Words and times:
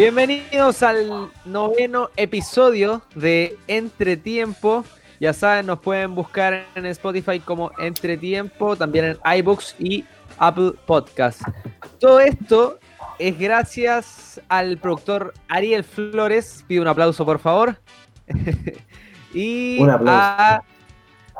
Bienvenidos 0.00 0.82
al 0.82 1.30
noveno 1.44 2.08
episodio 2.16 3.02
de 3.14 3.58
Entretiempo. 3.68 4.82
Ya 5.20 5.34
saben, 5.34 5.66
nos 5.66 5.80
pueden 5.80 6.14
buscar 6.14 6.64
en 6.74 6.86
Spotify 6.86 7.38
como 7.38 7.70
Entretiempo, 7.78 8.76
también 8.76 9.04
en 9.04 9.38
iBooks 9.40 9.76
y 9.78 10.06
Apple 10.38 10.72
Podcast. 10.86 11.42
Todo 11.98 12.18
esto 12.18 12.78
es 13.18 13.38
gracias 13.38 14.40
al 14.48 14.78
productor 14.78 15.34
Ariel 15.48 15.84
Flores. 15.84 16.64
Pido 16.66 16.80
un 16.80 16.88
aplauso, 16.88 17.26
por 17.26 17.38
favor. 17.38 17.76
y 19.34 19.82
a 19.86 20.62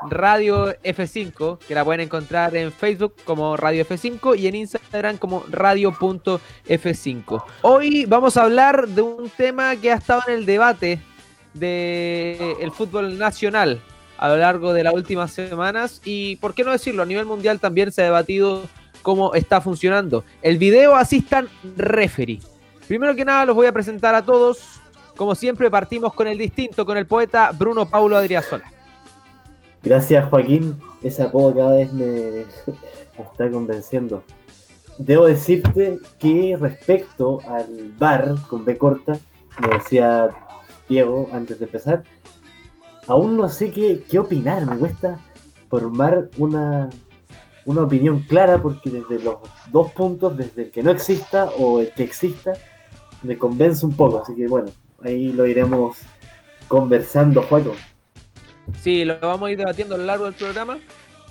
Radio 0.09 0.75
F5, 0.83 1.59
que 1.59 1.75
la 1.75 1.85
pueden 1.85 2.01
encontrar 2.03 2.57
en 2.57 2.73
Facebook 2.73 3.15
como 3.25 3.57
Radio 3.57 3.85
F5 3.85 4.39
y 4.39 4.47
en 4.47 4.55
Instagram 4.55 5.19
como 5.19 5.45
radio.f5. 5.49 7.45
Hoy 7.63 8.07
vamos 8.07 8.37
a 8.37 8.43
hablar 8.43 8.89
de 8.89 9.03
un 9.03 9.29
tema 9.31 9.77
que 9.77 9.93
ha 9.93 9.97
estado 9.97 10.23
en 10.29 10.35
el 10.35 10.47
debate 10.47 11.01
del 11.55 12.71
fútbol 12.73 13.19
nacional 13.19 13.81
a 14.17 14.29
lo 14.29 14.37
largo 14.37 14.73
de 14.73 14.85
las 14.85 14.95
últimas 14.95 15.33
semanas 15.33 16.01
y, 16.05 16.37
por 16.37 16.55
qué 16.55 16.63
no 16.63 16.73
decirlo, 16.73 17.03
a 17.03 17.07
nivel 17.07 17.27
mundial 17.27 17.59
también 17.59 17.91
se 17.91 18.03
ha 18.03 18.05
debatido 18.05 18.69
cómo 19.03 19.35
está 19.35 19.61
funcionando. 19.61 20.25
El 20.43 20.59
video 20.59 20.95
Assistant 20.95 21.49
Referee. 21.77 22.41
Primero 22.87 23.15
que 23.15 23.25
nada 23.25 23.47
los 23.47 23.57
voy 23.57 23.67
a 23.67 23.73
presentar 23.73 24.15
a 24.15 24.25
todos. 24.25 24.81
Como 25.17 25.35
siempre 25.35 25.71
partimos 25.71 26.15
con 26.15 26.27
el 26.29 26.39
distinto, 26.39 26.85
con 26.87 26.97
el 26.97 27.07
poeta 27.07 27.51
Bruno 27.53 27.89
Paulo 27.89 28.17
Adriasola. 28.17 28.71
Gracias 29.83 30.29
Joaquín, 30.29 30.77
ese 31.03 31.23
apodo 31.23 31.55
cada 31.55 31.77
vez 31.77 31.93
me, 31.95 32.41
está 33.19 33.51
convenciendo. 33.51 34.23
Debo 34.99 35.27
decirte 35.27 35.99
que 36.19 36.57
respecto 36.61 37.41
al 37.49 37.93
bar 37.99 38.35
con 38.49 38.65
B 38.65 38.77
corta, 38.77 39.19
me 39.61 39.69
decía 39.69 40.31
Diego 40.89 41.29
antes 41.33 41.59
de 41.59 41.65
empezar, 41.65 42.03
aún 43.07 43.37
no 43.37 43.49
sé 43.49 43.71
qué, 43.71 44.05
qué 44.09 44.19
opinar, 44.19 44.67
me 44.67 44.77
cuesta 44.77 45.19
formar 45.71 46.29
una, 46.37 46.91
una 47.65 47.83
opinión 47.83 48.21
clara 48.21 48.61
porque 48.61 48.91
desde 48.91 49.25
los 49.25 49.37
dos 49.71 49.93
puntos, 49.93 50.37
desde 50.37 50.65
el 50.65 50.71
que 50.71 50.83
no 50.83 50.91
exista 50.91 51.47
o 51.59 51.81
el 51.81 51.93
que 51.93 52.03
exista, 52.03 52.53
me 53.23 53.39
convence 53.39 53.87
un 53.87 53.93
poco. 53.93 54.23
Así 54.23 54.35
que 54.35 54.47
bueno, 54.49 54.71
ahí 55.03 55.33
lo 55.33 55.47
iremos 55.47 55.97
conversando, 56.69 57.43
Juego. 57.43 57.73
Sí, 58.83 59.05
lo 59.05 59.19
vamos 59.21 59.49
a 59.49 59.53
ir 59.53 59.59
debatiendo 59.59 59.95
a 59.95 59.99
lo 59.99 60.05
largo 60.05 60.25
del 60.25 60.35
programa. 60.35 60.79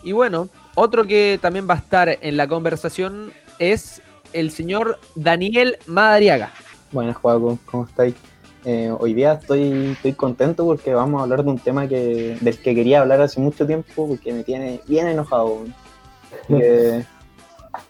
Y 0.04 0.12
bueno, 0.12 0.50
otro 0.76 1.06
que 1.06 1.40
también 1.42 1.68
va 1.70 1.76
a 1.76 1.78
estar 1.78 2.18
en 2.22 2.38
la 2.38 2.48
conversación 2.48 3.34
es 3.60 4.02
el 4.34 4.52
señor 4.52 5.00
Daniel 5.16 5.78
Madariaga. 5.86 6.52
Buenas, 6.92 7.18
Juaco, 7.18 7.60
¿cómo 7.66 7.86
estáis? 7.86 8.16
Eh, 8.66 8.94
hoy 8.98 9.14
día 9.14 9.34
estoy, 9.34 9.92
estoy 9.92 10.14
contento 10.14 10.66
porque 10.66 10.94
vamos 10.94 11.20
a 11.20 11.24
hablar 11.24 11.44
de 11.44 11.50
un 11.50 11.60
tema 11.60 11.88
que, 11.88 12.38
del 12.42 12.58
que 12.60 12.76
quería 12.76 13.02
hablar 13.02 13.22
hace 13.22 13.40
mucho 13.40 13.66
tiempo 13.66 14.08
porque 14.08 14.34
me 14.34 14.44
tiene 14.44 14.82
bien 14.88 15.08
enojado. 15.08 15.66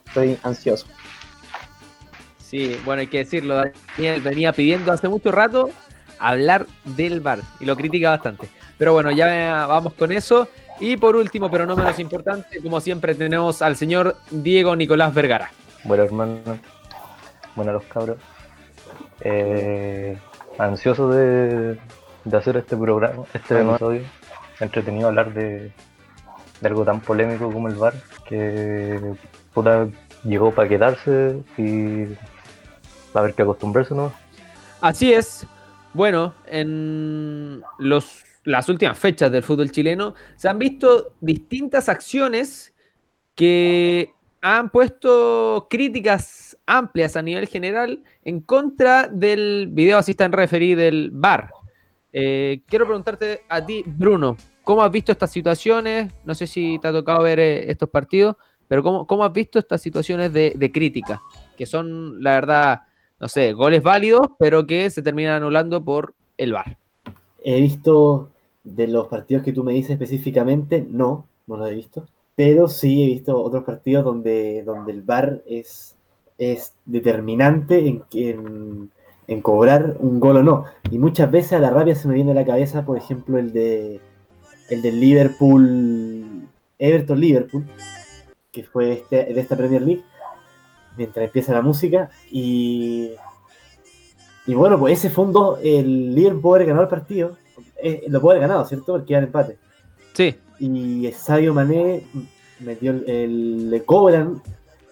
estoy 0.05 0.37
ansioso. 0.43 0.87
Sí, 2.37 2.75
bueno, 2.83 3.01
hay 3.01 3.07
que 3.07 3.19
decirlo, 3.19 3.61
Daniel 3.95 4.21
venía 4.21 4.53
pidiendo 4.53 4.91
hace 4.91 5.07
mucho 5.07 5.31
rato 5.31 5.69
hablar 6.19 6.65
del 6.83 7.21
bar 7.21 7.39
y 7.59 7.65
lo 7.65 7.75
critica 7.75 8.11
bastante. 8.11 8.49
Pero 8.77 8.93
bueno, 8.93 9.11
ya 9.11 9.65
vamos 9.67 9.93
con 9.93 10.11
eso. 10.11 10.47
Y 10.79 10.95
por 10.95 11.15
último, 11.15 11.51
pero 11.51 11.65
no 11.65 11.75
menos 11.75 11.99
importante, 11.99 12.61
como 12.61 12.79
siempre 12.79 13.13
tenemos 13.13 13.61
al 13.61 13.75
señor 13.75 14.15
Diego 14.31 14.75
Nicolás 14.75 15.13
Vergara. 15.13 15.51
Bueno, 15.83 16.03
hermano. 16.03 16.39
Bueno, 17.55 17.73
los 17.73 17.83
cabros. 17.83 18.17
Eh, 19.21 20.17
ansioso 20.57 21.09
de, 21.09 21.77
hacer 22.31 22.57
este 22.57 22.77
programa, 22.77 23.25
este 23.33 23.61
episodio. 23.61 24.03
Entretenido 24.61 25.07
hablar 25.07 25.33
de, 25.33 25.71
algo 26.63 26.85
tan 26.85 27.01
polémico 27.01 27.51
como 27.51 27.67
el 27.67 27.75
bar, 27.75 27.93
que 28.27 28.99
puta, 29.53 29.87
llegó 30.23 30.51
para 30.51 30.67
quedarse 30.67 31.41
y 31.57 32.05
va 32.05 33.15
a 33.15 33.19
haber 33.19 33.33
que 33.33 33.41
acostumbrarse, 33.41 33.95
¿no? 33.95 34.11
Así 34.81 35.13
es. 35.13 35.45
Bueno, 35.93 36.35
en 36.45 37.61
los 37.79 38.23
las 38.49 38.69
últimas 38.69 38.97
fechas 38.97 39.31
del 39.31 39.43
fútbol 39.43 39.71
chileno, 39.71 40.15
se 40.35 40.49
han 40.49 40.57
visto 40.57 41.13
distintas 41.21 41.89
acciones 41.89 42.73
que 43.35 44.13
han 44.41 44.69
puesto 44.69 45.67
críticas 45.69 46.57
amplias 46.65 47.15
a 47.15 47.21
nivel 47.21 47.47
general 47.47 48.03
en 48.23 48.41
contra 48.41 49.07
del 49.07 49.67
video 49.71 49.97
assistant 49.97 50.33
referee 50.33 50.75
del 50.75 51.11
VAR. 51.11 51.51
Eh, 52.11 52.61
quiero 52.65 52.85
preguntarte 52.85 53.41
a 53.49 53.63
ti, 53.63 53.83
Bruno, 53.85 54.37
¿cómo 54.63 54.81
has 54.81 54.91
visto 54.91 55.11
estas 55.11 55.31
situaciones? 55.31 56.11
No 56.23 56.33
sé 56.33 56.47
si 56.47 56.79
te 56.79 56.87
ha 56.87 56.91
tocado 56.91 57.21
ver 57.23 57.39
eh, 57.39 57.69
estos 57.69 57.89
partidos, 57.89 58.35
pero 58.67 58.81
¿cómo, 58.81 59.05
¿cómo, 59.05 59.23
has 59.23 59.33
visto 59.33 59.59
estas 59.59 59.81
situaciones 59.81 60.31
de, 60.31 60.53
de 60.55 60.71
crítica? 60.71 61.21
Que 61.57 61.65
son, 61.65 62.23
la 62.23 62.31
verdad, 62.31 62.81
no 63.19 63.27
sé, 63.27 63.53
goles 63.53 63.83
válidos, 63.83 64.27
pero 64.37 64.65
que 64.65 64.89
se 64.89 65.01
terminan 65.01 65.35
anulando 65.35 65.83
por 65.83 66.13
el 66.37 66.53
VAR. 66.53 66.77
He 67.43 67.59
visto 67.61 68.29
de 68.63 68.87
los 68.87 69.07
partidos 69.07 69.43
que 69.43 69.53
tú 69.53 69.63
me 69.63 69.73
dices 69.73 69.91
específicamente, 69.91 70.85
no, 70.89 71.25
no 71.47 71.57
lo 71.57 71.67
he 71.67 71.73
visto. 71.73 72.05
Pero 72.35 72.69
sí 72.69 73.03
he 73.03 73.07
visto 73.07 73.41
otros 73.41 73.63
partidos 73.63 74.05
donde, 74.05 74.63
donde 74.63 74.93
el 74.93 75.01
VAR 75.01 75.41
es, 75.45 75.95
es 76.37 76.73
determinante 76.85 77.87
en, 77.87 78.03
en, 78.13 78.91
en 79.27 79.41
cobrar 79.41 79.97
un 79.99 80.19
gol 80.19 80.37
o 80.37 80.43
no. 80.43 80.65
Y 80.89 80.97
muchas 80.97 81.29
veces 81.29 81.53
a 81.53 81.59
la 81.59 81.69
rabia 81.69 81.95
se 81.95 82.07
me 82.07 82.13
viene 82.13 82.31
a 82.31 82.35
la 82.35 82.45
cabeza, 82.45 82.85
por 82.85 82.97
ejemplo, 82.97 83.37
el 83.37 83.51
de 83.51 83.99
el 84.69 84.81
del 84.81 84.99
Liverpool, 84.99 86.47
Everton 86.77 87.19
Liverpool, 87.19 87.65
que 88.51 88.63
fue 88.63 88.93
este, 88.93 89.25
de 89.33 89.41
esta 89.41 89.57
Premier 89.57 89.81
League, 89.81 90.03
mientras 90.99 91.25
empieza 91.25 91.53
la 91.53 91.61
música. 91.61 92.09
Y, 92.29 93.11
y 94.45 94.53
bueno, 94.53 94.77
pues 94.77 94.99
ese 94.99 95.09
fondo, 95.09 95.57
el 95.63 96.13
Liverpool 96.13 96.65
ganó 96.65 96.81
el 96.81 96.87
partido, 96.89 97.37
eh, 97.81 98.03
lo 98.09 98.21
puede 98.21 98.37
haber 98.37 98.49
ganado, 98.49 98.67
¿cierto? 98.67 98.93
Porque 98.93 99.13
era 99.15 99.23
empate. 99.25 99.57
Sí. 100.13 100.35
Y 100.59 101.09
Sadio 101.13 101.53
Mané 101.53 102.03
metió 102.59 102.91
el, 102.91 103.69
le 103.69 103.83
cobran 103.83 104.41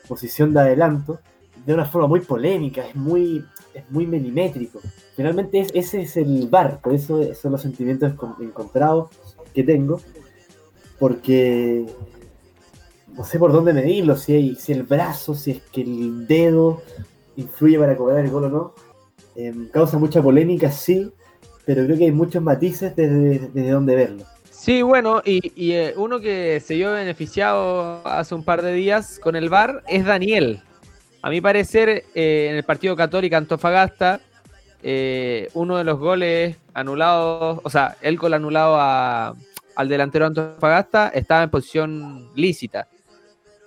posición 0.07 0.53
de 0.53 0.61
adelanto 0.61 1.19
de 1.65 1.73
una 1.73 1.83
forma 1.83 2.07
muy 2.07 2.21
polémica, 2.21 2.87
es 2.87 2.95
muy, 2.95 3.43
es 3.73 3.83
muy 3.91 4.07
milimétrico. 4.07 4.79
Finalmente 5.17 5.59
es, 5.59 5.71
ese 5.73 6.03
es 6.03 6.15
el 6.15 6.47
bar, 6.47 6.79
por 6.81 6.93
eso 6.93 7.35
son 7.35 7.51
los 7.51 7.61
sentimientos 7.61 8.13
encontrados 8.39 9.09
que 9.53 9.63
tengo, 9.63 9.99
porque 10.97 11.85
no 13.17 13.23
sé 13.23 13.39
por 13.39 13.51
dónde 13.51 13.73
medirlo, 13.73 14.15
si, 14.15 14.33
hay, 14.33 14.55
si 14.55 14.73
el 14.73 14.83
brazo, 14.83 15.33
si 15.33 15.51
es 15.51 15.61
que 15.71 15.81
el 15.81 16.27
dedo 16.27 16.83
influye 17.35 17.79
para 17.79 17.97
cobrar 17.97 18.23
el 18.23 18.31
gol 18.31 18.45
o 18.45 18.49
no. 18.49 18.73
Em, 19.35 19.67
causa 19.69 19.97
mucha 19.97 20.21
polémica, 20.21 20.71
sí, 20.71 21.11
pero 21.65 21.83
creo 21.85 21.97
que 21.97 22.05
hay 22.05 22.11
muchos 22.11 22.41
matices 22.41 22.95
desde, 22.95 23.39
desde 23.53 23.71
donde 23.71 23.95
verlo. 23.95 24.23
Sí, 24.67 24.81
bueno, 24.81 25.21
y, 25.23 25.71
eh, 25.71 25.93
uno 25.95 26.19
que 26.19 26.59
se 26.59 26.75
vio 26.75 26.91
beneficiado 26.91 28.01
hace 28.05 28.35
un 28.35 28.43
par 28.43 28.61
de 28.61 28.73
días 28.73 29.19
con 29.19 29.35
el 29.35 29.49
VAR 29.49 29.83
es 29.87 30.05
Daniel. 30.05 30.61
A 31.21 31.29
mi 31.29 31.41
parecer, 31.41 32.05
eh, 32.13 32.47
en 32.49 32.55
el 32.55 32.63
partido 32.63 32.95
Católica 32.95 33.37
Antofagasta, 33.37 34.19
eh, 34.83 35.49
uno 35.53 35.77
de 35.77 35.83
los 35.83 35.99
goles 35.99 36.57
anulados, 36.73 37.59
o 37.63 37.69
sea, 37.69 37.97
el 38.01 38.17
gol 38.17 38.33
anulado 38.33 39.35
al 39.75 39.89
delantero 39.89 40.25
Antofagasta 40.25 41.09
estaba 41.09 41.43
en 41.43 41.49
posición 41.49 42.29
lícita. 42.35 42.87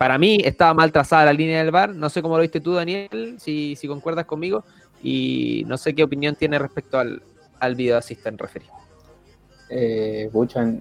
Para 0.01 0.17
mí 0.17 0.41
estaba 0.43 0.73
mal 0.73 0.91
trazada 0.91 1.25
la 1.25 1.33
línea 1.33 1.59
del 1.59 1.69
VAR. 1.69 1.93
No 1.93 2.09
sé 2.09 2.23
cómo 2.23 2.35
lo 2.35 2.41
viste 2.41 2.59
tú, 2.59 2.73
Daniel, 2.73 3.35
si, 3.37 3.75
si 3.75 3.87
concuerdas 3.87 4.25
conmigo. 4.25 4.63
Y 5.03 5.63
no 5.67 5.77
sé 5.77 5.93
qué 5.93 6.03
opinión 6.03 6.33
tiene 6.33 6.57
respecto 6.57 6.97
al, 6.97 7.21
al 7.59 7.75
video 7.75 7.99
assistant 7.99 8.41
referee. 8.41 8.67
Eh, 9.69 10.27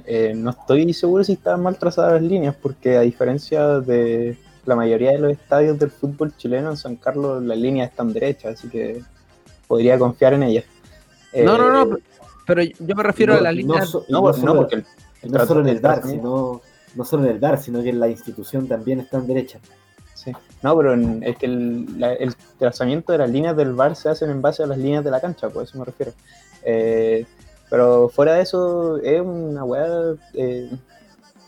eh, 0.06 0.32
no 0.34 0.50
estoy 0.50 0.94
seguro 0.94 1.22
si 1.22 1.34
están 1.34 1.62
mal 1.62 1.76
trazadas 1.76 2.14
las 2.14 2.22
líneas, 2.22 2.56
porque 2.62 2.96
a 2.96 3.02
diferencia 3.02 3.80
de 3.80 4.38
la 4.64 4.74
mayoría 4.74 5.10
de 5.10 5.18
los 5.18 5.32
estadios 5.32 5.78
del 5.78 5.90
fútbol 5.90 6.34
chileno 6.38 6.70
en 6.70 6.78
San 6.78 6.96
Carlos, 6.96 7.42
las 7.42 7.58
líneas 7.58 7.90
están 7.90 8.14
derechas, 8.14 8.54
así 8.54 8.70
que 8.70 9.02
podría 9.68 9.98
confiar 9.98 10.32
en 10.32 10.44
ellas. 10.44 10.64
no, 11.34 11.58
no, 11.58 11.84
no, 11.84 11.94
eh, 11.98 12.02
pero 12.46 12.62
yo 12.62 12.96
me 12.96 13.02
refiero 13.02 13.34
a 13.34 13.40
las 13.42 13.54
líneas. 13.54 13.94
No, 14.08 14.22
porque 14.22 14.82
no 15.24 15.44
solo 15.46 15.60
en 15.60 15.68
el 15.68 15.82
DAR, 15.82 16.04
sino, 16.04 16.62
no 16.94 17.04
solo 17.04 17.24
en 17.24 17.30
el 17.30 17.40
DAR, 17.40 17.60
sino 17.60 17.82
que 17.82 17.90
en 17.90 18.00
la 18.00 18.08
institución 18.08 18.66
también 18.66 19.00
están 19.00 19.26
derechas. 19.26 19.62
Sí. 20.14 20.32
No, 20.62 20.76
pero 20.76 20.94
es 20.94 21.36
que 21.38 21.46
el, 21.46 21.86
el, 22.18 22.34
trazamiento 22.58 23.12
de 23.12 23.18
las 23.18 23.30
líneas 23.30 23.56
del 23.56 23.72
bar 23.72 23.96
se 23.96 24.10
hacen 24.10 24.30
en 24.30 24.42
base 24.42 24.62
a 24.62 24.66
las 24.66 24.76
líneas 24.76 25.02
de 25.02 25.10
la 25.10 25.20
cancha, 25.20 25.48
por 25.48 25.64
eso 25.64 25.78
me 25.78 25.84
refiero. 25.84 26.12
Eh, 26.62 27.24
pero 27.70 28.08
fuera 28.08 28.34
de 28.34 28.42
eso, 28.42 28.98
es 28.98 29.20
una 29.20 29.64
weá. 29.64 30.14
Eh, 30.34 30.70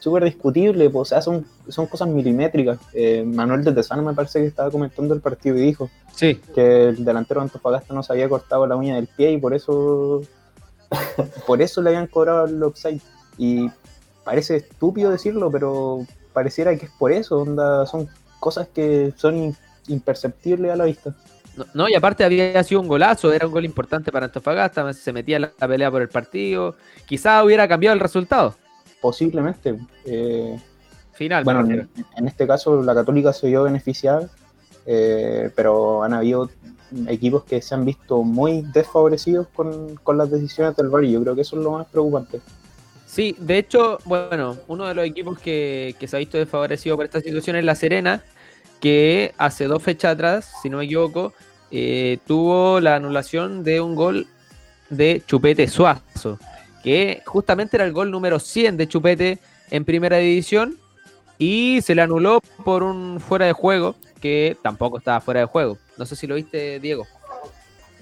súper 0.02 0.24
discutible, 0.24 0.90
pues, 0.90 1.02
o 1.02 1.04
sea, 1.04 1.22
son, 1.22 1.46
son 1.68 1.86
cosas 1.86 2.08
milimétricas. 2.08 2.78
Eh, 2.92 3.22
Manuel 3.24 3.62
de 3.62 3.70
Tesano 3.70 4.02
me 4.02 4.14
parece 4.14 4.40
que 4.40 4.46
estaba 4.46 4.68
comentando 4.68 5.14
el 5.14 5.20
partido 5.20 5.56
y 5.56 5.60
dijo 5.60 5.90
Sí, 6.12 6.40
que 6.54 6.88
el 6.88 7.04
delantero 7.04 7.40
de 7.40 7.44
Antofagasta 7.44 7.94
no 7.94 8.02
se 8.02 8.12
había 8.12 8.28
cortado 8.28 8.66
la 8.66 8.74
uña 8.74 8.96
del 8.96 9.06
pie 9.06 9.30
y 9.30 9.38
por 9.38 9.54
eso 9.54 10.22
por 11.46 11.62
eso 11.62 11.80
le 11.82 11.90
habían 11.90 12.08
cobrado 12.08 12.46
el 12.46 12.60
offside. 12.62 13.00
Y 13.38 13.70
parece 14.24 14.56
estúpido 14.56 15.10
decirlo, 15.10 15.50
pero 15.50 16.06
pareciera 16.32 16.76
que 16.76 16.86
es 16.86 16.92
por 16.92 17.12
eso, 17.12 17.38
onda, 17.38 17.86
son 17.86 18.08
cosas 18.40 18.68
que 18.68 19.12
son 19.16 19.56
imperceptibles 19.88 20.72
a 20.72 20.76
la 20.76 20.84
vista. 20.84 21.14
no, 21.56 21.66
no, 21.74 21.88
y 21.88 21.94
aparte 21.94 22.24
había 22.24 22.62
sido 22.64 22.80
un 22.80 22.88
golazo, 22.88 23.32
era 23.32 23.46
un 23.46 23.52
gol 23.52 23.64
importante 23.64 24.10
para 24.10 24.26
Antofagasta, 24.26 24.92
se 24.92 25.12
metía 25.12 25.36
en 25.36 25.42
la, 25.42 25.52
la 25.58 25.68
pelea 25.68 25.90
por 25.90 26.02
el 26.02 26.08
partido, 26.08 26.76
quizás 27.06 27.44
hubiera 27.44 27.68
cambiado 27.68 27.94
el 27.94 28.00
resultado 28.00 28.54
Posiblemente. 29.00 29.78
eh, 30.04 30.58
final. 31.12 31.44
bueno, 31.44 31.88
en 32.16 32.28
este 32.28 32.46
caso 32.46 32.82
la 32.82 32.94
Católica 32.94 33.32
se 33.32 33.48
vio 33.48 33.64
beneficiada, 33.64 34.28
eh, 34.86 35.50
pero 35.54 36.02
han 36.02 36.14
habido 36.14 36.48
equipos 37.08 37.44
que 37.44 37.60
se 37.60 37.74
han 37.74 37.84
visto 37.84 38.22
muy 38.22 38.62
desfavorecidos 38.72 39.48
con, 39.54 39.96
con 39.96 40.18
las 40.18 40.30
decisiones 40.30 40.76
del 40.76 40.88
VAR 40.88 41.04
y 41.04 41.12
yo 41.12 41.22
creo 41.22 41.34
que 41.34 41.42
eso 41.42 41.56
es 41.56 41.62
lo 41.62 41.72
más 41.72 41.86
preocupante. 41.88 42.40
Sí, 43.12 43.36
de 43.38 43.58
hecho, 43.58 43.98
bueno, 44.06 44.56
uno 44.68 44.86
de 44.86 44.94
los 44.94 45.04
equipos 45.04 45.38
que, 45.38 45.94
que 46.00 46.08
se 46.08 46.16
ha 46.16 46.18
visto 46.18 46.38
desfavorecido 46.38 46.96
por 46.96 47.04
esta 47.04 47.20
situación 47.20 47.56
es 47.56 47.64
La 47.64 47.74
Serena, 47.74 48.24
que 48.80 49.34
hace 49.36 49.66
dos 49.66 49.82
fechas 49.82 50.14
atrás, 50.14 50.50
si 50.62 50.70
no 50.70 50.78
me 50.78 50.86
equivoco, 50.86 51.34
eh, 51.70 52.20
tuvo 52.26 52.80
la 52.80 52.96
anulación 52.96 53.64
de 53.64 53.82
un 53.82 53.96
gol 53.96 54.26
de 54.88 55.22
Chupete 55.26 55.68
Suazo, 55.68 56.38
que 56.82 57.20
justamente 57.26 57.76
era 57.76 57.84
el 57.84 57.92
gol 57.92 58.10
número 58.10 58.38
100 58.38 58.78
de 58.78 58.88
Chupete 58.88 59.38
en 59.70 59.84
primera 59.84 60.16
división 60.16 60.78
y 61.36 61.82
se 61.82 61.94
le 61.94 62.00
anuló 62.00 62.40
por 62.64 62.82
un 62.82 63.20
fuera 63.20 63.44
de 63.44 63.52
juego 63.52 63.94
que 64.22 64.56
tampoco 64.62 64.96
estaba 64.96 65.20
fuera 65.20 65.40
de 65.40 65.46
juego. 65.46 65.76
No 65.98 66.06
sé 66.06 66.16
si 66.16 66.26
lo 66.26 66.36
viste, 66.36 66.80
Diego. 66.80 67.06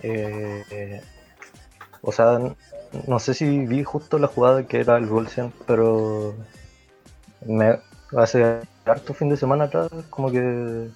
Eh, 0.04 0.64
eh, 0.70 1.00
o 2.00 2.12
sea, 2.12 2.38
no 3.06 3.18
sé 3.18 3.34
si 3.34 3.66
vi 3.66 3.84
justo 3.84 4.18
la 4.18 4.26
jugada 4.26 4.66
que 4.66 4.80
era 4.80 4.96
el 4.96 5.06
gol 5.06 5.28
100, 5.28 5.52
pero 5.66 6.34
me 7.46 7.78
hace 8.16 8.60
harto 8.84 9.14
fin 9.14 9.28
de 9.28 9.36
semana 9.36 9.64
atrás, 9.64 9.90
como 10.10 10.30
que 10.30 10.88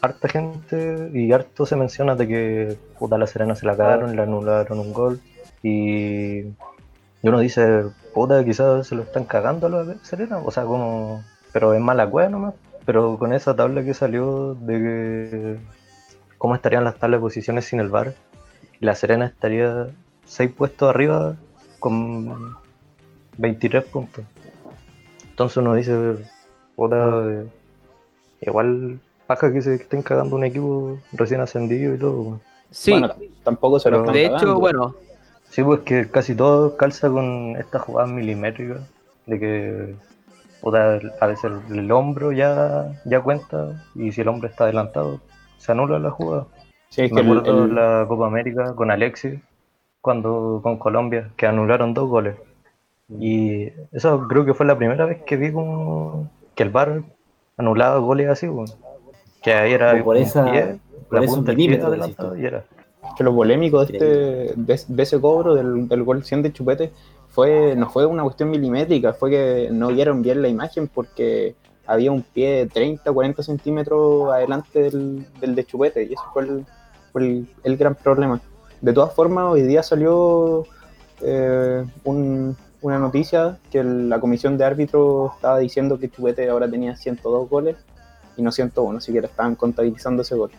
harta 0.00 0.28
gente 0.28 1.10
y 1.14 1.32
harto 1.32 1.66
se 1.66 1.76
menciona 1.76 2.14
de 2.14 2.28
que 2.28 2.78
puta 2.98 3.18
la 3.18 3.26
Serena 3.26 3.54
se 3.54 3.66
la 3.66 3.76
cagaron, 3.76 4.16
le 4.16 4.22
anularon 4.22 4.78
un 4.78 4.92
gol 4.92 5.20
y, 5.62 6.40
y 6.40 6.54
uno 7.22 7.38
dice, 7.40 7.84
puta, 8.14 8.44
quizás 8.44 8.86
se 8.86 8.94
lo 8.94 9.02
están 9.02 9.24
cagando 9.24 9.66
a 9.66 9.70
la 9.70 9.94
Serena, 10.02 10.38
o 10.38 10.50
sea, 10.50 10.64
como, 10.64 11.22
pero 11.52 11.74
es 11.74 11.80
mala 11.80 12.08
cueva 12.08 12.28
nomás, 12.30 12.54
pero 12.84 13.18
con 13.18 13.32
esa 13.32 13.54
tabla 13.54 13.84
que 13.84 13.94
salió 13.94 14.54
de 14.54 14.78
que 14.78 15.56
cómo 16.38 16.54
estarían 16.54 16.84
las 16.84 16.96
tablas 16.96 17.18
de 17.18 17.22
posiciones 17.22 17.66
sin 17.66 17.80
el 17.80 17.88
VAR, 17.88 18.14
la 18.80 18.94
Serena 18.94 19.26
estaría 19.26 19.88
6 20.32 20.50
puestos 20.50 20.88
arriba 20.88 21.36
con 21.78 22.56
23 23.36 23.84
puntos. 23.84 24.24
Entonces 25.28 25.58
uno 25.58 25.74
dice, 25.74 25.92
puta, 26.74 26.96
eh, 27.28 27.46
igual 28.40 28.98
paja 29.26 29.52
que 29.52 29.60
se 29.60 29.74
estén 29.74 30.00
cagando 30.02 30.36
un 30.36 30.44
equipo 30.44 30.98
recién 31.12 31.42
ascendido 31.42 31.94
y 31.94 31.98
todo. 31.98 32.40
Sí, 32.70 32.92
Bueno, 32.92 33.10
tampoco 33.44 33.78
se 33.78 33.90
lo 33.90 34.02
de 34.10 34.24
hecho, 34.24 34.36
cagando. 34.38 34.60
bueno, 34.60 34.94
Sí, 35.50 35.62
pues 35.62 35.80
que 35.80 36.08
casi 36.10 36.34
todo 36.34 36.78
calza 36.78 37.10
con 37.10 37.56
estas 37.58 37.82
jugadas 37.82 38.08
milimétricas, 38.10 38.80
de 39.26 39.38
que 39.38 39.94
puta, 40.62 40.98
a 41.20 41.26
veces 41.26 41.44
el, 41.68 41.78
el 41.78 41.92
hombro 41.92 42.32
ya, 42.32 42.86
ya 43.04 43.20
cuenta 43.20 43.84
y 43.94 44.12
si 44.12 44.22
el 44.22 44.28
hombro 44.28 44.48
está 44.48 44.64
adelantado, 44.64 45.20
se 45.58 45.72
anula 45.72 45.98
la 45.98 46.10
jugada. 46.10 46.46
Sí, 46.88 47.02
es 47.02 47.12
Me 47.12 47.20
que 47.20 47.26
el- 47.28 47.38
acuerdo 47.38 47.64
el- 47.64 47.68
de 47.68 47.74
la 47.74 48.06
Copa 48.08 48.26
América 48.28 48.74
con 48.74 48.90
Alexis, 48.90 49.38
cuando 50.02 50.60
con 50.62 50.76
Colombia, 50.78 51.30
que 51.36 51.46
anularon 51.46 51.94
dos 51.94 52.08
goles. 52.10 52.36
Y 53.18 53.68
eso 53.92 54.26
creo 54.28 54.44
que 54.44 54.52
fue 54.54 54.66
la 54.66 54.76
primera 54.76 55.06
vez 55.06 55.22
que 55.22 55.36
vi 55.36 55.52
como 55.52 56.28
que 56.54 56.62
el 56.64 56.70
VAR 56.70 57.02
anulaba 57.56 57.98
goles 57.98 58.28
así, 58.28 58.48
que 59.42 59.52
ahí 59.54 59.72
era 59.72 59.92
Como 59.92 60.04
por 60.04 60.16
esa- 60.16 60.50
pie, 60.50 60.78
por 61.08 61.20
la 61.20 61.26
punta 61.26 61.46
del 61.52 61.56
pie 61.56 61.66
milímetros, 61.68 61.88
adelantado 61.88 62.30
decís 62.32 62.42
y 62.42 62.46
era. 62.46 62.64
que 63.16 63.24
lo 63.24 63.34
polémico 63.34 63.84
de, 63.84 63.92
este, 63.92 64.04
de, 64.60 64.80
de 64.88 65.02
ese 65.02 65.20
cobro 65.20 65.54
del, 65.54 65.88
del 65.88 66.02
gol 66.04 66.24
100 66.24 66.42
de 66.42 66.52
Chupete 66.52 66.92
fue, 67.28 67.74
no 67.76 67.88
fue 67.90 68.06
una 68.06 68.22
cuestión 68.22 68.50
milimétrica, 68.50 69.12
fue 69.12 69.30
que 69.30 69.68
no 69.70 69.88
vieron 69.88 70.22
bien 70.22 70.40
la 70.42 70.48
imagen 70.48 70.88
porque 70.88 71.54
había 71.86 72.12
un 72.12 72.22
pie 72.22 72.66
30, 72.72 73.12
40 73.12 73.42
centímetros 73.42 74.32
adelante 74.32 74.82
del, 74.90 75.26
del 75.40 75.54
de 75.54 75.64
Chupete 75.64 76.02
y 76.04 76.12
eso 76.14 76.22
fue 76.32 76.42
el, 76.44 76.64
fue 77.12 77.22
el, 77.22 77.46
el 77.64 77.76
gran 77.76 77.94
problema. 77.94 78.40
De 78.82 78.92
todas 78.92 79.14
formas, 79.14 79.46
hoy 79.50 79.62
día 79.62 79.82
salió 79.82 80.64
eh, 81.24 81.84
un- 82.04 82.56
una 82.80 82.98
noticia 82.98 83.58
que 83.70 83.82
la 83.84 84.18
comisión 84.18 84.58
de 84.58 84.64
árbitros 84.64 85.32
estaba 85.36 85.58
diciendo 85.60 85.98
que 86.00 86.10
Chupete 86.10 86.48
ahora 86.50 86.68
tenía 86.68 86.96
102 86.96 87.48
goles 87.48 87.76
y 88.36 88.42
no 88.42 88.50
101, 88.50 88.98
así 88.98 89.12
que 89.12 89.20
le 89.20 89.28
estaban 89.28 89.54
contabilizando 89.54 90.22
ese 90.22 90.34
gol. 90.34 90.50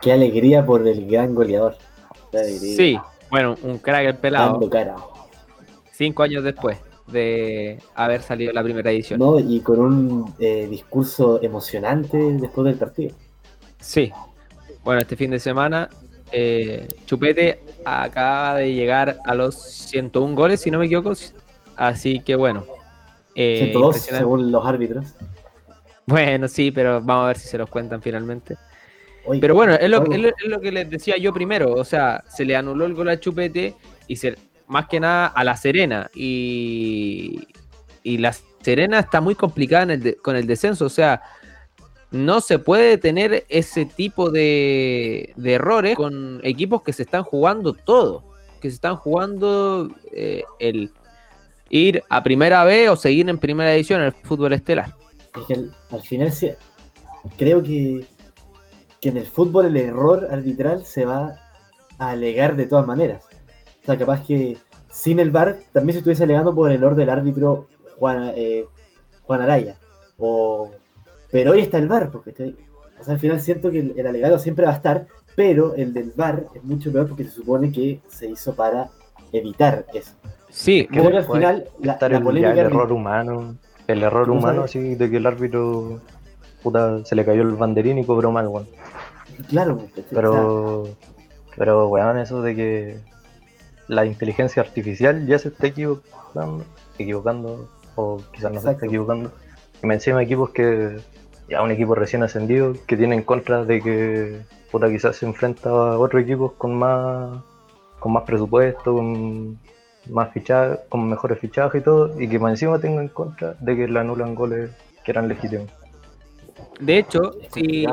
Qué 0.00 0.12
alegría 0.12 0.64
por 0.64 0.86
el 0.88 1.06
gran 1.06 1.34
goleador. 1.34 1.76
Sí, 2.48 2.98
bueno, 3.30 3.56
un 3.62 3.76
crack 3.78 4.06
el 4.06 4.16
pelado. 4.16 4.52
Dando 4.52 4.70
cara. 4.70 4.96
cinco 5.92 6.22
años 6.22 6.42
después 6.42 6.78
de 7.06 7.78
haber 7.94 8.22
salido 8.22 8.52
la 8.54 8.62
primera 8.62 8.90
edición. 8.90 9.20
¿no? 9.20 9.38
Y 9.38 9.60
con 9.60 9.78
un 9.80 10.34
eh, 10.38 10.66
discurso 10.68 11.42
emocionante 11.42 12.16
después 12.16 12.64
del 12.64 12.76
partido. 12.76 13.14
Sí. 13.80 14.10
Bueno, 14.82 15.00
este 15.02 15.14
fin 15.16 15.30
de 15.30 15.38
semana 15.38 15.88
eh, 16.32 16.88
Chupete 17.06 17.60
acaba 17.84 18.56
de 18.56 18.72
llegar 18.74 19.18
a 19.24 19.34
los 19.34 19.54
101 19.60 20.34
goles, 20.34 20.60
si 20.60 20.70
no 20.70 20.78
me 20.78 20.86
equivoco. 20.86 21.12
Así 21.76 22.20
que 22.20 22.34
bueno. 22.36 22.64
eh, 23.34 23.58
102 23.72 23.86
impresionante. 23.96 24.18
según 24.22 24.52
los 24.52 24.66
árbitros. 24.66 25.06
Bueno, 26.06 26.48
sí, 26.48 26.70
pero 26.70 27.00
vamos 27.00 27.24
a 27.24 27.26
ver 27.28 27.38
si 27.38 27.48
se 27.48 27.58
los 27.58 27.68
cuentan 27.70 28.02
finalmente. 28.02 28.56
Oye, 29.26 29.40
Pero 29.40 29.54
bueno, 29.54 29.74
es 29.74 29.88
lo, 29.88 29.98
algo- 30.02 30.12
es 30.12 30.20
lo- 30.20 30.28
es 30.28 30.44
lo 30.48 30.60
que 30.60 30.70
les 30.70 30.90
decía 30.90 31.16
yo 31.16 31.32
primero. 31.32 31.72
O 31.72 31.84
sea, 31.84 32.22
se 32.28 32.44
le 32.44 32.54
anuló 32.56 32.84
el 32.84 32.94
gol 32.94 33.08
a 33.08 33.18
Chupete 33.18 33.74
y 34.06 34.16
se, 34.16 34.36
más 34.66 34.86
que 34.86 35.00
nada 35.00 35.28
a 35.28 35.42
la 35.44 35.56
Serena. 35.56 36.10
Y, 36.14 37.48
y 38.02 38.18
la 38.18 38.34
Serena 38.62 38.98
está 39.00 39.20
muy 39.22 39.34
complicada 39.34 39.84
en 39.84 39.90
el 39.92 40.02
de- 40.02 40.16
con 40.16 40.36
el 40.36 40.46
descenso. 40.46 40.84
O 40.84 40.90
sea, 40.90 41.22
no 42.14 42.40
se 42.40 42.60
puede 42.60 42.96
tener 42.96 43.44
ese 43.48 43.84
tipo 43.84 44.30
de, 44.30 45.32
de 45.36 45.52
errores 45.52 45.96
con 45.96 46.40
equipos 46.44 46.82
que 46.82 46.92
se 46.92 47.02
están 47.02 47.24
jugando 47.24 47.74
todo. 47.74 48.22
Que 48.60 48.70
se 48.70 48.76
están 48.76 48.96
jugando 48.96 49.90
eh, 50.12 50.44
el 50.60 50.92
ir 51.70 52.04
a 52.08 52.22
primera 52.22 52.62
B 52.62 52.88
o 52.88 52.96
seguir 52.96 53.28
en 53.28 53.38
primera 53.38 53.72
división 53.72 54.00
en 54.00 54.06
el 54.06 54.12
fútbol 54.12 54.52
estelar. 54.52 54.94
Es 55.36 55.44
que 55.46 55.54
al, 55.54 55.76
al 55.90 56.02
final 56.02 56.30
sí, 56.32 56.52
creo 57.36 57.62
que, 57.62 58.06
que 59.00 59.08
en 59.08 59.16
el 59.16 59.26
fútbol 59.26 59.66
el 59.66 59.76
error 59.76 60.28
arbitral 60.30 60.84
se 60.84 61.04
va 61.04 61.40
a 61.98 62.10
alegar 62.10 62.54
de 62.54 62.66
todas 62.66 62.86
maneras. 62.86 63.24
O 63.82 63.86
sea, 63.86 63.98
capaz 63.98 64.24
que 64.24 64.56
sin 64.88 65.18
el 65.18 65.32
VAR 65.32 65.58
también 65.72 65.94
se 65.94 65.98
estuviese 65.98 66.22
alegando 66.22 66.54
por 66.54 66.70
el 66.70 66.76
error 66.76 66.94
del 66.94 67.10
árbitro 67.10 67.66
Juan, 67.98 68.32
eh, 68.36 68.66
Juan 69.24 69.42
Araya. 69.42 69.76
O, 70.16 70.70
pero 71.34 71.50
hoy 71.50 71.60
está 71.62 71.78
el 71.78 71.88
VAR, 71.88 72.10
porque 72.12 72.30
te- 72.30 72.54
o 73.00 73.02
sea, 73.04 73.14
al 73.14 73.20
final 73.20 73.40
siento 73.40 73.72
que 73.72 73.80
el, 73.80 73.94
el 73.98 74.06
alegado 74.06 74.38
siempre 74.38 74.64
va 74.66 74.70
a 74.70 74.76
estar, 74.76 75.08
pero 75.34 75.74
el 75.74 75.92
del 75.92 76.12
VAR 76.14 76.46
es 76.54 76.62
mucho 76.62 76.92
peor 76.92 77.08
porque 77.08 77.24
se 77.24 77.30
supone 77.30 77.72
que 77.72 78.00
se 78.06 78.28
hizo 78.30 78.54
para 78.54 78.88
evitar 79.32 79.84
eso. 79.92 80.12
Sí, 80.48 80.86
Creo 80.88 81.10
que 81.10 81.16
al 81.16 81.26
final 81.26 81.68
la, 81.80 81.94
estar 81.94 82.12
la 82.12 82.18
el, 82.18 82.22
polémica 82.22 82.54
error 82.60 82.92
humano, 82.92 83.56
el 83.88 84.02
error 84.04 84.26
¿Tú 84.26 84.34
humano 84.34 84.62
así 84.62 84.94
de 84.94 85.10
que 85.10 85.16
el 85.16 85.26
árbitro 85.26 86.00
puta, 86.62 87.04
se 87.04 87.16
le 87.16 87.24
cayó 87.24 87.42
el 87.42 87.56
banderín 87.56 87.98
y 87.98 88.06
cobró 88.06 88.30
mal, 88.30 88.46
weón. 88.46 88.68
Claro, 89.48 89.78
porque, 89.78 90.02
o 90.02 90.04
sea, 90.04 90.14
Pero, 90.14 90.84
pero 91.56 91.88
weón, 91.88 92.18
eso 92.18 92.42
de 92.42 92.54
que 92.54 92.96
la 93.88 94.06
inteligencia 94.06 94.62
artificial 94.62 95.26
ya 95.26 95.40
se 95.40 95.48
está 95.48 95.66
equivocando, 95.66 96.64
equivocando, 96.96 97.68
o 97.96 98.22
quizás 98.32 98.52
no 98.52 98.60
se 98.60 98.70
está 98.70 98.86
equivocando. 98.86 99.32
Y 99.82 99.86
me 99.86 99.94
encima 99.94 100.22
equipos 100.22 100.50
que, 100.50 100.96
ya 101.48 101.62
un 101.62 101.70
equipo 101.70 101.94
recién 101.94 102.22
ascendido, 102.22 102.74
que 102.86 102.96
tiene 102.96 103.14
en 103.16 103.22
contra 103.22 103.64
de 103.64 103.80
que 103.80 104.40
puta 104.70 104.88
quizás 104.88 105.16
se 105.16 105.26
enfrenta 105.26 105.70
a 105.70 105.98
otros 105.98 106.22
equipos 106.22 106.52
con 106.52 106.74
más, 106.74 107.42
con 108.00 108.12
más 108.12 108.24
presupuesto, 108.24 108.94
con 108.94 109.58
más 110.10 110.32
fichajes, 110.32 110.80
con 110.88 111.08
mejores 111.08 111.38
fichajes 111.38 111.80
y 111.80 111.84
todo, 111.84 112.20
y 112.20 112.28
que 112.28 112.38
más 112.38 112.52
encima 112.52 112.78
tenga 112.78 113.00
en 113.02 113.08
contra 113.08 113.54
de 113.60 113.76
que 113.76 113.88
le 113.88 113.98
anulan 113.98 114.34
goles 114.34 114.70
que 115.04 115.10
eran 115.10 115.28
legítimos. 115.28 115.68
De 116.80 116.98
hecho, 116.98 117.32
si, 117.52 117.86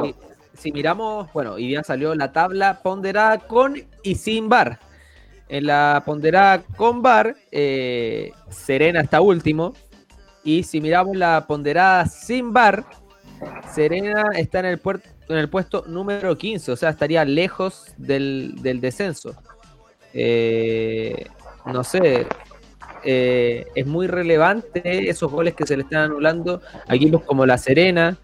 si 0.53 0.72
miramos, 0.72 1.31
bueno, 1.34 1.53
hoy 1.53 1.67
día 1.67 1.84
salió 1.84 2.15
la 2.15 2.31
tabla 2.31 2.79
ponderada 2.81 3.39
con 3.39 3.75
y 4.03 4.15
sin 4.15 4.50
bar. 4.50 4.79
En 5.50 5.65
la 5.65 6.01
ponderada 6.05 6.63
con 6.77 7.01
bar, 7.01 7.36
eh, 7.51 8.31
Serena 8.50 9.01
está 9.01 9.22
último, 9.22 9.74
Y 10.43 10.63
si 10.63 10.81
miramos 10.81 11.15
la 11.15 11.46
ponderada 11.46 12.08
sin 12.08 12.51
bar, 12.51 12.86
Serena 13.74 14.31
está 14.36 14.60
en 14.60 14.65
el, 14.65 14.77
puerto, 14.77 15.07
en 15.29 15.38
el 15.38 15.50
puesto 15.50 15.83
número 15.88 16.38
15, 16.38 16.71
o 16.71 16.75
sea, 16.75 16.89
estaría 16.89 17.24
lejos 17.25 17.93
del, 17.98 18.55
descenso. 18.81 19.36
Eh, 20.13 21.25
no 21.65 21.83
sé, 21.83 22.27
eh, 23.03 23.65
es 23.74 23.88
muy 23.88 24.07
relevante 24.07 25.10
esos 25.10 25.31
goles 25.31 25.55
que 25.55 25.65
se 25.65 25.75
le 25.75 25.83
están 25.83 26.12
anulando 26.12 26.62
a 26.88 26.95
equipos 26.95 27.24
como 27.24 27.45
la 27.45 27.57
Serena, 27.57 28.17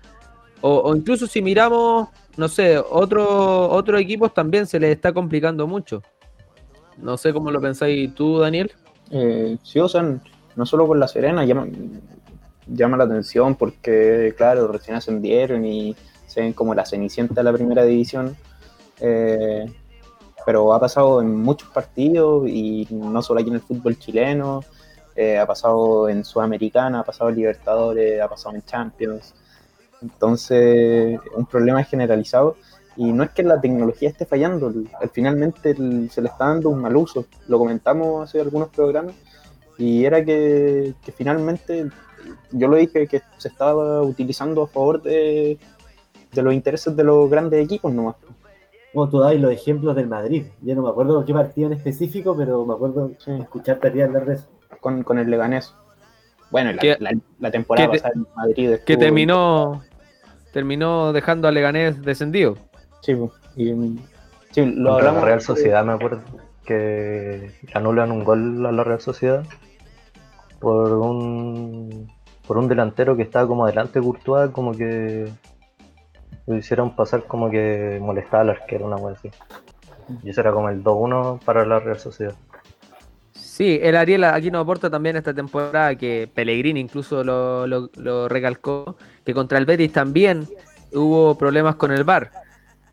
o, 0.62 0.96
incluso 0.96 1.28
si 1.28 1.42
miramos, 1.42 2.10
no 2.36 2.48
sé, 2.48 2.78
otro, 2.78 3.70
otros 3.70 4.02
equipos 4.02 4.34
también 4.34 4.66
se 4.66 4.80
les 4.80 4.96
está 4.96 5.14
complicando 5.14 5.68
mucho. 5.68 6.02
No 6.98 7.16
sé 7.16 7.32
cómo 7.32 7.52
lo 7.52 7.62
pensáis 7.62 8.14
tú, 8.16 8.40
Daniel. 8.40 8.72
Eh, 9.12 9.58
sí, 9.64 9.80
o 9.80 9.88
sea, 9.88 10.20
no 10.56 10.66
solo 10.66 10.88
con 10.88 11.00
la 11.00 11.08
Serena, 11.08 11.46
llama, 11.46 11.68
llama 12.68 12.98
la 12.98 13.06
atención 13.06 13.56
porque, 13.56 14.34
claro, 14.38 14.68
recién 14.68 14.98
ascendieron 14.98 15.66
y 15.66 15.96
se 16.26 16.42
ven 16.42 16.54
como 16.54 16.76
la 16.76 16.86
cenicienta 16.86 17.36
de 17.36 17.44
la 17.44 17.54
primera 17.54 17.84
división. 17.84 18.36
Eh, 19.00 19.66
pero 20.46 20.74
ha 20.74 20.80
pasado 20.80 21.22
en 21.22 21.36
muchos 21.36 21.70
partidos 21.70 22.48
y 22.48 22.88
no 22.90 23.22
solo 23.22 23.42
aquí 23.42 23.50
en 23.50 23.56
el 23.56 23.62
fútbol 23.62 24.00
chileno, 24.00 24.64
eh, 25.16 25.38
ha 25.38 25.46
pasado 25.46 26.08
en 26.10 26.24
Sudamericana, 26.24 27.02
ha 27.02 27.04
pasado 27.04 27.30
en 27.30 27.36
Libertadores, 27.36 28.22
ha 28.22 28.30
pasado 28.30 28.56
en 28.56 28.64
Champions. 28.64 29.34
Entonces, 30.02 31.20
un 31.36 31.46
problema 31.48 31.84
generalizado 31.84 32.56
y 32.96 33.12
no 33.12 33.24
es 33.24 33.32
que 33.32 33.44
la 33.44 33.60
tecnología 33.60 34.10
esté 34.10 34.26
fallando, 34.26 34.74
al 35.02 35.10
finalmente 35.10 35.76
se 36.10 36.22
le 36.22 36.30
está 36.30 36.48
dando 36.48 36.70
un 36.70 36.82
mal 36.82 36.96
uso. 36.96 37.26
Lo 37.48 37.60
comentamos 37.60 38.30
hace 38.30 38.40
algunos 38.40 38.70
programas 38.70 39.16
y 39.78 40.06
era 40.06 40.24
que, 40.24 40.96
que 41.04 41.12
finalmente 41.12 41.90
yo 42.52 42.68
lo 42.68 42.78
dije 42.78 43.08
que 43.08 43.22
se 43.38 43.48
estaba 43.48 44.02
utilizando 44.02 44.64
a 44.64 44.68
favor 44.68 45.02
de, 45.02 45.58
de 46.34 46.42
los 46.42 46.54
intereses 46.54 46.96
de 46.96 47.04
los 47.04 47.30
grandes 47.30 47.64
equipos 47.64 47.94
nomás. 47.94 48.16
Como 48.94 49.10
tú 49.10 49.20
dabas 49.20 49.36
los 49.40 49.52
ejemplos 49.52 49.96
del 49.96 50.08
Madrid. 50.08 50.46
Yo 50.62 50.74
no 50.76 50.82
me 50.84 50.90
acuerdo 50.90 51.24
qué 51.26 51.34
partido 51.34 51.68
en 51.68 51.74
específico, 51.74 52.36
pero 52.36 52.66
me 52.66 52.74
acuerdo 52.74 53.12
Sí. 53.20 53.32
escucharte 53.32 53.88
a 53.90 53.92
ti 53.94 54.02
hablar 54.02 54.26
de 54.26 54.36
eso. 54.36 54.48
con, 54.82 55.04
con 55.04 55.18
el 55.20 55.30
Leganés. 55.30 55.74
Bueno, 56.52 56.72
la, 56.72 56.78
Que- 56.80 56.98
la- 57.00 57.12
la 57.40 57.52
temporada 57.52 57.90
te- 57.92 57.98
pasada 58.00 58.14
en 58.16 58.26
Madrid 58.36 58.76
Que 58.86 58.96
terminó, 58.98 59.82
terminó 60.54 61.12
dejando 61.14 61.48
a 61.48 61.52
Leganés 61.52 62.02
descendido. 62.02 62.56
Sí, 63.02 63.14
y, 63.56 63.66
sí, 64.52 64.66
lo 64.66 64.92
Contra 64.92 64.94
hablamos. 65.10 65.22
la 65.22 65.26
Real 65.26 65.42
Sociedad, 65.42 65.84
me 65.86 65.94
acuerdo, 65.94 66.22
que 66.66 67.52
anulan 67.74 68.12
un 68.12 68.24
gol 68.24 68.66
a 68.66 68.72
la 68.72 68.84
Real 68.84 69.02
Sociedad 69.02 69.44
por 70.60 70.92
un 70.94 72.08
por 72.48 72.58
un 72.58 72.68
delantero 72.68 73.16
que 73.16 73.24
estaba 73.24 73.48
como 73.48 73.66
adelante 73.66 74.00
de 74.00 74.06
Courtois, 74.06 74.52
como 74.52 74.72
que 74.72 75.30
lo 76.46 76.56
hicieron 76.56 76.96
pasar 76.96 77.24
como 77.26 77.50
que 77.50 78.00
molestaba 78.02 78.42
al 78.42 78.50
arquero, 78.52 78.86
una 78.86 78.96
cosa 78.98 79.18
así. 79.20 79.30
Y 80.24 80.30
eso 80.30 80.40
era 80.42 80.54
como 80.54 80.70
el 80.70 80.82
2-1 80.84 81.40
para 81.44 81.66
la 81.66 81.80
Real 81.80 82.00
Sociedad. 82.00 82.34
Sí, 83.34 83.80
el 83.82 83.96
Ariel 83.98 84.24
aquí 84.24 84.50
nos 84.52 84.62
aporta 84.64 84.90
también 84.90 85.16
esta 85.18 85.34
temporada 85.34 85.96
que 85.96 86.30
Pellegrini 86.34 86.80
incluso 86.80 87.24
lo, 87.24 87.66
lo- 87.68 87.90
lo 87.96 88.30
recalcó, 88.30 88.96
que 89.26 89.34
contra 89.34 89.58
el 89.58 89.66
Betis 89.66 89.92
también 89.92 90.48
hubo 90.94 91.36
problemas 91.38 91.76
con 91.76 91.92
el 91.92 92.04
VAR. 92.04 92.32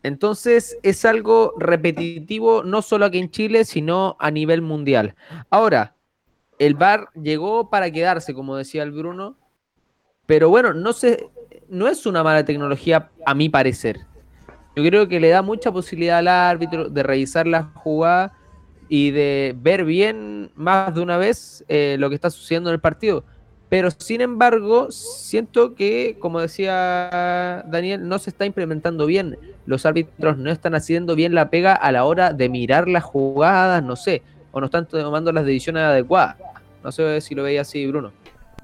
Entonces 0.02 0.76
es 0.82 1.04
algo 1.04 1.52
repetitivo 1.58 2.62
no 2.62 2.82
solo 2.82 3.04
aquí 3.06 3.18
en 3.18 3.30
Chile, 3.30 3.64
sino 3.64 4.16
a 4.18 4.30
nivel 4.30 4.62
mundial. 4.62 5.14
Ahora, 5.50 5.94
el 6.58 6.74
VAR 6.74 7.08
llegó 7.14 7.70
para 7.70 7.90
quedarse, 7.90 8.34
como 8.34 8.56
decía 8.56 8.82
el 8.82 8.92
Bruno, 8.92 9.36
pero 10.26 10.48
bueno, 10.48 10.72
no 10.72 10.92
no 11.68 11.88
es 11.88 12.06
una 12.06 12.22
mala 12.22 12.44
tecnología 12.44 13.10
a 13.24 13.34
mi 13.34 13.48
parecer. 13.48 14.00
Yo 14.76 14.82
creo 14.82 15.08
que 15.08 15.20
le 15.20 15.28
da 15.28 15.42
mucha 15.42 15.72
posibilidad 15.72 16.18
al 16.18 16.28
árbitro 16.28 16.88
de 16.88 17.02
revisar 17.02 17.46
la 17.46 17.64
jugada 17.74 18.32
y 18.88 19.12
de 19.12 19.54
ver 19.56 19.84
bien 19.84 20.50
más 20.56 20.94
de 20.94 21.00
una 21.00 21.16
vez 21.16 21.64
eh, 21.68 21.96
lo 21.98 22.08
que 22.08 22.16
está 22.16 22.30
sucediendo 22.30 22.70
en 22.70 22.74
el 22.74 22.80
partido. 22.80 23.24
Pero 23.68 23.90
sin 23.90 24.20
embargo, 24.20 24.90
siento 24.90 25.74
que, 25.74 26.16
como 26.20 26.40
decía 26.40 27.64
Daniel, 27.66 28.06
no 28.06 28.18
se 28.18 28.30
está 28.30 28.46
implementando 28.46 29.06
bien. 29.06 29.38
Los 29.66 29.86
árbitros 29.86 30.36
no 30.36 30.50
están 30.50 30.74
haciendo 30.74 31.14
bien 31.14 31.34
la 31.34 31.50
pega 31.50 31.74
a 31.74 31.90
la 31.90 32.04
hora 32.04 32.32
de 32.32 32.48
mirar 32.48 32.88
las 32.88 33.04
jugadas, 33.04 33.82
no 33.82 33.96
sé, 33.96 34.22
o 34.52 34.60
no 34.60 34.66
están 34.66 34.86
tomando 34.86 35.32
las 35.32 35.44
decisiones 35.44 35.82
adecuadas. 35.82 36.36
No 36.82 36.92
sé 36.92 37.20
si 37.20 37.34
lo 37.34 37.42
veía 37.42 37.62
así, 37.62 37.86
Bruno. 37.86 38.12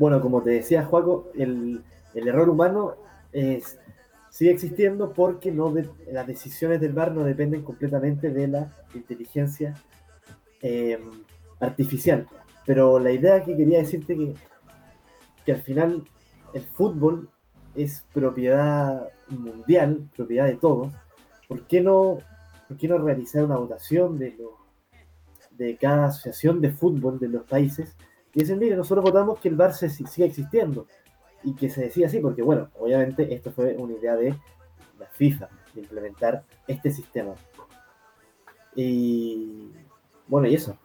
Bueno, 0.01 0.23
como 0.23 0.43
te 0.43 0.49
decía, 0.49 0.87
Juaco, 0.87 1.29
el, 1.35 1.85
error 2.15 2.49
humano 2.49 2.95
sigue 4.31 4.51
existiendo 4.51 5.13
porque 5.13 5.53
las 6.11 6.27
decisiones 6.27 6.81
del 6.81 6.95
VAR 6.95 7.13
no 7.13 7.23
dependen 7.23 7.61
completamente 7.61 8.31
de 8.31 8.49
la 8.49 8.73
inteligencia 8.95 9.75
eh, 10.63 10.99
artificial. 11.61 12.27
Pero 12.65 12.99
la 12.99 13.13
idea 13.13 13.45
que 13.45 13.55
quería 13.55 13.81
decirte 13.81 14.17
que, 14.17 14.35
que 15.45 15.53
al 15.53 15.61
final 15.61 16.03
el 16.55 16.63
fútbol 16.63 17.29
es 17.75 18.03
propiedad 18.15 19.07
mundial, 19.29 20.09
propiedad 20.17 20.47
de 20.47 20.57
todos. 20.57 20.95
¿Por 21.47 21.67
qué 21.67 21.83
no, 21.83 22.21
por 22.69 22.79
qué 22.79 22.89
no 22.89 22.97
realizar 22.97 23.45
una 23.45 23.59
votación 23.59 24.19
de, 24.19 24.31
lo- 24.31 24.61
de 25.51 25.77
cada 25.77 26.07
asociación 26.07 26.63
de 26.63 26.73
fútbol 26.73 27.19
de 27.19 27.29
los 27.29 27.43
países 27.45 27.95
y 28.35 28.41
dicen, 28.41 28.59
mire, 28.59 28.77
nosotros 28.77 29.05
votamos 29.05 29.41
que 29.41 29.49
el 29.49 29.57
VAR 29.57 29.75
se, 29.75 29.89
siga 29.91 30.27
existiendo 30.27 30.87
y 31.43 31.55
que 31.55 31.69
se 31.69 31.83
decida 31.83 32.07
así, 32.07 32.21
porque 32.21 32.43
bueno, 32.43 32.69
obviamente 32.79 33.33
esto 33.35 33.51
fue 33.51 33.75
una 33.77 33.95
idea 33.95 34.15
de 34.15 34.35
la 34.99 35.07
FIFA, 35.07 35.49
de 35.75 35.81
implementar 35.81 36.45
este 36.67 36.91
sistema. 36.91 37.35
Y 38.77 39.71
bueno, 40.29 40.47
y 40.47 40.55
eso. 40.55 40.79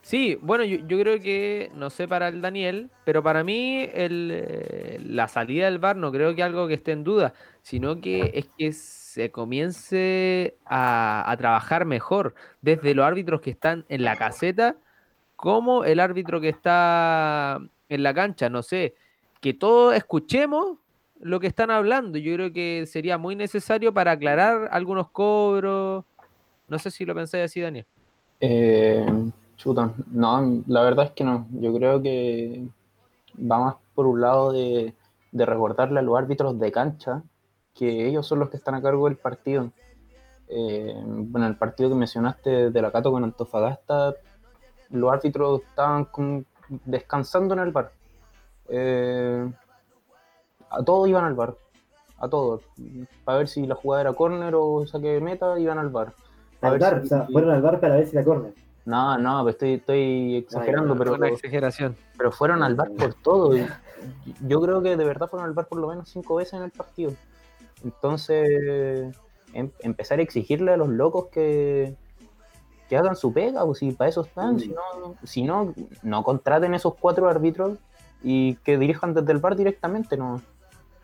Sí, 0.00 0.38
bueno, 0.40 0.64
yo, 0.64 0.98
creo 1.00 1.20
que, 1.20 1.70
no 1.74 1.90
sé 1.90 2.06
para 2.06 2.28
el 2.28 2.40
Daniel, 2.40 2.90
pero 3.04 3.22
para 3.22 3.42
mí 3.44 3.88
el, 3.92 5.16
la 5.16 5.28
salida 5.28 5.66
del 5.66 5.80
VAR 5.80 5.96
no 5.96 6.12
creo 6.12 6.34
que 6.34 6.44
algo 6.44 6.68
que 6.68 6.74
esté 6.74 6.92
en 6.92 7.04
duda, 7.04 7.34
sino 7.60 8.00
que 8.00 8.30
es 8.32 8.48
que 8.56 8.72
se 8.72 9.30
comience 9.32 10.56
a 10.64 11.34
trabajar 11.36 11.84
mejor 11.84 12.34
desde 12.62 12.94
los 12.94 13.04
árbitros 13.04 13.40
que 13.40 13.50
están 13.50 13.84
en 13.88 14.04
la 14.04 14.16
caseta 14.16 14.76
como 15.36 15.84
el 15.84 16.00
árbitro 16.00 16.40
que 16.40 16.48
está 16.48 17.60
en 17.88 18.02
la 18.02 18.14
cancha, 18.14 18.48
no 18.48 18.62
sé, 18.62 18.94
que 19.40 19.54
todos 19.54 19.94
escuchemos 19.94 20.78
lo 21.20 21.40
que 21.40 21.46
están 21.46 21.70
hablando. 21.70 22.18
Yo 22.18 22.34
creo 22.34 22.52
que 22.52 22.86
sería 22.86 23.18
muy 23.18 23.36
necesario 23.36 23.92
para 23.92 24.12
aclarar 24.12 24.68
algunos 24.72 25.10
cobros. 25.10 26.04
No 26.68 26.78
sé 26.78 26.90
si 26.90 27.04
lo 27.04 27.14
pensáis 27.14 27.44
así, 27.44 27.60
Daniel. 27.60 27.86
Eh, 28.40 29.06
chuta, 29.56 29.92
no, 30.10 30.62
la 30.66 30.82
verdad 30.82 31.06
es 31.06 31.10
que 31.12 31.24
no. 31.24 31.46
Yo 31.52 31.72
creo 31.74 32.02
que 32.02 32.66
va 33.38 33.58
más 33.58 33.74
por 33.94 34.06
un 34.06 34.20
lado 34.20 34.52
de, 34.52 34.94
de 35.32 35.46
recordarle 35.46 36.00
a 36.00 36.02
los 36.02 36.18
árbitros 36.18 36.58
de 36.58 36.72
cancha 36.72 37.22
que 37.74 38.08
ellos 38.08 38.26
son 38.26 38.38
los 38.40 38.50
que 38.50 38.56
están 38.56 38.74
a 38.74 38.82
cargo 38.82 39.06
del 39.06 39.16
partido. 39.16 39.70
Eh, 40.48 40.94
bueno, 41.04 41.46
el 41.46 41.56
partido 41.56 41.90
que 41.90 41.94
mencionaste 41.94 42.70
de 42.70 42.82
la 42.82 42.90
Cato 42.90 43.10
con 43.10 43.24
Antofagasta, 43.24 44.14
los 44.90 45.12
árbitros 45.12 45.62
estaban 45.62 46.08
descansando 46.84 47.54
en 47.54 47.60
el 47.60 47.72
bar. 47.72 47.92
Eh, 48.68 49.50
a 50.70 50.82
todos 50.84 51.08
iban 51.08 51.24
al 51.24 51.34
bar, 51.34 51.54
a 52.18 52.28
todos. 52.28 52.62
Para 53.24 53.38
ver 53.38 53.48
si 53.48 53.66
la 53.66 53.74
jugada 53.74 54.02
era 54.02 54.12
córner 54.12 54.54
o 54.56 54.86
saque 54.86 55.08
de 55.12 55.20
meta, 55.20 55.58
iban 55.58 55.78
al 55.78 55.88
bar. 55.90 56.12
Al 56.60 56.78
bar, 56.78 57.00
si- 57.00 57.06
o 57.06 57.08
sea, 57.08 57.26
fueron 57.26 57.50
al 57.50 57.62
bar 57.62 57.78
para 57.80 57.96
ver 57.96 58.06
si 58.06 58.16
la 58.16 58.24
corner. 58.24 58.52
No, 58.84 59.18
no, 59.18 59.42
pues 59.42 59.54
estoy, 59.54 59.74
estoy 59.74 60.36
exagerando, 60.36 60.92
Ay, 60.92 60.98
pero, 60.98 61.14
Una 61.14 61.28
exageración. 61.28 61.96
pero 62.16 62.30
fueron 62.32 62.62
al 62.62 62.74
bar 62.76 62.90
por 62.96 63.14
todo. 63.14 63.56
y 63.56 63.66
Yo 64.46 64.60
creo 64.60 64.82
que 64.82 64.96
de 64.96 65.04
verdad 65.04 65.28
fueron 65.28 65.48
al 65.48 65.54
bar 65.54 65.66
por 65.66 65.78
lo 65.80 65.88
menos 65.88 66.08
cinco 66.08 66.36
veces 66.36 66.54
en 66.54 66.62
el 66.62 66.70
partido. 66.70 67.12
Entonces, 67.84 69.16
em- 69.52 69.70
empezar 69.80 70.18
a 70.18 70.22
exigirle 70.22 70.72
a 70.72 70.76
los 70.76 70.88
locos 70.88 71.26
que, 71.26 71.96
que 72.88 72.96
hagan 72.96 73.16
su 73.16 73.32
pega, 73.32 73.64
pues 73.64 73.78
si 73.78 73.92
para 73.92 74.10
eso 74.10 74.22
están, 74.22 74.58
si 74.60 74.68
no, 74.68 75.16
si 75.24 75.42
no, 75.42 75.74
no 76.02 76.22
contraten 76.22 76.74
esos 76.74 76.94
cuatro 76.94 77.28
árbitros 77.28 77.78
y 78.22 78.54
que 78.56 78.78
dirijan 78.78 79.14
desde 79.14 79.32
el 79.32 79.38
bar 79.38 79.56
directamente, 79.56 80.16
no. 80.16 80.40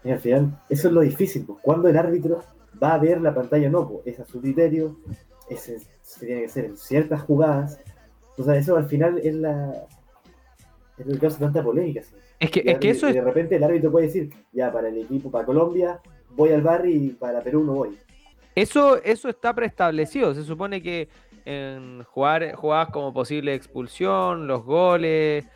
Y 0.05 0.11
al 0.11 0.19
final, 0.19 0.61
eso 0.69 0.89
es 0.89 0.95
lo 0.95 1.01
difícil, 1.01 1.45
pues, 1.45 1.59
cuando 1.63 1.89
el 1.89 1.97
árbitro 1.97 2.43
va 2.83 2.95
a 2.95 2.99
ver 2.99 3.21
la 3.21 3.35
pantalla 3.35 3.69
o 3.69 3.71
no, 3.71 3.89
pues, 3.89 4.07
es 4.07 4.21
a 4.21 4.25
su 4.25 4.41
criterio, 4.41 4.97
ese 5.49 5.81
se 6.03 6.27
tiene 6.27 6.43
que 6.43 6.47
hacer 6.47 6.65
en 6.67 6.77
ciertas 6.77 7.23
jugadas. 7.23 7.81
O 8.37 8.45
sea, 8.45 8.57
eso 8.57 8.77
al 8.77 8.87
final 8.87 9.19
es 9.19 9.35
la. 9.35 9.87
Es 10.99 11.07
lo 11.07 11.13
que 11.15 11.19
causa 11.19 11.39
tanta 11.39 11.63
polémica. 11.63 12.03
¿sí? 12.03 12.15
Es 12.39 12.51
que, 12.51 12.63
es 12.65 12.79
que 12.79 12.91
eso 12.91 13.09
es 13.09 13.15
de 13.15 13.21
repente 13.21 13.57
el 13.57 13.65
árbitro 13.65 13.91
puede 13.91 14.07
decir, 14.07 14.31
ya 14.53 14.73
para 14.73 14.89
el 14.89 14.99
equipo, 14.99 15.31
para 15.31 15.45
Colombia, 15.45 16.01
voy 16.31 16.51
al 16.51 16.63
bar 16.63 16.87
y 16.87 17.11
para 17.11 17.41
Perú 17.41 17.65
no 17.65 17.75
voy. 17.75 17.99
Eso, 18.55 19.03
eso 19.03 19.29
está 19.29 19.55
preestablecido. 19.55 20.35
Se 20.35 20.43
supone 20.43 20.83
que 20.83 21.09
en 21.45 22.05
jugar 22.05 22.55
jugadas 22.55 22.91
como 22.91 23.13
posible 23.13 23.55
expulsión, 23.55 24.47
los 24.47 24.65
goles, 24.65 25.47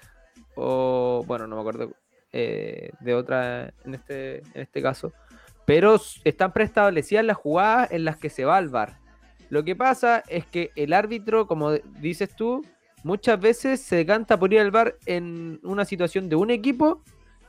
o 0.55 1.23
bueno, 1.27 1.47
no 1.47 1.57
me 1.57 1.61
acuerdo 1.61 1.93
eh, 2.33 2.91
de 3.01 3.15
otra 3.15 3.73
en 3.85 3.95
este, 3.95 4.39
en 4.39 4.63
este 4.63 4.83
caso, 4.83 5.13
pero 5.65 6.01
están 6.25 6.53
preestablecidas 6.53 7.25
las 7.25 7.37
jugadas 7.37 7.91
en 7.93 8.05
las 8.05 8.17
que 8.17 8.31
se 8.31 8.45
va 8.45 8.57
al 8.57 8.69
VAR. 8.69 8.99
Lo 9.49 9.65
que 9.65 9.77
pasa 9.77 10.23
es 10.29 10.47
que 10.47 10.71
el 10.77 10.93
árbitro, 10.93 11.47
como 11.47 11.73
dices 11.73 12.35
tú, 12.35 12.65
muchas 13.05 13.41
veces 13.41 13.81
se 13.81 13.97
decanta 13.97 14.39
por 14.39 14.53
ir 14.53 14.61
al 14.61 14.71
VAR 14.71 14.97
en 15.07 15.61
una 15.63 15.85
situación 15.85 16.29
de 16.29 16.37
un 16.37 16.51
equipo 16.51 17.03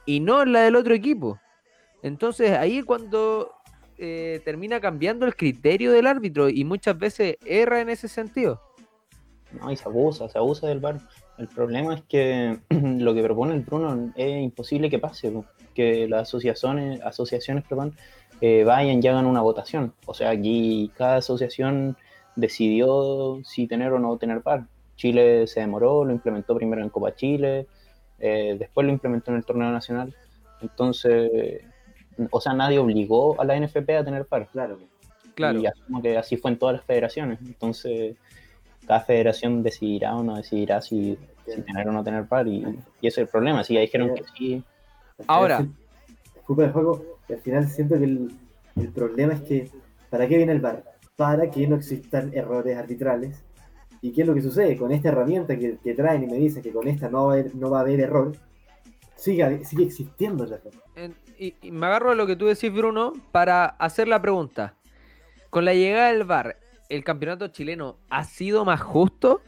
y 0.05 0.19
no 0.19 0.43
en 0.43 0.53
la 0.53 0.61
del 0.61 0.75
otro 0.75 0.93
equipo. 0.93 1.39
Entonces 2.03 2.51
ahí 2.51 2.83
cuando 2.83 3.56
eh, 3.97 4.41
termina 4.45 4.79
cambiando 4.79 5.25
el 5.25 5.35
criterio 5.35 5.91
del 5.91 6.07
árbitro 6.07 6.49
y 6.49 6.63
muchas 6.63 6.97
veces 6.97 7.37
erra 7.45 7.81
en 7.81 7.89
ese 7.89 8.07
sentido. 8.07 8.61
No, 9.51 9.71
y 9.71 9.77
se 9.77 9.85
abusa, 9.85 10.29
se 10.29 10.37
abusa 10.37 10.67
del 10.67 10.79
VAR. 10.79 10.99
El 11.37 11.47
problema 11.47 11.95
es 11.95 12.03
que 12.03 12.59
lo 12.69 13.13
que 13.13 13.23
propone 13.23 13.53
el 13.53 13.61
Bruno 13.61 14.11
es 14.15 14.43
imposible 14.43 14.89
que 14.89 14.99
pase, 14.99 15.33
que 15.73 16.07
las 16.07 16.23
asociaciones, 16.23 17.01
asociaciones 17.01 17.63
perdón, 17.67 17.95
eh, 18.41 18.63
vayan 18.63 19.01
y 19.01 19.07
hagan 19.07 19.25
una 19.25 19.41
votación. 19.41 19.93
O 20.05 20.13
sea, 20.13 20.29
aquí 20.29 20.91
cada 20.95 21.17
asociación 21.17 21.97
decidió 22.35 23.39
si 23.43 23.67
tener 23.67 23.93
o 23.93 23.99
no 23.99 24.17
tener 24.17 24.41
VAR. 24.41 24.65
Chile 24.95 25.47
se 25.47 25.59
demoró, 25.59 26.03
lo 26.05 26.11
implementó 26.11 26.55
primero 26.55 26.81
en 26.81 26.89
Copa 26.89 27.15
Chile, 27.15 27.67
eh, 28.19 28.55
después 28.57 28.85
lo 28.85 28.91
implementó 28.91 29.31
en 29.31 29.37
el 29.37 29.45
torneo 29.45 29.71
nacional. 29.71 30.15
Entonces, 30.61 31.61
o 32.31 32.41
sea, 32.41 32.53
nadie 32.53 32.79
obligó 32.79 33.39
a 33.39 33.45
la 33.45 33.59
NFP 33.59 33.89
a 33.91 34.03
tener 34.03 34.27
VAR. 34.29 34.47
Claro. 34.47 34.79
Claro. 35.35 35.59
Y 35.59 35.67
asumo 35.67 36.01
que 36.01 36.17
así 36.17 36.37
fue 36.37 36.51
en 36.51 36.57
todas 36.57 36.77
las 36.77 36.85
federaciones. 36.85 37.39
Entonces, 37.45 38.15
cada 38.87 39.01
federación 39.01 39.61
decidirá 39.61 40.15
o 40.15 40.23
no 40.23 40.35
decidirá 40.35 40.81
si, 40.81 41.17
si 41.45 41.61
tener 41.61 41.87
o 41.87 41.91
no 41.91 42.03
tener 42.03 42.25
par. 42.25 42.47
Y, 42.47 42.65
y 43.01 43.07
ese 43.07 43.21
es 43.21 43.25
el 43.25 43.27
problema. 43.27 43.63
Si 43.63 43.75
ya 43.75 43.81
dijeron 43.81 44.15
que 44.15 44.23
sí, 44.35 44.63
Ahora. 45.25 45.65
Disculpa 46.35 46.65
el 46.65 46.71
juego, 46.71 47.03
al 47.29 47.39
final 47.39 47.67
siento 47.67 47.97
que 47.97 48.05
el, 48.05 48.31
el 48.75 48.89
problema 48.89 49.33
es 49.33 49.41
que, 49.41 49.71
¿para 50.09 50.27
qué 50.27 50.37
viene 50.37 50.51
el 50.51 50.61
VAR? 50.61 50.83
Para 51.15 51.49
que 51.49 51.67
no 51.67 51.75
existan 51.75 52.31
errores 52.33 52.77
arbitrales. 52.77 53.43
¿Y 54.01 54.11
qué 54.11 54.21
es 54.21 54.27
lo 54.27 54.35
que 54.35 54.41
sucede? 54.41 54.77
Con 54.77 54.91
esta 54.91 55.09
herramienta 55.09 55.57
que, 55.57 55.77
que 55.83 55.95
traen 55.95 56.23
y 56.23 56.27
me 56.27 56.37
dicen 56.37 56.61
que 56.61 56.71
con 56.71 56.87
esta 56.87 57.09
no 57.09 57.25
va 57.25 57.31
a 57.31 57.35
haber, 57.35 57.55
no 57.55 57.69
va 57.69 57.79
a 57.79 57.81
haber 57.81 57.99
error, 57.99 58.31
sigue, 59.17 59.65
sigue 59.65 59.83
existiendo 59.85 60.45
el. 60.45 60.59
En- 60.95 61.15
y, 61.37 61.55
y 61.61 61.71
me 61.71 61.85
agarro 61.85 62.11
a 62.11 62.15
lo 62.15 62.25
que 62.25 62.35
tú 62.35 62.45
decís, 62.47 62.73
Bruno, 62.73 63.13
para 63.31 63.65
hacer 63.65 64.07
la 64.07 64.21
pregunta. 64.21 64.73
Con 65.49 65.65
la 65.65 65.73
llegada 65.73 66.11
del 66.11 66.23
VAR, 66.23 66.57
¿el 66.89 67.03
campeonato 67.03 67.47
chileno 67.49 67.97
ha 68.09 68.23
sido 68.23 68.65
más 68.65 68.81
justo? 68.81 69.41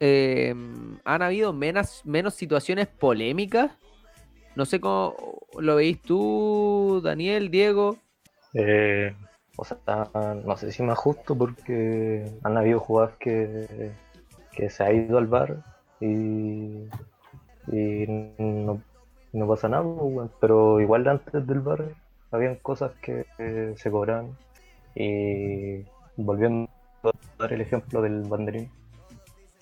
Eh, 0.00 0.54
¿Han 1.04 1.22
habido 1.22 1.52
menos, 1.52 2.02
menos 2.04 2.34
situaciones 2.34 2.88
polémicas? 2.88 3.72
No 4.56 4.66
sé 4.66 4.80
cómo 4.80 5.16
lo 5.58 5.76
veis 5.76 6.00
tú, 6.02 7.00
Daniel, 7.02 7.50
Diego. 7.50 7.96
Eh, 8.54 9.14
o 9.56 9.64
sea, 9.64 9.78
no 10.44 10.56
sé 10.56 10.72
si 10.72 10.82
más 10.82 10.98
justo 10.98 11.36
porque 11.36 12.30
han 12.42 12.56
habido 12.56 12.80
jugadas 12.80 13.16
que, 13.18 13.92
que 14.52 14.70
se 14.70 14.82
ha 14.84 14.92
ido 14.92 15.18
al 15.18 15.26
bar 15.26 15.64
y, 16.00 16.84
y 17.68 18.04
no, 18.06 18.80
no 19.32 19.48
pasa 19.48 19.68
nada, 19.68 19.84
pues, 19.84 20.30
pero 20.40 20.80
igual 20.80 21.06
antes 21.08 21.46
del 21.46 21.60
bar 21.60 21.84
habían 22.30 22.56
cosas 22.56 22.92
que 23.02 23.26
eh, 23.38 23.74
se 23.76 23.90
cobraban 23.90 24.36
y 24.94 25.82
volviendo 26.16 26.70
a 27.02 27.12
dar 27.38 27.52
el 27.52 27.60
ejemplo 27.60 28.02
del 28.02 28.22
banderín 28.22 28.70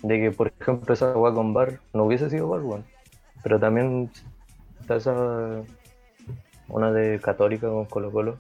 de 0.02 0.21
que 0.21 0.30
por 0.32 0.52
ejemplo 0.61 0.94
esa 0.94 1.12
con 1.14 1.54
bar 1.54 1.80
no 1.94 2.04
hubiese 2.04 2.28
sido 2.28 2.49
bar, 2.49 2.62
weón. 2.62 2.85
pero 3.42 3.59
también 3.61 4.11
está 4.80 4.97
esa 4.97 5.62
una 6.68 6.92
de 6.92 7.21
Católica 7.21 7.68
con 7.68 7.85
Colo 7.87 8.11
Colo 8.11 8.38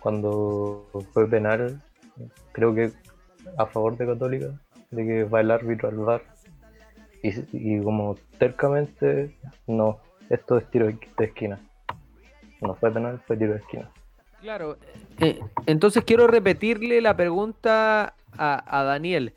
cuando 0.00 0.86
fue 1.12 1.28
penal, 1.28 1.80
creo 2.52 2.74
que 2.74 2.90
a 3.56 3.66
favor 3.66 3.96
de 3.96 4.06
Católica, 4.06 4.46
de 4.90 5.06
que 5.06 5.24
va 5.24 5.40
el 5.40 5.50
árbitro 5.50 5.88
al 5.88 5.96
VAR. 5.96 6.22
Y, 7.22 7.32
y 7.52 7.82
como 7.82 8.16
tercamente, 8.38 9.36
no, 9.66 10.00
esto 10.28 10.58
es 10.58 10.70
tiro 10.70 10.86
de 10.86 11.24
esquina. 11.24 11.60
No 12.60 12.74
fue 12.74 12.92
penal, 12.92 13.20
fue 13.26 13.36
tiro 13.36 13.52
de 13.52 13.58
esquina. 13.58 13.90
Claro. 14.40 14.78
eh, 15.18 15.38
entonces 15.66 16.02
quiero 16.04 16.26
repetirle 16.26 17.00
la 17.00 17.16
pregunta 17.16 18.14
a, 18.32 18.80
a 18.80 18.84
Daniel. 18.84 19.34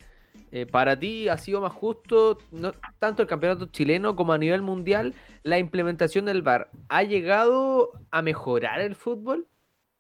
Eh, 0.52 0.66
para 0.68 0.98
ti 0.98 1.28
ha 1.30 1.38
sido 1.38 1.62
más 1.62 1.74
justo, 1.74 2.38
no, 2.52 2.74
tanto 3.00 3.24
el 3.24 3.28
campeonato 3.28 3.66
chileno 3.66 4.16
como 4.16 4.34
a 4.34 4.38
nivel 4.38 4.62
mundial, 4.62 5.16
la 5.42 5.58
implementación 5.58 6.26
del 6.26 6.44
VAR. 6.44 6.70
¿Ha 6.90 7.04
llegado 7.04 7.92
a 8.12 8.22
mejorar 8.22 8.80
el 8.80 8.96
fútbol 8.96 9.48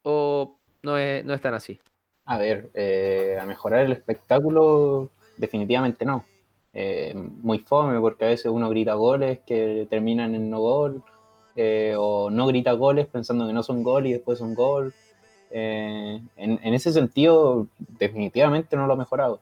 o 0.03 0.59
no 0.83 0.97
es, 0.97 1.25
no 1.25 1.33
es 1.33 1.41
tan 1.41 1.55
así? 1.55 1.79
a 2.25 2.37
ver, 2.37 2.69
eh, 2.73 3.37
a 3.41 3.45
mejorar 3.45 3.81
el 3.81 3.91
espectáculo, 3.91 5.11
definitivamente 5.37 6.05
no. 6.05 6.25
Eh, 6.73 7.13
muy 7.15 7.59
fome, 7.59 7.99
porque 7.99 8.25
a 8.25 8.29
veces 8.29 8.47
uno 8.51 8.69
grita 8.69 8.95
goles 8.95 9.39
que 9.45 9.88
terminan 9.89 10.33
en 10.36 10.49
no 10.49 10.59
gol, 10.59 11.03
eh, 11.55 11.95
o 11.97 12.31
no 12.31 12.47
grita 12.47 12.71
goles 12.73 13.05
pensando 13.07 13.45
que 13.45 13.53
no 13.53 13.62
son 13.62 13.83
gol 13.83 14.07
y 14.07 14.13
después 14.13 14.39
son 14.39 14.55
gol. 14.55 14.93
Eh, 15.51 16.19
en, 16.36 16.59
en 16.63 16.73
ese 16.73 16.91
sentido, 16.91 17.67
definitivamente 17.77 18.75
no 18.75 18.88
lo 18.88 18.93
ha 18.93 18.97
mejorado. 18.97 19.39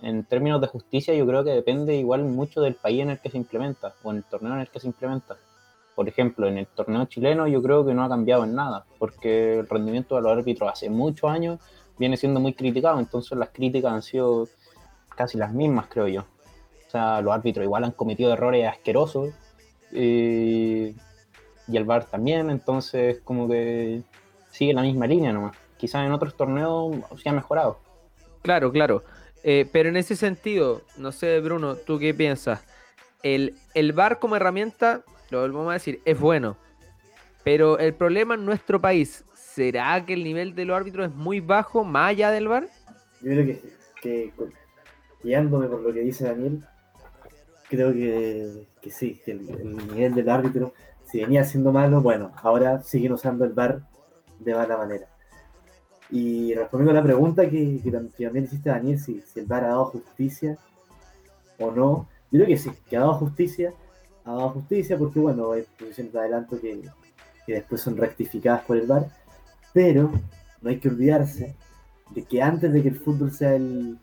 En 0.00 0.24
términos 0.24 0.60
de 0.60 0.68
justicia, 0.68 1.12
yo 1.14 1.26
creo 1.26 1.42
que 1.42 1.50
depende 1.50 1.96
igual 1.96 2.24
mucho 2.24 2.60
del 2.60 2.76
país 2.76 3.00
en 3.02 3.10
el 3.10 3.18
que 3.18 3.30
se 3.30 3.36
implementa 3.36 3.94
o 4.04 4.12
en 4.12 4.18
el 4.18 4.24
torneo 4.24 4.54
en 4.54 4.60
el 4.60 4.68
que 4.68 4.78
se 4.78 4.86
implementa. 4.86 5.36
Por 5.96 6.08
ejemplo, 6.08 6.46
en 6.46 6.58
el 6.58 6.68
torneo 6.68 7.06
chileno 7.06 7.48
yo 7.48 7.60
creo 7.60 7.84
que 7.84 7.92
no 7.92 8.04
ha 8.04 8.08
cambiado 8.08 8.44
en 8.44 8.54
nada, 8.54 8.86
porque 9.00 9.58
el 9.58 9.68
rendimiento 9.68 10.14
de 10.14 10.22
los 10.22 10.30
árbitros 10.30 10.70
hace 10.70 10.88
muchos 10.88 11.28
años 11.28 11.58
viene 11.98 12.16
siendo 12.16 12.38
muy 12.38 12.54
criticado, 12.54 13.00
entonces 13.00 13.36
las 13.36 13.48
críticas 13.48 13.92
han 13.92 14.02
sido 14.02 14.46
casi 15.16 15.36
las 15.36 15.52
mismas, 15.52 15.88
creo 15.88 16.06
yo. 16.06 16.24
O 16.88 16.90
sea, 16.90 17.20
los 17.20 17.34
árbitros 17.34 17.64
igual 17.64 17.84
han 17.84 17.92
cometido 17.92 18.32
errores 18.32 18.66
asquerosos 18.66 19.34
eh, 19.92 20.94
y 21.66 21.76
el 21.76 21.84
VAR 21.84 22.06
también, 22.06 22.48
entonces 22.48 23.20
como 23.22 23.46
que 23.46 24.02
sigue 24.50 24.72
la 24.72 24.80
misma 24.80 25.06
línea 25.06 25.32
nomás. 25.32 25.54
Quizás 25.76 26.06
en 26.06 26.12
otros 26.12 26.34
torneos 26.34 26.96
se 27.22 27.28
ha 27.28 27.32
mejorado. 27.32 27.78
Claro, 28.40 28.72
claro. 28.72 29.04
Eh, 29.44 29.68
pero 29.70 29.90
en 29.90 29.98
ese 29.98 30.16
sentido, 30.16 30.80
no 30.96 31.12
sé, 31.12 31.40
Bruno, 31.40 31.76
¿tú 31.76 31.98
qué 31.98 32.14
piensas? 32.14 32.64
El, 33.22 33.54
el 33.74 33.92
VAR 33.92 34.18
como 34.18 34.36
herramienta, 34.36 35.04
lo 35.28 35.42
volvemos 35.42 35.68
a 35.68 35.74
decir, 35.74 36.00
es 36.06 36.18
bueno. 36.18 36.56
Pero 37.44 37.78
el 37.78 37.92
problema 37.92 38.34
en 38.34 38.46
nuestro 38.46 38.80
país, 38.80 39.26
¿será 39.34 40.06
que 40.06 40.14
el 40.14 40.24
nivel 40.24 40.54
de 40.54 40.64
los 40.64 40.76
árbitros 40.76 41.08
es 41.08 41.14
muy 41.14 41.40
bajo 41.40 41.84
más 41.84 42.10
allá 42.10 42.30
del 42.30 42.48
VAR? 42.48 42.68
Yo 43.20 43.30
creo 43.30 43.44
que, 43.44 43.62
que 44.00 44.32
guiándome 45.22 45.66
por 45.66 45.80
lo 45.80 45.92
que 45.92 46.00
dice 46.00 46.24
Daniel, 46.24 46.64
creo 47.68 47.92
que, 47.92 48.66
que 48.80 48.90
sí, 48.90 49.20
que 49.24 49.32
el, 49.32 49.48
el 49.50 49.76
nivel 49.94 50.14
del 50.14 50.28
árbitro, 50.28 50.72
si 51.04 51.20
venía 51.20 51.44
siendo 51.44 51.72
malo, 51.72 52.00
bueno, 52.02 52.32
ahora 52.42 52.82
siguen 52.82 53.12
usando 53.12 53.44
el 53.44 53.52
VAR 53.52 53.82
de 54.38 54.54
mala 54.54 54.76
manera. 54.76 55.06
Y 56.10 56.54
respondiendo 56.54 56.92
a 56.92 56.94
la 56.94 57.02
pregunta 57.02 57.42
que, 57.48 57.80
que 57.82 57.92
tam- 57.92 58.10
que 58.14 58.24
también 58.24 58.46
hiciste 58.46 58.70
Daniel, 58.70 58.98
si, 58.98 59.22
el 59.36 59.46
VAR 59.46 59.64
ha 59.64 59.68
dado 59.68 59.86
justicia 59.86 60.56
o 61.58 61.70
no, 61.70 62.08
yo 62.30 62.38
creo 62.38 62.46
que 62.46 62.56
sí, 62.58 62.70
que 62.88 62.96
ha 62.96 63.00
dado 63.00 63.14
justicia, 63.14 63.72
ha 64.24 64.32
dado 64.32 64.50
justicia 64.50 64.96
porque 64.98 65.18
bueno, 65.18 65.52
hay 65.52 65.64
posiciones 65.78 66.12
de 66.12 66.18
adelanto 66.20 66.60
que, 66.60 66.82
que 67.46 67.52
después 67.54 67.80
son 67.80 67.96
rectificadas 67.96 68.62
por 68.64 68.76
el 68.76 68.86
VAR, 68.86 69.06
pero 69.72 70.10
no 70.62 70.70
hay 70.70 70.78
que 70.78 70.88
olvidarse 70.88 71.54
de 72.14 72.24
que 72.24 72.40
antes 72.42 72.72
de 72.72 72.82
que 72.82 72.88
el 72.88 72.96
fútbol 73.00 73.32
sea 73.32 73.54
el, 73.54 73.98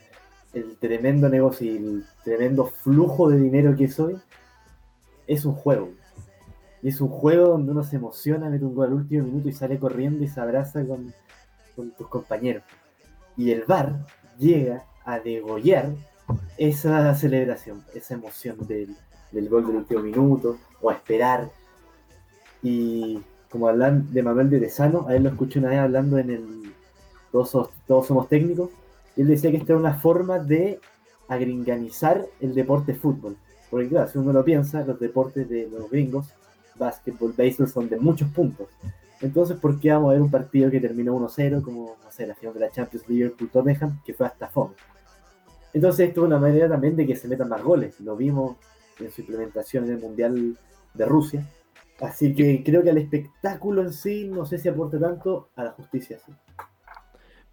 el 0.56 0.78
tremendo 0.78 1.30
negocio 1.30 1.72
y 1.72 1.78
el 1.78 2.06
tremendo 2.24 2.66
flujo 2.66 3.30
de 3.30 3.38
dinero 3.40 3.76
que 3.76 3.86
es 3.86 4.00
hoy, 4.00 4.18
es 5.28 5.46
un 5.46 5.54
juego. 5.54 5.90
Y 6.82 6.90
es 6.90 7.02
un 7.02 7.10
juego 7.10 7.50
donde 7.50 7.72
uno 7.72 7.84
se 7.84 7.96
emociona, 7.98 8.50
mete 8.50 8.66
un 8.66 8.76
gol 8.76 8.88
al 8.88 8.94
último 8.94 9.26
minuto 9.26 9.50
y 9.50 9.54
sale 9.54 9.78
corriendo 9.78 10.24
y 10.24 10.28
se 10.28 10.40
abraza 10.40 10.86
con, 10.86 11.14
con 11.76 11.92
tus 11.92 12.08
compañeros. 12.08 12.64
Y 13.38 13.52
el 13.52 13.64
VAR 13.66 14.06
llega 14.38 14.86
a 15.04 15.20
degollar 15.20 15.90
esa 16.58 17.14
celebración, 17.16 17.84
esa 17.94 18.14
emoción 18.14 18.58
del, 18.68 18.96
del 19.32 19.50
gol 19.50 19.68
del 19.68 19.76
último 19.78 20.02
minuto, 20.02 20.58
o 20.82 20.90
a 20.90 20.94
esperar. 20.94 21.50
Y 22.64 23.22
como 23.50 23.68
hablan 23.68 24.12
de 24.14 24.24
Manuel 24.24 24.50
de 24.50 24.60
Tesano, 24.60 25.08
a 25.08 25.16
él 25.16 25.24
lo 25.24 25.30
escuché 25.30 25.60
una 25.60 25.70
vez 25.70 25.80
hablando 25.80 26.18
en 26.18 26.30
el 26.30 26.74
Todos, 27.32 27.50
Somos- 28.08 28.30
técnicos, 28.30 28.70
él 29.18 29.28
decía 29.28 29.52
que 29.52 29.58
esta 29.58 29.74
era 29.74 29.80
una 29.80 29.96
forma 29.96 30.40
de 30.40 30.80
agringanizar 31.28 32.26
el 32.40 32.54
deporte 32.54 32.94
fútbol. 32.94 33.38
Porque 33.70 33.90
claro, 33.90 34.10
si 34.10 34.18
uno 34.18 34.32
lo 34.32 34.44
piensa, 34.44 34.84
los 34.86 35.00
deportes 35.00 35.50
de 35.50 35.68
los 35.70 35.90
gringos, 35.90 36.34
básquetbol, 36.76 37.34
béisbol, 37.34 37.68
son 37.68 37.90
de 37.90 37.98
muchos 37.98 38.30
puntos. 38.30 38.68
Entonces, 39.22 39.58
¿por 39.58 39.80
qué 39.80 39.92
vamos 39.92 40.10
a 40.10 40.14
ver 40.14 40.22
un 40.22 40.30
partido 40.30 40.70
que 40.70 40.80
terminó 40.80 41.18
1-0, 41.18 41.62
como, 41.64 41.96
no 42.04 42.12
sé, 42.12 42.28
la 42.28 42.36
final 42.36 42.54
de 42.54 42.60
la 42.60 42.72
Champions 42.72 43.08
Liverpool-Tottenham, 43.08 44.02
que 44.06 44.14
fue 44.14 44.28
hasta 44.28 44.48
fome? 44.50 44.76
Entonces, 45.74 46.10
esto 46.10 46.22
es 46.22 46.28
una 46.28 46.38
manera 46.38 46.70
también 46.70 46.96
de 46.96 47.08
que 47.08 47.16
se 47.16 47.28
metan 47.28 47.50
más 47.50 47.64
goles. 47.64 48.00
Lo 48.02 48.16
vimos 48.16 48.58
en 49.00 49.12
su 49.12 49.22
implementación 49.22 49.86
en 49.86 49.92
el 49.92 50.00
Mundial 50.00 50.58
de 50.94 51.06
Rusia, 51.06 51.46
Así 52.00 52.36
que 52.36 52.62
creo 52.64 52.84
que 52.84 52.90
al 52.90 52.98
espectáculo 52.98 53.82
en 53.82 53.94
sí 53.94 54.28
no 54.28 54.46
sé 54.46 54.58
si 54.58 54.68
aporta 54.68 55.00
tanto 55.00 55.50
a 55.56 55.64
la 55.64 55.72
justicia. 55.72 56.20
Sí. 56.26 56.34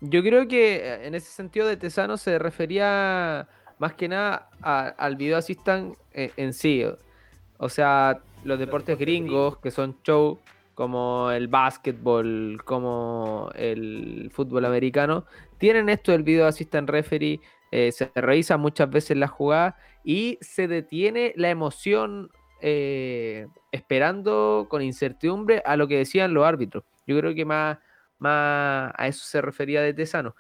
Yo 0.05 0.23
creo 0.23 0.49
que 0.49 0.77
eh, 0.77 1.07
en 1.07 1.15
ese 1.15 1.31
sentido 1.31 1.67
de 1.67 1.77
Tesano 1.77 2.17
se 2.17 2.39
refería 2.39 3.49
más 3.79 3.95
que 3.95 4.09
nada 4.09 4.51
al 4.61 5.17
video 5.17 5.39
assistant 5.39 5.97
eh, 6.13 6.33
en 6.37 6.53
sí. 6.53 6.85
O 7.59 7.69
sea, 7.69 8.21
los 8.43 8.59
deportes 8.59 8.99
gringos 8.99 9.59
que 9.59 9.71
son 9.71 9.97
show, 10.03 10.41
como 10.75 11.31
el 11.31 11.47
básquetbol, 11.47 12.61
como 12.65 13.51
el 13.55 14.31
fútbol 14.33 14.65
americano, 14.65 15.25
tienen 15.59 15.89
esto 15.89 16.11
del 16.11 16.25
video 16.25 16.47
assistant 16.47 16.91
referee, 16.91 17.41
eh, 17.71 17.93
se 17.93 18.11
revisa 18.17 18.57
muchas 18.57 18.91
veces 18.91 19.17
la 19.17 19.29
jugada 19.29 19.77
y 20.03 20.39
se 20.41 20.67
detiene 20.67 21.33
la 21.37 21.51
emoción 21.51 22.31
eh, 22.61 23.47
esperando 23.71 24.67
con 24.69 24.83
incertidumbre 24.83 25.63
a 25.65 25.77
lo 25.77 25.87
que 25.87 25.99
decían 25.99 26.35
los 26.35 26.45
árbitros. 26.45 26.85
Yo 27.07 27.19
creo 27.19 27.35
que 27.35 27.45
más, 27.45 27.79
a 28.25 29.07
eso 29.07 29.25
se 29.25 29.41
refería 29.41 29.83
de 29.83 29.95
Tesano. 29.95 30.35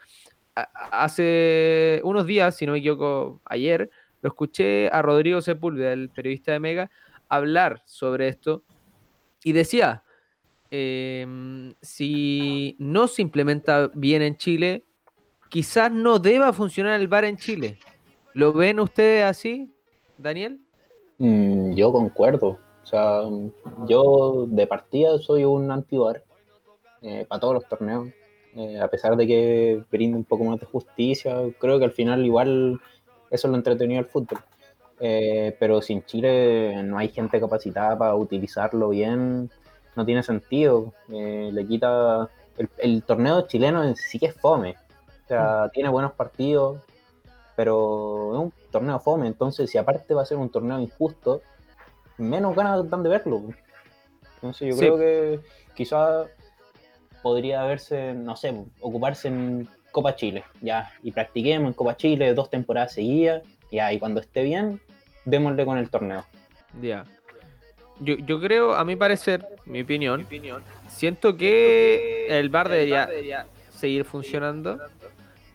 hace 0.90 2.00
unos 2.04 2.26
días, 2.26 2.56
si 2.56 2.66
no 2.66 2.72
me 2.72 2.78
equivoco, 2.78 3.40
ayer, 3.46 3.90
lo 4.20 4.28
escuché 4.28 4.88
a 4.88 5.00
Rodrigo 5.02 5.40
Sepúlveda, 5.40 5.92
el 5.92 6.10
periodista 6.10 6.52
de 6.52 6.60
Mega, 6.60 6.90
hablar 7.28 7.82
sobre 7.86 8.28
esto 8.28 8.62
y 9.42 9.52
decía, 9.52 10.02
em, 10.70 11.74
si 11.80 12.76
no 12.78 13.08
se 13.08 13.22
implementa 13.22 13.90
bien 13.94 14.22
en 14.22 14.36
Chile, 14.36 14.84
quizás 15.48 15.90
no 15.90 16.18
deba 16.18 16.52
funcionar 16.52 17.00
el 17.00 17.08
bar 17.08 17.24
en 17.24 17.36
Chile. 17.36 17.78
¿Lo 18.34 18.52
ven 18.52 18.80
ustedes 18.80 19.24
así, 19.24 19.70
Daniel? 20.16 20.60
Mm, 21.18 21.74
yo 21.74 21.92
concuerdo. 21.92 22.58
O 22.82 22.86
sea, 22.86 23.22
yo 23.86 24.46
de 24.48 24.66
partida 24.66 25.18
soy 25.18 25.44
un 25.44 25.70
anti-bar 25.70 26.22
eh, 27.02 27.26
para 27.28 27.40
todos 27.40 27.54
los 27.54 27.68
torneos. 27.68 28.08
Eh, 28.54 28.78
a 28.80 28.88
pesar 28.88 29.16
de 29.16 29.26
que 29.26 29.82
brinde 29.90 30.16
un 30.16 30.24
poco 30.24 30.44
más 30.44 30.60
de 30.60 30.66
justicia, 30.66 31.36
creo 31.58 31.78
que 31.78 31.86
al 31.86 31.92
final 31.92 32.24
igual 32.24 32.80
eso 33.30 33.48
lo 33.48 33.56
entretenido 33.56 34.00
el 34.00 34.06
fútbol. 34.06 34.40
Eh, 35.00 35.56
pero 35.58 35.82
sin 35.82 36.04
Chile 36.04 36.80
no 36.84 36.96
hay 36.98 37.08
gente 37.08 37.40
capacitada 37.40 37.98
para 37.98 38.14
utilizarlo 38.14 38.90
bien, 38.90 39.50
no 39.96 40.04
tiene 40.04 40.22
sentido. 40.22 40.92
Eh, 41.10 41.50
le 41.52 41.66
quita. 41.66 42.28
El, 42.78 43.02
torneo 43.02 43.46
chileno 43.48 43.82
en 43.82 43.96
sí 43.96 44.18
que 44.18 44.26
es 44.26 44.34
fome. 44.34 44.76
O 45.24 45.28
sea, 45.28 45.66
mm. 45.66 45.70
tiene 45.70 45.88
buenos 45.88 46.12
partidos, 46.12 46.80
pero 47.56 48.32
es 48.34 48.38
un 48.38 48.52
torneo 48.70 49.00
fome. 49.00 49.26
Entonces, 49.26 49.70
si 49.70 49.78
aparte 49.78 50.14
va 50.14 50.22
a 50.22 50.26
ser 50.26 50.36
un 50.36 50.50
torneo 50.50 50.78
injusto, 50.78 51.40
menos 52.18 52.54
ganas 52.54 52.88
dan 52.88 53.02
de 53.02 53.08
verlo. 53.08 53.42
Entonces, 54.36 54.68
yo 54.68 54.76
creo 54.76 54.98
que 54.98 55.40
quizás 55.74 56.28
podría 57.22 57.62
verse, 57.64 58.14
no 58.14 58.36
sé, 58.36 58.54
ocuparse 58.80 59.28
en 59.28 59.68
Copa 59.90 60.16
Chile, 60.16 60.44
ya, 60.60 60.90
y 61.02 61.12
practiquemos 61.12 61.68
en 61.68 61.74
Copa 61.74 61.96
Chile 61.96 62.34
dos 62.34 62.50
temporadas 62.50 62.94
seguidas, 62.94 63.42
ya, 63.70 63.92
y 63.92 63.98
cuando 63.98 64.20
esté 64.20 64.42
bien, 64.42 64.80
démosle 65.24 65.64
con 65.64 65.78
el 65.78 65.88
torneo. 65.90 66.24
Ya. 66.80 67.04
Yo, 68.00 68.16
yo 68.16 68.40
creo, 68.40 68.74
a 68.74 68.84
mi 68.84 68.96
parecer, 68.96 69.46
mi 69.66 69.82
opinión, 69.82 70.26
siento 70.88 71.36
que 71.36 72.26
el 72.28 72.48
bar 72.48 72.68
debería 72.68 73.08
seguir 73.70 74.04
funcionando, 74.04 74.78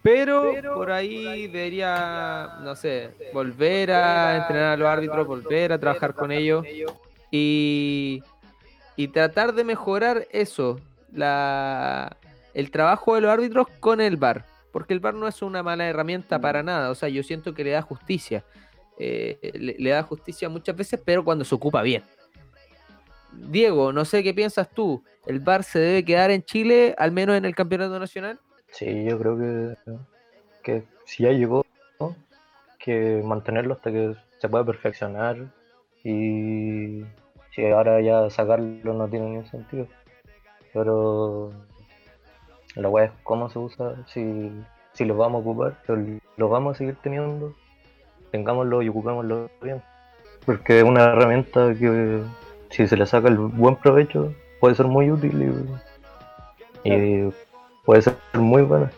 pero 0.02 0.54
por 0.74 0.92
ahí 0.92 1.48
debería, 1.48 2.60
no 2.62 2.76
sé, 2.76 3.10
volver 3.34 3.92
a 3.92 4.38
entrenar 4.38 4.74
a 4.74 4.78
los 4.78 4.88
árbitros, 4.88 5.28
volver 5.28 5.74
a 5.74 5.80
trabajar 5.80 6.14
con 6.14 6.32
ellos. 6.32 6.66
Y, 7.30 8.24
y 8.96 9.10
tratar 9.10 9.54
de 9.54 9.66
mejorar 9.66 10.28
eso, 10.32 10.80
la, 11.12 12.18
el 12.54 12.72
trabajo 12.72 13.16
de 13.16 13.22
los 13.22 13.32
árbitros 13.32 13.68
con 13.80 14.02
el 14.02 14.18
bar, 14.18 14.46
porque 14.72 14.94
el 14.94 15.00
bar 15.00 15.14
no 15.14 15.28
es 15.28 15.42
una 15.42 15.64
mala 15.64 15.88
herramienta 15.88 16.40
para 16.40 16.64
nada, 16.64 16.90
o 16.90 16.96
sea, 16.96 17.10
yo 17.10 17.24
siento 17.24 17.54
que 17.54 17.64
le 17.64 17.72
da 17.72 17.82
justicia. 17.82 18.44
Eh, 19.00 19.52
le, 19.54 19.90
da 19.90 20.02
justicia 20.02 20.50
muchas 20.50 20.76
veces, 20.76 21.00
pero 21.04 21.24
cuando 21.24 21.46
se 21.46 21.54
ocupa 21.54 21.84
bien. 21.84 22.04
Diego, 23.32 23.94
no 23.94 24.06
sé 24.06 24.24
qué 24.24 24.34
piensas 24.34 24.70
tú. 24.70 25.04
¿El 25.28 25.40
VAR 25.40 25.64
se 25.64 25.78
debe 25.78 26.04
quedar 26.04 26.32
en 26.32 26.44
Chile, 26.44 26.96
al 26.98 27.12
menos 27.12 27.36
en 27.38 27.46
el 27.46 27.54
campeonato 27.54 28.00
nacional? 28.00 28.40
Sí, 28.72 29.04
yo 29.04 29.20
creo 29.20 29.38
que, 29.38 29.76
que 30.64 30.84
si 31.06 31.24
ya 31.24 31.32
llegó, 31.32 31.64
que 32.80 33.22
mantenerlo 33.24 33.74
hasta 33.74 33.92
que 33.92 34.16
se 34.40 34.48
pueda 34.50 34.66
perfeccionar 34.66 35.52
y 36.04 37.04
si 37.54 37.66
ahora 37.66 38.00
ya 38.02 38.30
sacarlo 38.30 38.94
no 38.94 39.10
tiene 39.10 39.26
ningún 39.26 39.46
sentido. 39.48 39.88
Pero 40.78 41.52
la 42.76 42.90
web 42.90 43.06
es 43.06 43.12
cómo 43.24 43.50
se 43.50 43.58
usa, 43.58 43.96
si, 44.06 44.52
si 44.94 45.06
lo 45.06 45.18
vamos 45.18 45.40
a 45.40 45.42
ocupar, 45.42 45.78
lo 46.38 46.50
vamos 46.50 46.76
a 46.76 46.78
seguir 46.78 46.96
teniendo 47.02 47.54
tengámoslo 48.32 48.82
y 48.82 48.90
ocupémoslo 48.90 49.50
bien. 49.62 49.82
Porque 50.46 50.80
es 50.80 50.84
una 50.84 51.06
herramienta 51.06 51.74
que 51.74 52.22
si 52.70 52.88
se 52.88 52.98
le 52.98 53.06
saca 53.06 53.28
el 53.28 53.38
buen 53.38 53.76
provecho 53.76 54.34
puede 54.60 54.76
ser 54.76 54.88
muy 54.88 55.12
útil 55.12 55.68
y, 56.84 57.30
puede 57.86 58.02
ser 58.02 58.16
muy 58.34 58.62
buena. 58.62 58.92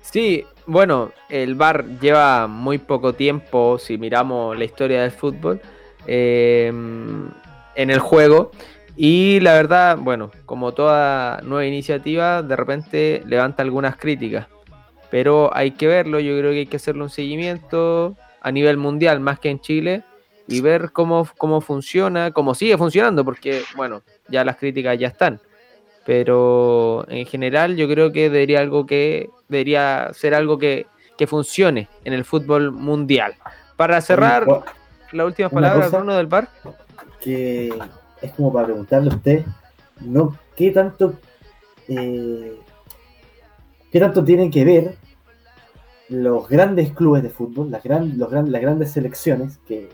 Sí, 0.00 0.44
bueno, 0.66 1.10
el 1.28 1.54
VAR 1.54 1.84
lleva 2.00 2.46
muy 2.46 2.78
poco 2.78 3.12
tiempo, 3.12 3.78
si 3.78 3.98
miramos 3.98 4.56
la 4.56 4.64
historia 4.64 5.02
del 5.02 5.10
fútbol, 5.10 5.60
em, 6.06 7.28
en 7.74 7.90
el 7.90 7.98
juego. 7.98 8.52
Y 8.96 9.40
la 9.40 9.52
verdad, 9.52 9.98
bueno, 9.98 10.30
como 10.46 10.72
toda 10.72 11.40
nueva 11.42 11.66
iniciativa, 11.66 12.42
de 12.42 12.56
repente 12.56 13.22
levanta 13.26 13.62
algunas 13.62 13.96
críticas. 13.96 14.46
Pero 15.10 15.54
hay 15.54 15.72
que 15.72 15.86
verlo, 15.86 16.18
yo 16.18 16.36
creo 16.38 16.50
que 16.52 16.58
hay 16.58 16.66
que 16.66 16.76
hacerle 16.76 17.02
un 17.02 17.10
seguimiento, 17.10 18.16
a 18.46 18.52
nivel 18.52 18.76
mundial 18.76 19.18
más 19.18 19.40
que 19.40 19.50
en 19.50 19.60
Chile 19.60 20.04
y 20.46 20.60
ver 20.60 20.92
cómo, 20.92 21.28
cómo 21.36 21.60
funciona, 21.60 22.30
cómo 22.30 22.54
sigue 22.54 22.78
funcionando, 22.78 23.24
porque 23.24 23.62
bueno, 23.74 24.02
ya 24.28 24.44
las 24.44 24.56
críticas 24.56 24.96
ya 24.98 25.08
están. 25.08 25.40
Pero 26.04 27.04
en 27.08 27.26
general 27.26 27.74
yo 27.76 27.88
creo 27.88 28.12
que 28.12 28.30
debería 28.30 28.60
algo 28.60 28.86
que 28.86 29.28
debería 29.48 30.10
ser 30.12 30.34
algo 30.34 30.58
que, 30.58 30.86
funcione 31.26 31.88
en 32.04 32.12
el 32.12 32.24
fútbol 32.24 32.70
mundial. 32.70 33.34
Para 33.76 34.00
cerrar, 34.00 34.46
la 35.10 35.24
última 35.24 35.48
palabra, 35.48 35.88
Bruno 35.88 36.14
del 36.14 36.26
Bar. 36.26 36.48
Que 37.20 37.72
es 38.22 38.32
como 38.32 38.52
para 38.52 38.66
preguntarle 38.66 39.10
a 39.10 39.16
usted, 39.16 39.44
no, 40.00 40.36
¿qué 40.54 40.70
tanto, 40.70 41.14
eh, 41.88 42.58
qué 43.90 44.00
tanto 44.00 44.24
tiene 44.24 44.50
que 44.50 44.64
ver 44.64 44.96
los 46.08 46.48
grandes 46.48 46.92
clubes 46.92 47.22
de 47.22 47.30
fútbol, 47.30 47.70
las, 47.70 47.84
los 47.84 48.32
las 48.32 48.62
grandes 48.62 48.92
selecciones 48.92 49.58
que 49.66 49.88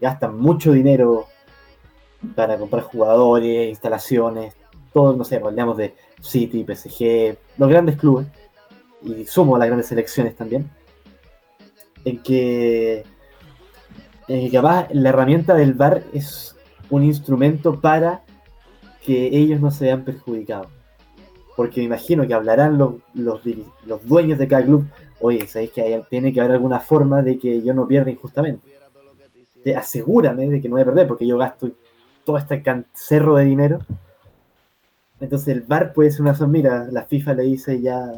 gastan 0.00 0.38
mucho 0.38 0.72
dinero 0.72 1.26
para 2.34 2.58
comprar 2.58 2.82
jugadores, 2.82 3.68
instalaciones, 3.68 4.54
todo, 4.92 5.16
no 5.16 5.24
sé, 5.24 5.36
hablamos 5.36 5.76
de 5.76 5.94
City, 6.20 6.64
PSG, 6.64 7.36
los 7.58 7.68
grandes 7.68 7.96
clubes, 7.96 8.26
y 9.02 9.26
sumo 9.26 9.56
a 9.56 9.58
las 9.58 9.66
grandes 9.66 9.88
selecciones 9.88 10.36
también, 10.36 10.70
en 12.04 12.22
que, 12.22 13.04
en 14.28 14.40
que 14.40 14.50
capaz 14.50 14.88
la 14.92 15.08
herramienta 15.10 15.54
del 15.54 15.74
VAR 15.74 16.04
es 16.12 16.53
un 16.90 17.02
instrumento 17.02 17.80
para 17.80 18.22
que 19.04 19.26
ellos 19.36 19.60
no 19.60 19.70
se 19.70 19.86
vean 19.86 20.04
perjudicados. 20.04 20.68
Porque 21.56 21.80
me 21.80 21.86
imagino 21.86 22.26
que 22.26 22.34
hablarán 22.34 22.78
los, 22.78 22.94
los, 23.14 23.42
dueños 24.04 24.38
de 24.38 24.48
cada 24.48 24.64
club, 24.64 24.86
oye, 25.20 25.46
¿sabéis 25.46 25.70
que 25.70 26.02
tiene 26.10 26.32
que 26.32 26.40
haber 26.40 26.52
alguna 26.52 26.80
forma 26.80 27.22
de 27.22 27.38
que 27.38 27.62
yo 27.62 27.74
no 27.74 27.86
pierda 27.86 28.10
injustamente? 28.10 28.74
asegúrame 29.72 30.46
de 30.46 30.60
que 30.60 30.68
no 30.68 30.74
voy 30.74 30.82
a 30.82 30.84
perder, 30.84 31.08
porque 31.08 31.26
yo 31.26 31.38
gasto 31.38 31.70
todo 32.24 32.36
este 32.36 32.62
cerro 32.92 33.36
de 33.36 33.46
dinero. 33.46 33.78
Entonces 35.20 35.48
el 35.48 35.62
VAR 35.62 35.94
puede 35.94 36.10
ser 36.10 36.20
una 36.20 36.32
opción, 36.32 36.50
mira, 36.50 36.86
la 36.90 37.04
FIFA 37.04 37.34
le 37.34 37.42
dice 37.44 37.80
ya, 37.80 38.12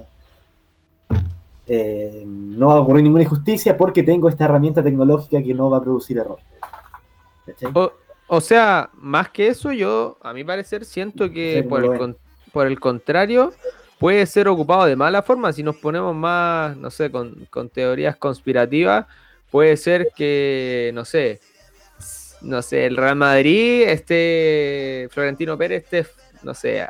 eh, 1.69 2.25
no 2.27 2.69
va 2.69 2.75
a 2.75 2.81
ocurrir 2.81 3.05
ninguna 3.05 3.25
injusticia 3.25 3.77
porque 3.77 4.03
tengo 4.03 4.29
esta 4.29 4.45
herramienta 4.45 4.83
tecnológica 4.83 5.43
que 5.43 5.55
no 5.55 5.71
va 5.71 5.79
a 5.79 5.83
producir 5.83 6.19
error. 6.19 6.39
O, 7.75 7.93
o, 8.27 8.41
sea, 8.41 8.91
más 8.95 9.31
que 9.31 9.49
eso, 9.49 9.73
yo, 9.73 10.19
a 10.23 10.33
mi 10.33 10.45
parecer, 10.45 10.85
siento 10.85 11.31
que 11.31 11.65
por, 11.69 11.85
el, 11.85 12.17
por 12.53 12.67
el 12.67 12.81
contrario, 12.81 13.53
puede 13.99 14.27
ser 14.27 14.49
ocupado 14.49 14.87
de 14.87 14.97
mala 14.97 15.23
forma. 15.23 15.53
Si 15.53 15.63
nos 15.63 15.77
ponemos 15.77 16.15
más, 16.15 16.77
no 16.77 16.91
sé, 16.91 17.11
con, 17.11 17.49
teorías 17.73 18.17
conspirativas, 18.17 19.07
puede 19.51 19.77
ser 19.77 20.09
que, 20.15 20.91
no 20.95 21.05
sé, 21.05 21.41
no 22.43 22.63
sé, 22.63 22.87
el 22.87 22.97
Real 22.97 23.17
Madrid, 23.17 23.85
este 23.87 25.09
Florentino 25.11 25.57
Pérez, 25.57 25.85
esté, 25.85 26.07
no 26.43 26.55
sé, 26.55 26.87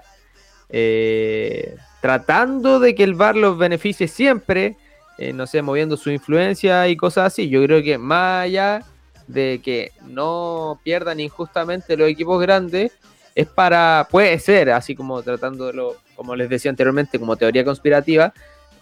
eh, 0.68 1.77
tratando 2.01 2.81
de 2.81 2.94
que 2.94 3.05
el 3.05 3.14
VAR 3.14 3.37
los 3.37 3.57
beneficie 3.57 4.09
siempre, 4.09 4.77
eh, 5.18 5.33
no 5.33 5.46
sé, 5.46 5.62
moviendo 5.62 5.96
su 5.96 6.11
influencia 6.11 6.88
y 6.88 6.96
cosas 6.96 7.33
así. 7.33 7.49
Yo 7.49 7.62
creo 7.64 7.83
que 7.83 7.99
más 7.99 8.44
allá 8.44 8.83
de 9.27 9.61
que 9.62 9.93
no 10.07 10.81
pierdan 10.83 11.21
injustamente 11.21 11.97
los 11.97 12.09
equipos 12.09 12.41
grandes, 12.41 12.93
es 13.35 13.47
para, 13.47 14.09
puede 14.11 14.39
ser, 14.39 14.71
así 14.71 14.95
como 14.95 15.23
tratándolo, 15.23 15.97
como 16.15 16.35
les 16.35 16.49
decía 16.49 16.71
anteriormente, 16.71 17.19
como 17.19 17.37
teoría 17.37 17.65
conspirativa, 17.65 18.33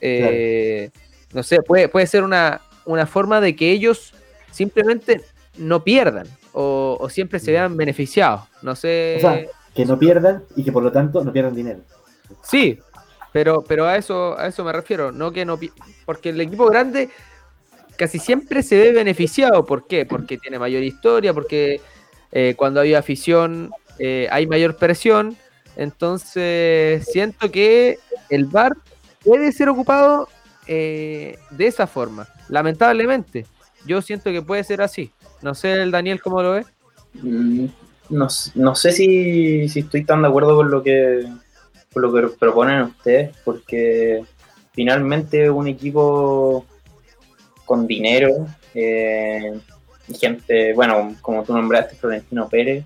eh, 0.00 0.90
no 1.32 1.42
sé, 1.42 1.62
puede, 1.62 1.88
puede 1.88 2.06
ser 2.06 2.22
una, 2.22 2.60
una 2.84 3.06
forma 3.06 3.40
de 3.40 3.56
que 3.56 3.72
ellos 3.72 4.14
simplemente 4.50 5.22
no 5.56 5.82
pierdan 5.82 6.26
o, 6.52 6.96
o 7.00 7.08
siempre 7.08 7.40
se 7.40 7.52
vean 7.52 7.76
beneficiados. 7.76 8.42
No 8.62 8.76
sé. 8.76 9.16
O 9.18 9.20
sea, 9.20 9.44
que 9.74 9.84
no 9.84 9.98
pierdan 9.98 10.44
y 10.56 10.62
que 10.62 10.72
por 10.72 10.82
lo 10.82 10.92
tanto 10.92 11.24
no 11.24 11.32
pierdan 11.32 11.54
dinero. 11.54 11.80
Sí, 12.42 12.78
pero, 13.32 13.62
pero 13.62 13.86
a 13.86 13.96
eso, 13.96 14.38
a 14.38 14.46
eso 14.46 14.62
me 14.62 14.72
refiero, 14.72 15.10
no 15.10 15.32
que 15.32 15.44
no 15.44 15.58
porque 16.06 16.28
el 16.28 16.40
equipo 16.40 16.66
grande 16.66 17.10
casi 17.96 18.18
siempre 18.18 18.62
se 18.62 18.78
ve 18.78 18.92
beneficiado. 18.92 19.64
¿Por 19.64 19.86
qué? 19.86 20.06
Porque 20.06 20.38
tiene 20.38 20.58
mayor 20.58 20.82
historia, 20.82 21.32
porque 21.32 21.80
eh, 22.32 22.54
cuando 22.56 22.80
hay 22.80 22.94
afición 22.94 23.70
eh, 23.98 24.28
hay 24.30 24.46
mayor 24.46 24.76
presión. 24.76 25.36
Entonces 25.76 27.06
siento 27.10 27.50
que 27.50 27.98
el 28.30 28.46
VAR 28.46 28.72
puede 29.24 29.52
ser 29.52 29.68
ocupado 29.68 30.28
eh, 30.66 31.36
de 31.50 31.66
esa 31.66 31.86
forma. 31.86 32.28
Lamentablemente, 32.48 33.46
yo 33.86 34.02
siento 34.02 34.30
que 34.30 34.42
puede 34.42 34.64
ser 34.64 34.82
así. 34.82 35.10
No 35.42 35.54
sé 35.54 35.72
el 35.72 35.90
Daniel 35.90 36.22
cómo 36.22 36.42
lo 36.42 36.52
ve. 36.52 36.64
Mm, 37.14 37.66
No, 38.10 38.28
sé 38.74 38.92
si, 38.92 39.68
si 39.68 39.80
estoy 39.80 40.04
tan 40.04 40.22
de 40.22 40.28
acuerdo 40.28 40.56
con 40.56 40.70
lo 40.70 40.82
que 40.82 41.26
con 41.92 42.02
lo 42.02 42.12
que 42.12 42.36
proponen 42.38 42.82
ustedes, 42.82 43.36
porque 43.44 44.24
finalmente 44.72 45.48
un 45.48 45.68
equipo 45.68 46.66
con 47.64 47.86
dinero, 47.86 48.46
eh, 48.74 49.52
gente, 50.18 50.72
bueno, 50.74 51.16
como 51.20 51.42
tú 51.44 51.54
nombraste, 51.54 51.96
Florentino 51.96 52.48
Pérez, 52.48 52.84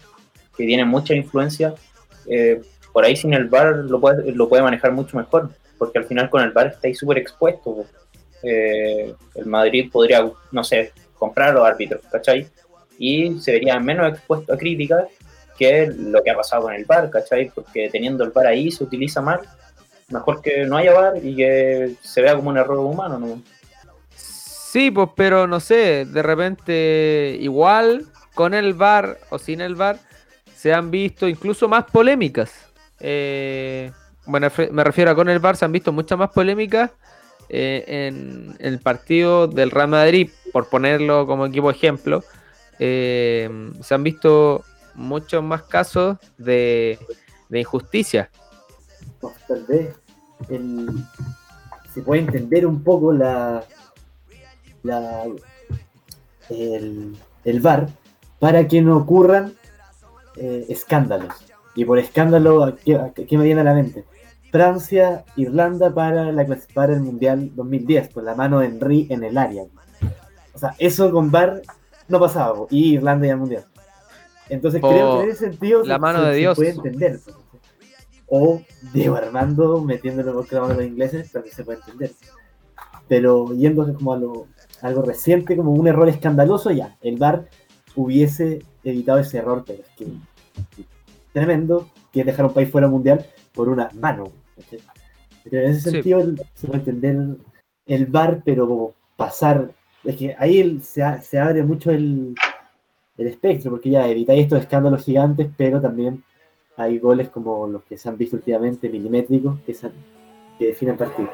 que 0.56 0.66
tiene 0.66 0.84
mucha 0.84 1.14
influencia, 1.14 1.74
eh, 2.26 2.60
por 2.92 3.04
ahí 3.04 3.16
sin 3.16 3.34
el 3.34 3.48
VAR 3.48 3.76
lo 3.76 4.00
puede, 4.00 4.32
lo 4.32 4.48
puede 4.48 4.62
manejar 4.62 4.92
mucho 4.92 5.16
mejor, 5.16 5.50
porque 5.78 5.98
al 5.98 6.04
final 6.04 6.30
con 6.30 6.42
el 6.42 6.52
VAR 6.52 6.68
estáis 6.68 6.98
súper 6.98 7.18
expuesto. 7.18 7.84
Eh, 8.42 9.14
el 9.34 9.46
Madrid 9.46 9.90
podría, 9.92 10.30
no 10.52 10.64
sé, 10.64 10.92
comprar 11.14 11.50
a 11.50 11.52
los 11.52 11.66
árbitros, 11.66 12.02
¿cachai? 12.10 12.48
y 12.98 13.38
se 13.38 13.52
vería 13.52 13.78
menos 13.78 14.12
expuesto 14.12 14.52
a 14.52 14.58
críticas 14.58 15.06
que 15.56 15.86
lo 15.86 16.22
que 16.22 16.30
ha 16.30 16.36
pasado 16.36 16.62
con 16.62 16.74
el 16.74 16.84
VAR, 16.84 17.10
¿cachai? 17.10 17.50
Porque 17.54 17.88
teniendo 17.90 18.24
el 18.24 18.30
VAR 18.30 18.48
ahí 18.48 18.70
se 18.70 18.84
utiliza 18.84 19.20
mal, 19.20 19.40
mejor 20.08 20.42
que 20.42 20.66
no 20.66 20.76
haya 20.76 20.92
VAR 20.92 21.24
y 21.24 21.34
que 21.34 21.94
se 22.02 22.22
vea 22.22 22.36
como 22.36 22.50
un 22.50 22.58
error 22.58 22.78
humano, 22.78 23.18
¿no? 23.18 23.42
Sí, 24.70 24.90
pues, 24.90 25.08
pero 25.16 25.46
no 25.46 25.60
sé, 25.60 26.04
de 26.04 26.22
repente 26.22 27.38
igual 27.40 28.06
con 28.34 28.52
el 28.52 28.74
VAR 28.74 29.18
o 29.30 29.38
sin 29.38 29.62
el 29.62 29.74
VAR 29.76 29.98
se 30.54 30.74
han 30.74 30.90
visto 30.90 31.26
incluso 31.26 31.68
más 31.68 31.84
polémicas. 31.84 32.52
Eh, 33.00 33.90
bueno, 34.26 34.48
me 34.70 34.84
refiero 34.84 35.10
a 35.10 35.14
con 35.14 35.30
el 35.30 35.38
VAR 35.38 35.56
se 35.56 35.64
han 35.64 35.72
visto 35.72 35.90
muchas 35.90 36.18
más 36.18 36.30
polémicas 36.32 36.90
eh, 37.48 38.08
en 38.08 38.56
el 38.58 38.78
partido 38.80 39.46
del 39.46 39.70
Real 39.70 39.88
Madrid, 39.88 40.28
por 40.52 40.68
ponerlo 40.68 41.26
como 41.26 41.46
equipo 41.46 41.70
ejemplo. 41.70 42.22
eh, 42.78 43.48
se 43.82 43.94
han 43.94 44.02
visto 44.02 44.64
muchos 44.94 45.42
más 45.42 45.62
casos 45.62 46.18
de, 46.36 46.98
de 47.48 47.60
injusticia. 47.60 48.28
Pues, 49.18 49.34
tal 49.48 49.64
vez 49.64 49.94
el- 50.50 50.90
se 51.94 52.02
puede 52.02 52.20
entender 52.20 52.66
un 52.66 52.84
poco 52.84 53.12
la, 53.14 53.64
la 54.82 55.24
el, 56.50 57.16
el 57.44 57.60
VAR 57.60 57.88
para 58.38 58.66
que 58.68 58.80
no 58.82 58.96
ocurran 58.96 59.54
eh, 60.36 60.66
escándalos. 60.68 61.32
Y 61.74 61.84
por 61.84 61.98
escándalo, 61.98 62.64
¿a 62.64 62.74
¿qué, 62.76 63.36
me 63.38 63.44
viene 63.44 63.60
a 63.60 63.64
la 63.64 63.74
mente? 63.74 64.04
Francia, 64.50 65.24
Irlanda 65.36 65.92
para, 65.92 66.32
la, 66.32 66.46
para 66.74 66.94
el 66.94 67.00
Mundial 67.00 67.50
2010, 67.54 68.10
con 68.14 68.24
la 68.24 68.34
mano 68.34 68.60
de 68.60 68.66
Henry 68.66 69.06
en 69.10 69.22
el 69.24 69.36
área. 69.36 69.64
O 70.54 70.58
sea, 70.58 70.74
eso 70.78 71.10
con 71.12 71.30
VAR 71.30 71.62
no 72.08 72.18
pasaba, 72.18 72.66
y 72.70 72.94
Irlanda 72.94 73.26
y 73.26 73.30
el 73.30 73.36
Mundial. 73.36 73.64
Entonces 74.48 74.80
creo 74.80 75.18
que 75.18 75.24
en 75.24 75.30
ese 75.30 75.50
sentido 75.50 75.84
la 75.84 75.96
se- 75.96 76.00
mano 76.00 76.22
de 76.22 76.32
se 76.32 76.38
Dios. 76.38 76.56
puede 76.56 76.70
entender. 76.70 77.20
O 78.26 78.60
Diego 78.92 79.16
Armando 79.16 79.80
metiéndolo 79.82 80.32
por 80.34 80.52
la 80.52 80.60
mano 80.62 80.74
de 80.74 80.80
los 80.80 80.86
ingleses, 80.90 81.30
también 81.30 81.54
se 81.54 81.64
puede 81.64 81.78
entender. 81.80 82.12
Pero 83.06 83.54
yéndose 83.54 83.92
como 83.94 84.12
a 84.14 84.18
lo, 84.18 84.46
algo 84.82 85.02
reciente, 85.02 85.56
como 85.56 85.72
un 85.72 85.86
error 85.88 86.08
escandaloso, 86.08 86.70
ya, 86.70 86.96
el 87.02 87.16
VAR 87.16 87.48
hubiese 87.96 88.62
evitado 88.84 89.18
ese 89.18 89.38
error, 89.38 89.64
pero 89.66 89.82
es 89.82 89.88
que 89.96 90.84
tremendo 91.32 91.88
que 92.12 92.20
es 92.20 92.26
dejar 92.26 92.46
un 92.46 92.52
país 92.54 92.70
fuera 92.70 92.88
mundial 92.88 93.24
por 93.52 93.68
una 93.68 93.90
mano. 93.94 94.30
Pero 95.44 95.62
en 95.64 95.70
ese 95.70 95.80
Sí. 95.82 95.90
sentido 95.90 96.20
el- 96.20 96.40
se 96.54 96.66
puede 96.66 96.80
entender 96.80 97.36
el 97.86 98.06
VAR, 98.06 98.42
pero 98.44 98.66
como 98.68 98.94
pasar, 99.16 99.70
es 100.04 100.16
que 100.16 100.34
ahí 100.38 100.60
el- 100.60 100.82
se, 100.82 101.02
a- 101.02 101.20
se 101.22 101.38
abre 101.38 101.62
mucho 101.62 101.90
el, 101.90 102.34
el 103.16 103.26
espectro, 103.26 103.70
porque 103.72 103.90
ya 103.90 104.06
evitáis 104.08 104.42
estos 104.44 104.60
escándalos 104.60 105.04
gigantes, 105.04 105.48
pero 105.56 105.80
también 105.80 106.22
hay 106.76 106.98
goles 106.98 107.28
como 107.30 107.66
los 107.66 107.82
que 107.84 107.96
se 107.98 108.08
han 108.08 108.16
visto 108.16 108.36
últimamente, 108.36 108.88
milimétricos, 108.88 109.58
que, 109.66 109.74
se 109.74 109.86
han- 109.86 109.92
que 110.58 110.66
definen 110.68 110.96
partidos. 110.96 111.30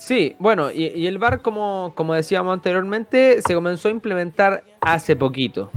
Sí, 0.00 0.34
bueno, 0.38 0.72
y, 0.72 1.06
el 1.06 1.18
VAR, 1.18 1.42
como, 1.42 1.92
como 1.94 2.14
decíamos 2.14 2.54
anteriormente, 2.54 3.42
se 3.46 3.54
comenzó 3.54 3.88
a 3.88 3.90
implementar 3.90 4.64
hace 4.80 5.14
poquito. 5.14 5.70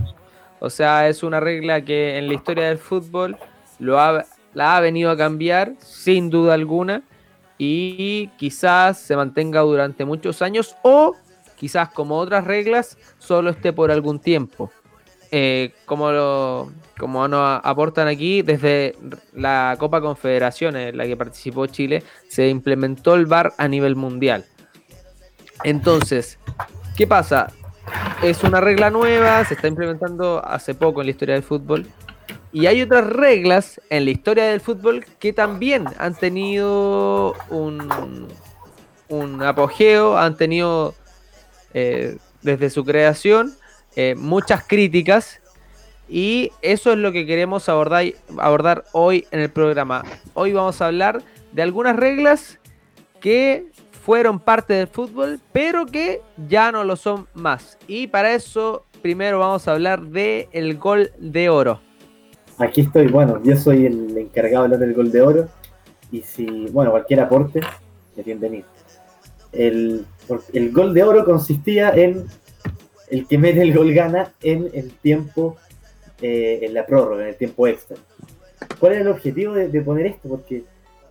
O 0.59 0.69
sea, 0.69 1.09
es 1.09 1.23
una 1.23 1.41
regla 1.41 1.83
que 1.83 2.17
en 2.17 2.29
la 2.29 2.33
historia 2.33 2.69
del 2.69 2.77
fútbol 2.77 3.35
lo 3.79 3.99
ha, 3.99 4.23
la 4.53 4.77
ha 4.77 4.79
venido 4.79 5.11
a 5.11 5.17
cambiar, 5.17 5.73
sin 5.79 6.29
duda 6.29 6.53
alguna, 6.53 7.03
y 7.57 8.29
quizás 8.37 8.97
se 8.97 9.17
mantenga 9.17 9.59
durante 9.59 10.05
muchos 10.05 10.41
años 10.41 10.73
o 10.83 11.17
quizás 11.57 11.89
como 11.89 12.17
otras 12.17 12.45
reglas 12.45 12.97
solo 13.19 13.49
esté 13.49 13.73
por 13.73 13.91
algún 13.91 14.19
tiempo. 14.19 14.71
Eh, 15.35 15.73
como, 15.87 16.11
lo, 16.11 16.71
como 16.99 17.27
nos 17.27 17.59
aportan 17.63 18.07
aquí, 18.07 18.43
desde 18.43 18.95
la 19.33 19.75
Copa 19.79 19.99
Confederaciones 19.99 20.89
en 20.89 20.97
la 20.97 21.07
que 21.07 21.17
participó 21.17 21.65
Chile, 21.65 22.03
se 22.29 22.49
implementó 22.49 23.15
el 23.15 23.25
VAR 23.25 23.51
a 23.57 23.67
nivel 23.67 23.95
mundial. 23.95 24.45
Entonces, 25.63 26.37
¿qué 26.95 27.07
pasa? 27.07 27.51
Es 28.21 28.43
una 28.43 28.61
regla 28.61 28.91
nueva, 28.91 29.43
se 29.43 29.55
está 29.55 29.67
implementando 29.67 30.39
hace 30.45 30.75
poco 30.75 31.01
en 31.01 31.07
la 31.07 31.11
historia 31.11 31.33
del 31.33 31.43
fútbol. 31.43 31.87
Y 32.51 32.67
hay 32.67 32.83
otras 32.83 33.07
reglas 33.07 33.81
en 33.89 34.05
la 34.05 34.11
historia 34.11 34.43
del 34.43 34.61
fútbol 34.61 35.03
que 35.17 35.33
también 35.33 35.85
han 35.97 36.13
tenido 36.13 37.33
un, 37.49 38.27
un 39.09 39.41
apogeo, 39.41 40.15
han 40.15 40.37
tenido 40.37 40.93
eh, 41.73 42.17
desde 42.43 42.69
su 42.69 42.85
creación 42.85 43.55
eh, 43.95 44.15
muchas 44.17 44.63
críticas. 44.65 45.39
Y 46.09 46.51
eso 46.61 46.91
es 46.91 46.97
lo 46.97 47.11
que 47.11 47.25
queremos 47.25 47.69
abordar, 47.69 48.83
hoy 48.91 49.25
en 49.31 49.39
el 49.39 49.49
programa. 49.49 50.03
Hoy 50.33 50.53
vamos 50.53 50.81
a 50.81 50.87
hablar 50.87 51.23
de 51.53 51.61
algunas 51.61 51.95
reglas 51.95 52.59
que 53.19 53.67
fueron 54.05 54.39
parte 54.39 54.73
del 54.73 54.87
fútbol, 54.87 55.39
pero 55.53 55.85
que 55.85 56.21
ya 56.49 56.71
no 56.71 56.83
lo 56.83 56.97
son 56.97 57.27
más. 57.33 57.77
Y 57.87 58.07
para 58.07 58.33
eso, 58.33 58.85
primero 59.01 59.39
vamos 59.39 59.67
a 59.67 59.71
hablar 59.71 60.01
de 60.01 60.49
el 60.51 60.77
gol 60.77 61.11
de 61.19 61.49
oro. 61.49 61.79
Aquí 62.57 62.81
estoy, 62.81 63.07
bueno, 63.07 63.41
yo 63.43 63.55
soy 63.55 63.85
el 63.85 64.17
encargado 64.17 64.63
de 64.63 64.75
hablar 64.75 64.79
del 64.79 64.93
gol 64.93 65.11
de 65.11 65.21
oro. 65.21 65.47
Y 66.11 66.21
si, 66.21 66.45
bueno, 66.71 66.91
cualquier 66.91 67.21
aporte, 67.21 67.61
es 68.15 68.25
bienvenido. 68.25 68.65
El, 69.51 70.05
el 70.53 70.71
gol 70.71 70.93
de 70.93 71.03
oro 71.03 71.25
consistía 71.25 71.91
en 71.91 72.27
el 73.13 73.27
que 73.27 73.37
mete 73.37 73.61
el 73.61 73.75
gol 73.75 73.93
gana 73.93 74.33
en 74.41 74.71
el 74.73 74.91
tiempo, 74.93 75.57
eh, 76.19 76.61
en 76.63 76.73
la 76.73 76.83
prórroga, 76.83 77.21
en 77.21 77.29
el 77.29 77.35
tiempo 77.35 77.67
extra. 77.67 77.95
¿Cuál 78.79 78.93
era 78.93 79.01
el 79.03 79.07
objetivo 79.09 79.53
de, 79.53 79.81
poner 79.81 80.07
esto? 80.07 80.29
Porque, 80.29 80.63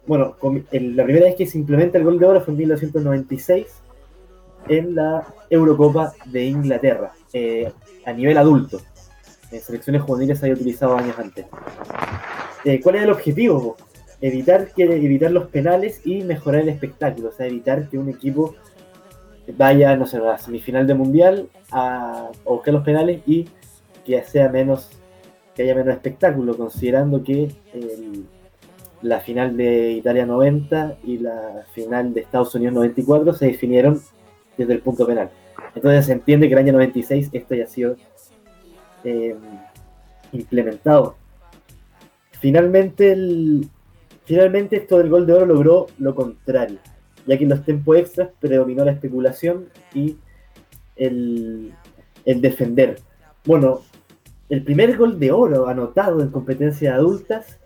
bueno, 0.05 0.37
el- 0.73 0.97
la 0.97 1.05
primera 1.05 1.27
vez 1.27 1.37
que 1.37 1.47
se 1.47 1.59
implementa 1.59 1.99
el 1.99 2.05
gol 2.05 2.19
de 2.19 2.27
oro 2.27 2.41
fue 2.41 2.55
en 2.55 2.59
1996 2.59 3.67
en 4.69 4.97
la 4.97 5.33
Eurocopa 5.49 6.13
de 6.27 6.45
Inglaterra, 6.45 7.13
eh, 7.33 7.71
a 8.05 8.13
nivel 8.13 8.37
adulto. 8.37 8.81
En 9.53 9.61
selecciones 9.61 10.03
juveniles 10.03 10.41
se 10.41 10.47
había 10.47 10.55
utilizado 10.57 10.97
años 10.97 11.17
antes. 11.17 11.47
Eh, 12.65 12.81
¿Cuál 12.81 12.97
era 12.97 13.05
el 13.05 13.13
objetivo? 13.13 13.77
Evitar, 14.21 14.73
que, 14.73 14.85
evitar 14.85 15.31
los 15.31 15.47
penales 15.51 16.01
y 16.05 16.25
mejorar 16.25 16.63
el 16.63 16.69
espectáculo, 16.71 17.29
o 17.29 17.33
sea, 17.33 17.47
evitar 17.47 17.89
que 17.89 17.97
un 17.99 18.09
equipo 18.09 18.57
vaya, 19.57 19.97
no 19.97 20.07
sé, 20.07 20.19
a 20.19 20.39
semifinal 20.39 20.87
de 20.87 20.95
mundial 20.95 21.49
a, 21.71 22.31
buscar 22.45 22.75
los 22.75 22.85
penales 22.85 23.21
y 23.27 23.49
que 24.05 24.23
sea 24.23 24.49
menos, 24.49 24.91
que 25.55 25.63
haya 25.63 25.75
menos 25.75 25.95
espectáculo, 25.95 26.57
considerando 26.57 27.23
que 27.23 27.51
el- 27.73 28.27
la 29.03 29.21
final 29.21 29.57
de 29.57 29.93
Italia 29.93 30.25
90 30.25 30.97
y 31.05 31.19
la 31.19 31.65
final 31.73 32.15
de 32.15 32.21
Estados 32.21 32.55
Unidos 32.55 32.75
94 32.75 33.33
se 33.33 33.47
definieron 33.47 34.01
desde 34.57 34.73
el 34.73 34.81
punto 34.81 35.07
penal. 35.07 35.31
Entonces 35.75 36.07
se 36.07 36.13
entiende 36.13 36.47
que 36.49 36.55
el 36.55 36.61
año 36.61 36.73
96 36.73 37.29
esto 37.33 37.55
haya 37.55 37.67
sido 37.67 37.97
eh, 39.05 39.35
implementado. 40.33 41.17
finalmente, 42.41 43.13
el, 43.13 43.69
finalmente 44.25 44.77
esto 44.77 44.99
del 44.99 45.11
gol 45.11 45.27
de 45.27 45.33
oro 45.33 45.47
logró 45.47 45.87
lo 45.99 46.15
contrario, 46.15 46.79
ya 47.27 47.37
que 47.37 47.45
en 47.45 47.51
los 47.51 47.65
tiempos 47.65 47.97
extras 47.97 48.31
predominó 48.41 48.85
la 48.85 48.93
especulación 48.93 49.67
y 49.95 50.17
el, 50.97 51.73
defender. 52.25 52.99
Bueno, 53.45 53.81
el 54.49 54.63
primer 54.63 54.97
gol 54.97 55.19
de 55.19 55.33
oro 55.33 55.69
anotado 55.69 56.21
en 56.21 56.31
competencias 56.31 56.95
adultas 56.95 57.59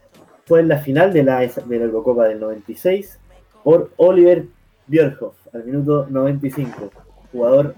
fue 0.44 0.60
en 0.60 0.68
la 0.68 0.78
final 0.78 1.12
de 1.12 1.22
la, 1.24 1.44
Eurocopa 1.44 2.28
del 2.28 2.40
96 2.40 3.18
por 3.64 3.90
Oliver 3.96 4.46
Björkhoff 4.86 5.34
al 5.52 5.64
minuto 5.64 6.06
95, 6.08 6.90
jugador 7.32 7.74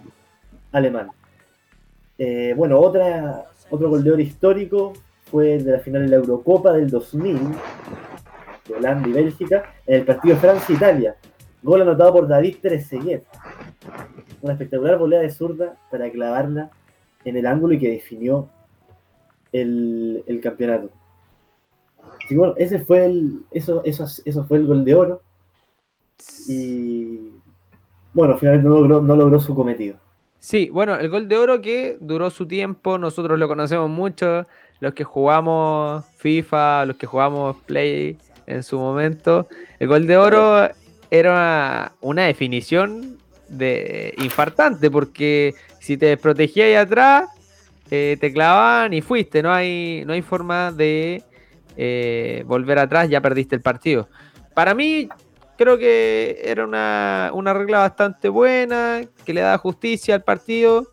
alemán. 0.73 1.11
Eh, 2.19 2.53
bueno, 2.57 2.79
otra, 2.79 3.45
otro 3.71 3.89
gol 3.89 4.05
de 4.05 4.13
oro 4.13 4.21
histórico 4.21 4.93
fue 5.31 5.55
el 5.55 5.65
de 5.65 5.73
la 5.73 5.79
final 5.79 6.03
de 6.03 6.09
la 6.09 6.17
Eurocopa 6.17 6.73
del 6.73 6.91
2000, 6.91 7.39
de 8.69 8.75
Holanda 8.75 9.09
y 9.09 9.13
Bélgica, 9.13 9.75
en 9.87 10.01
el 10.01 10.05
partido 10.05 10.37
Francia-Italia. 10.37 11.17
Gol 11.63 11.83
anotado 11.83 12.13
por 12.13 12.29
David 12.29 12.57
Trezeguet. 12.63 13.25
Una 14.43 14.53
espectacular 14.53 14.99
volea 14.99 15.21
de 15.21 15.31
zurda 15.31 15.77
para 15.91 16.11
clavarla 16.11 16.71
en 17.25 17.37
el 17.37 17.47
ángulo 17.47 17.75
y 17.75 17.79
que 17.79 17.91
definió 17.91 18.49
el, 19.53 20.41
campeonato. 20.43 20.91
Y 22.31 22.37
bueno, 22.37 22.55
ese 22.57 22.79
fue 22.81 23.07
el, 23.07 23.43
eso, 23.51 23.83
eso, 23.85 24.05
eso 24.25 24.45
fue 24.45 24.59
el 24.59 24.67
gol 24.67 24.85
de 24.85 24.95
oro. 24.95 25.23
Y 26.47 27.33
bueno, 28.13 28.37
finalmente 28.39 28.69
no 28.69 29.17
logró 29.17 29.41
su 29.41 29.55
cometido. 29.55 29.97
Sí, 30.41 30.71
bueno, 30.71 30.95
el 30.97 31.09
gol 31.09 31.29
de 31.29 31.37
oro 31.37 31.61
que 31.61 31.99
duró 32.01 32.31
su 32.31 32.47
tiempo, 32.47 32.97
nosotros 32.97 33.39
lo 33.39 33.49
conocemos 33.49 33.91
mucho, 33.91 34.47
los 34.81 34.95
que 34.95 35.03
jugamos 35.03 36.05
FIFA, 36.17 36.87
los 36.87 36.97
que 36.97 37.07
jugamos 37.07 37.57
Play 37.67 38.19
en 38.47 38.63
su 38.63 38.79
momento. 38.79 39.49
El 39.81 39.89
gol 39.89 40.07
de 40.07 40.17
oro 40.17 40.69
era 41.11 41.93
una, 42.01 42.25
definición 42.25 43.19
de 43.49 44.15
infartante, 44.19 44.91
porque 44.91 45.55
si 45.81 45.97
te 45.97 46.07
desprotegías 46.07 46.67
ahí 46.67 46.75
atrás, 46.75 47.31
eh, 47.91 48.17
te 48.21 48.33
clavaban 48.33 48.93
y 48.93 49.01
fuiste, 49.01 49.43
no 49.43 49.53
hay, 49.53 50.05
no 50.07 50.13
hay 50.13 50.23
forma 50.23 50.73
de 50.73 51.23
eh, 51.77 52.43
volver 52.47 52.79
atrás, 52.79 53.09
ya 53.09 53.21
perdiste 53.21 53.55
el 53.55 53.63
partido. 53.63 54.09
Para 54.55 54.75
mí, 54.75 55.09
creo 55.57 55.79
que 55.79 56.41
era 56.45 56.65
una, 56.65 57.31
una 57.33 57.55
regla 57.55 57.79
bastante 57.79 58.29
buena, 58.29 59.01
que 59.25 59.33
le 59.33 59.41
da 59.41 59.57
justicia 59.59 60.15
al 60.15 60.23
partido, 60.23 60.93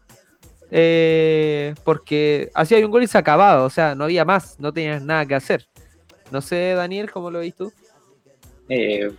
eh, 0.72 1.74
porque 1.84 2.50
hacía 2.54 2.84
un 2.84 2.92
gol 2.92 3.04
y 3.04 3.08
se 3.08 3.18
acababa, 3.18 3.64
o 3.64 3.70
sea, 3.70 3.96
no 3.96 4.06
había 4.06 4.26
más, 4.26 4.60
no 4.60 4.74
tenías 4.74 5.02
nada 5.02 5.26
que 5.26 5.36
hacer. 5.36 5.68
No 6.32 6.42
sé, 6.42 6.74
Daniel, 6.74 7.12
¿cómo 7.12 7.30
lo 7.30 7.40
ves 7.40 7.56
tú? 7.56 7.72
Eh, 8.68 9.12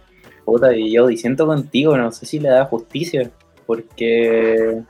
puta, 0.47 0.75
y 0.75 0.93
yo 0.93 1.07
diciendo 1.09 1.47
contigo, 1.47 1.99
no 1.99 2.11
sé 2.11 2.25
si 2.25 2.39
le 2.41 2.49
da 2.49 2.65
justicia, 2.65 3.31
porque 3.67 4.81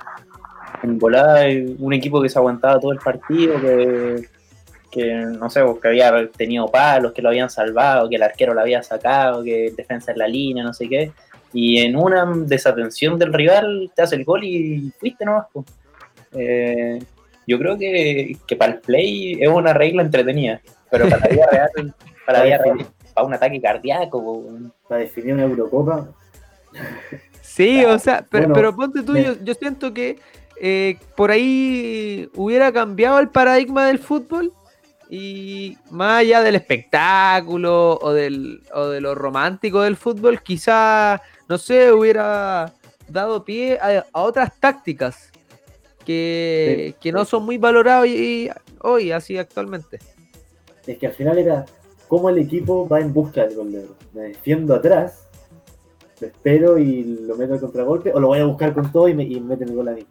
en 0.85 0.99
volada 0.99 1.41
hay 1.41 1.75
un 1.81 1.93
equipo 1.93 2.23
que 2.23 2.29
se 2.29 2.39
aguantaba 2.39 2.79
todo 2.79 2.93
el 2.93 2.99
partido, 2.99 3.61
que 3.61 4.29
que 4.97 5.15
no 5.15 5.51
sé, 5.51 5.63
que 5.83 5.89
había 5.89 6.27
tenido 6.31 6.69
palos, 6.69 7.13
que 7.13 7.21
lo 7.21 7.29
habían 7.29 7.51
salvado, 7.51 8.09
que 8.09 8.17
el 8.17 8.23
arquero 8.23 8.55
lo 8.55 8.63
había 8.63 8.83
sacado, 8.83 9.45
que 9.45 9.71
defensa 9.77 10.13
en 10.13 10.19
la 10.19 10.27
línea, 10.27 10.65
no 10.65 10.73
sé 10.73 10.89
qué. 10.89 11.13
Y 11.53 11.81
en 11.81 11.97
una 11.97 12.25
desatención 12.47 13.19
del 13.19 13.35
rival 13.35 13.91
te 13.95 14.01
hace 14.01 14.17
el 14.17 14.25
gol 14.25 14.45
y 14.45 14.91
fuiste 14.99 15.27
nomás. 15.27 15.49
Eh, 16.33 16.99
yo 17.47 17.59
creo 17.59 17.77
que, 17.77 18.39
para 18.59 18.73
el 18.73 18.79
play 18.79 19.37
es 19.39 19.49
una 19.49 19.75
regla 19.75 20.03
entretenida, 20.03 20.63
pero 20.91 21.11
para 21.11 21.21
la 21.21 21.29
vida 21.29 21.47
real, 21.53 21.95
para, 22.25 22.39
la 22.39 22.45
vida 22.45 22.59
real, 22.65 22.87
para 23.17 23.27
un 23.27 23.35
ataque 23.35 23.61
cardíaco. 23.61 24.45
Para 24.87 25.01
definir 25.01 25.33
una 25.33 25.45
Eurocopa. 25.45 26.09
Sí, 27.41 27.83
o 27.87 27.99
sea, 27.99 28.25
pero, 28.31 28.77
ponte 28.77 29.03
tú, 29.03 29.17
yo, 29.17 29.55
siento 29.55 29.95
que 29.95 30.19
eh, 30.61 30.99
por 31.17 31.31
ahí 31.31 32.29
hubiera 32.35 32.71
cambiado 32.71 33.19
el 33.19 33.31
paradigma 33.31 33.87
del 33.87 33.99
fútbol 33.99 34.53
y 35.09 35.79
más 35.91 36.21
allá 36.21 36.43
del 36.43 36.57
espectáculo 36.57 37.99
o, 38.01 38.13
del, 38.13 38.63
o 38.75 38.89
de 38.89 39.01
lo 39.01 39.15
romántico 39.15 39.81
del 39.81 39.97
fútbol, 39.97 40.43
quizá, 40.43 41.23
no 41.49 41.57
sé, 41.57 41.93
hubiera 41.93 42.75
dado 43.09 43.45
pie 43.45 43.79
a, 43.81 44.05
otras 44.13 44.59
tácticas 44.61 45.31
que, 46.05 46.95
no 47.13 47.25
son 47.25 47.47
muy 47.47 47.57
valoradas 47.57 48.03
hoy, 48.03 48.51
hoy, 48.81 49.13
así 49.13 49.39
actualmente. 49.39 50.01
Es 50.87 50.99
que 50.99 51.07
al 51.07 51.15
final 51.15 51.39
era 51.39 51.65
cómo 52.09 52.29
el 52.31 52.39
equipo 52.39 52.89
va 52.89 53.01
en 53.01 53.13
busca 53.13 53.47
del 53.47 53.57
gol 53.57 53.89
Me 54.15 54.23
defiendo 54.23 54.75
atrás, 54.75 55.29
me 56.21 56.29
espero 56.29 56.79
y 56.79 57.05
lo 57.27 57.37
meto 57.37 57.55
al 57.55 57.61
contragolpe, 57.61 58.13
o 58.13 58.21
lo 58.21 58.29
voy 58.29 58.39
a 58.39 58.45
buscar 58.45 58.73
con 58.75 58.91
todo 58.91 59.09
y 59.09 59.15
me, 59.15 59.25
y 59.25 59.41
meten 59.41 59.69
el 59.69 59.77
gol 59.77 59.89
a 59.89 59.93
mí. 59.93 60.07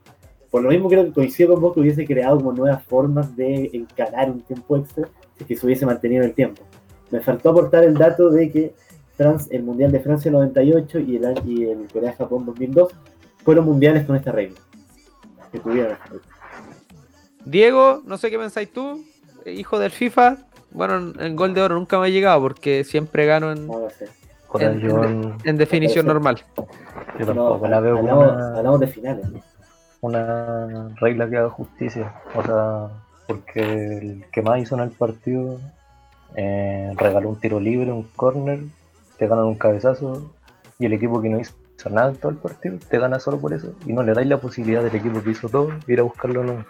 Por 0.51 0.61
lo 0.61 0.69
mismo 0.69 0.87
creo 0.87 1.03
que 1.05 1.11
coincido 1.11 1.53
con 1.53 1.61
vos 1.61 1.73
que 1.73 1.81
hubiese 1.81 2.05
creado 2.05 2.37
como 2.37 2.53
nuevas 2.53 2.83
formas 2.83 3.35
de 3.35 3.69
encarar 3.73 4.29
un 4.29 4.41
tiempo 4.41 4.77
extra 4.77 5.09
si 5.37 5.45
que 5.45 5.55
se 5.55 5.65
hubiese 5.65 5.85
mantenido 5.85 6.23
el 6.23 6.33
tiempo. 6.33 6.63
Me 7.11 7.19
faltó 7.19 7.49
aportar 7.49 7.83
el 7.83 7.95
dato 7.95 8.29
de 8.29 8.51
que 8.51 8.73
el 9.49 9.63
Mundial 9.63 9.91
de 9.91 9.99
Francia 9.99 10.31
98 10.31 10.99
y 10.99 11.15
el, 11.15 11.41
y 11.45 11.65
el 11.65 11.87
Corea-Japón 11.91 12.45
2002 12.45 12.93
fueron 13.43 13.65
mundiales 13.65 14.05
con 14.05 14.15
esta 14.15 14.31
regla. 14.31 14.59
Diego, 17.45 18.01
no 18.05 18.17
sé 18.17 18.29
qué 18.29 18.37
pensáis 18.37 18.71
tú, 18.71 19.03
hijo 19.45 19.79
del 19.79 19.91
FIFA. 19.91 20.37
Bueno, 20.75 21.13
el 21.19 21.35
gol 21.35 21.53
de 21.53 21.61
oro 21.61 21.75
nunca 21.75 21.97
me 21.99 22.07
ha 22.07 22.09
llegado 22.09 22.41
porque 22.41 22.83
siempre 22.83 23.25
gano 23.25 23.51
en, 23.51 23.69
en, 25.43 25.57
definición 25.57 26.05
normal. 26.05 26.43
Yo 27.19 27.25
tampoco 27.25 27.67
la 27.67 27.79
veo 27.79 27.97
hablamos 27.97 28.79
de 28.79 28.87
finales 28.87 29.25
una 30.05 30.89
regla 30.99 31.29
que 31.29 31.37
haga 31.37 31.49
justicia. 31.49 32.13
O 32.35 32.43
sea, 32.43 32.89
porque 33.27 33.61
el 33.97 34.25
que 34.31 34.41
más 34.41 34.59
hizo 34.59 34.75
en 34.75 34.81
el 34.81 34.91
partido 34.91 35.59
eh, 36.35 36.91
regaló 36.95 37.29
un 37.29 37.39
tiro 37.39 37.59
libre, 37.59 37.91
un 37.91 38.03
corner, 38.15 38.59
te 39.17 39.27
ganan 39.27 39.45
un 39.45 39.55
cabezazo 39.55 40.31
y 40.77 40.85
el 40.85 40.93
equipo 40.93 41.21
que 41.21 41.29
no 41.29 41.39
hizo 41.39 41.53
nada 41.89 42.09
en 42.09 42.17
todo 42.17 42.31
el 42.31 42.37
partido 42.37 42.77
te 42.89 42.97
gana 42.97 43.19
solo 43.19 43.37
por 43.37 43.53
eso 43.53 43.73
y 43.85 43.93
no 43.93 44.01
le 44.01 44.13
dais 44.13 44.27
la 44.27 44.39
posibilidad 44.39 44.83
del 44.83 44.95
equipo 44.95 45.21
que 45.21 45.31
hizo 45.31 45.49
todo 45.49 45.69
ir 45.87 45.99
a 45.99 46.03
buscarlo 46.03 46.43
no. 46.43 46.65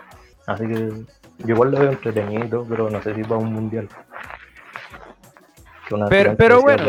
Así 0.48 0.68
que 0.68 0.92
yo 1.40 1.56
igual 1.56 1.72
lo 1.72 1.80
veo 1.80 1.92
entretenido, 1.92 2.66
pero 2.68 2.90
no 2.90 3.02
sé 3.02 3.16
si 3.16 3.22
va 3.24 3.36
a 3.36 3.40
un 3.40 3.54
mundial. 3.54 3.90
pero, 6.10 6.36
pero 6.36 6.62
bueno, 6.62 6.84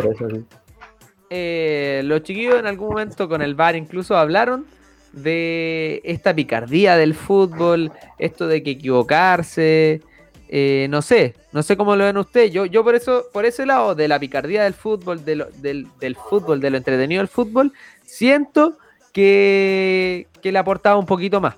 eh, 1.30 2.02
los 2.04 2.22
chiquillos 2.22 2.58
en 2.58 2.66
algún 2.66 2.88
momento 2.88 3.28
con 3.28 3.42
el 3.42 3.54
bar 3.54 3.74
incluso 3.74 4.16
hablaron 4.16 4.66
de 5.12 6.00
esta 6.04 6.34
picardía 6.34 6.96
del 6.96 7.14
fútbol, 7.14 7.90
esto 8.18 8.46
de 8.46 8.62
que 8.62 8.72
equivocarse, 8.72 10.02
eh, 10.48 10.86
no 10.90 11.02
sé, 11.02 11.34
no 11.52 11.62
sé 11.62 11.76
cómo 11.76 11.96
lo 11.96 12.04
ven 12.04 12.18
ustedes. 12.18 12.52
Yo, 12.52 12.66
yo 12.66 12.84
por 12.84 12.94
eso, 12.94 13.26
por 13.32 13.44
ese 13.44 13.66
lado 13.66 13.94
de 13.94 14.08
la 14.08 14.20
picardía 14.20 14.64
del 14.64 14.74
fútbol, 14.74 15.24
del, 15.24 15.46
del, 15.60 16.16
fútbol, 16.16 16.60
de 16.60 16.70
lo 16.70 16.76
entretenido 16.76 17.20
del 17.20 17.28
fútbol, 17.28 17.72
siento 18.04 18.78
que, 19.12 20.28
que 20.42 20.52
le 20.52 20.58
aportaba 20.58 20.98
un 20.98 21.06
poquito 21.06 21.40
más. 21.40 21.56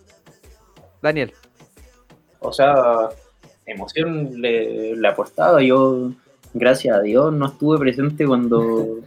Daniel. 1.02 1.32
O 2.40 2.52
sea, 2.52 3.08
emoción 3.66 4.40
le, 4.40 4.96
le 4.96 5.08
aportaba. 5.08 5.62
Yo, 5.62 6.12
gracias 6.54 6.96
a 6.96 7.00
Dios, 7.00 7.32
no 7.32 7.46
estuve 7.46 7.78
presente 7.78 8.26
cuando. 8.26 8.98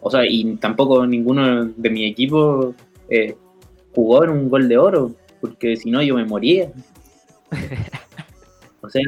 O 0.00 0.10
sea, 0.10 0.24
y 0.26 0.56
tampoco 0.56 1.06
ninguno 1.06 1.66
de 1.66 1.90
mi 1.90 2.06
equipo 2.06 2.74
eh, 3.08 3.36
jugó 3.94 4.24
en 4.24 4.30
un 4.30 4.48
gol 4.48 4.68
de 4.68 4.78
oro, 4.78 5.12
porque 5.40 5.76
si 5.76 5.90
no 5.90 6.02
yo 6.02 6.14
me 6.14 6.24
moría. 6.24 6.70
o 8.80 8.88
sea, 8.88 9.02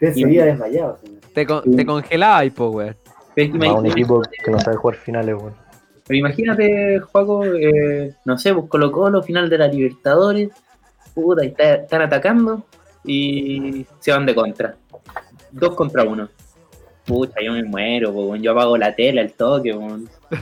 desmayado. 0.00 0.98
Te, 1.32 1.46
te 1.46 1.86
congelaba 1.86 2.44
y 2.44 2.50
pues, 2.50 2.96
un 3.36 3.86
equipo 3.86 4.22
que 4.44 4.50
no 4.50 4.60
sabe 4.60 4.76
jugar 4.76 4.96
finales, 4.96 5.34
weón. 5.34 5.54
Pero 6.06 6.18
imagínate, 6.18 7.00
Juaco, 7.00 7.46
eh, 7.46 8.14
no 8.26 8.36
sé, 8.36 8.52
pues 8.52 8.66
Colo 8.68 8.92
Colo, 8.92 9.22
final 9.22 9.48
de 9.48 9.56
la 9.56 9.68
Libertadores, 9.68 10.50
puta, 11.14 11.42
y 11.42 11.54
están 11.56 12.02
atacando 12.02 12.62
y 13.04 13.86
se 14.00 14.12
van 14.12 14.26
de 14.26 14.34
contra. 14.34 14.76
Dos 15.50 15.74
contra 15.74 16.04
uno. 16.04 16.28
Pucha, 17.06 17.40
yo 17.42 17.52
me 17.52 17.62
muero, 17.62 18.36
yo 18.36 18.52
apago 18.52 18.78
la 18.78 18.94
tela, 18.94 19.20
el 19.20 19.32
toque, 19.32 19.78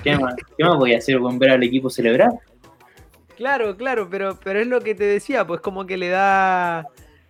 ¿Qué 0.02 0.16
más, 0.18 0.34
¿Qué 0.56 0.64
más 0.64 0.76
voy 0.76 0.94
a 0.94 0.98
hacer 0.98 1.18
con 1.18 1.38
ver 1.38 1.50
al 1.50 1.62
equipo 1.62 1.90
celebrar? 1.90 2.30
Claro, 3.36 3.76
claro, 3.76 4.08
pero, 4.08 4.38
pero 4.42 4.60
es 4.60 4.66
lo 4.68 4.80
que 4.80 4.94
te 4.94 5.04
decía, 5.04 5.44
pues 5.46 5.60
como 5.60 5.86
que 5.86 5.96
le 5.96 6.08
da 6.08 6.86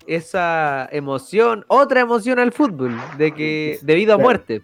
esa 0.06 0.88
emoción, 0.92 1.64
otra 1.68 2.00
emoción 2.00 2.38
al 2.38 2.52
fútbol, 2.52 2.94
de 3.16 3.32
que 3.32 3.78
debido 3.82 4.14
a 4.14 4.18
muerte. 4.18 4.62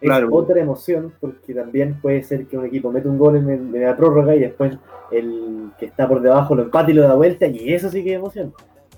Claro. 0.00 0.28
otra 0.32 0.60
emoción, 0.60 1.12
porque 1.20 1.52
también 1.52 2.00
puede 2.00 2.22
ser 2.22 2.46
que 2.46 2.56
un 2.56 2.64
equipo 2.64 2.90
mete 2.90 3.06
un 3.06 3.18
gol 3.18 3.36
en, 3.36 3.70
la 3.82 3.94
prórroga 3.96 4.34
y 4.34 4.40
después 4.40 4.78
el 5.10 5.72
que 5.78 5.84
está 5.84 6.08
por 6.08 6.22
debajo 6.22 6.54
lo 6.54 6.62
empate 6.62 6.92
y 6.92 6.94
lo 6.94 7.02
da 7.02 7.14
vuelta, 7.14 7.46
y 7.46 7.74
eso 7.74 7.90
sí 7.90 8.02
que 8.02 8.12
es 8.12 8.16
emoción. 8.16 8.54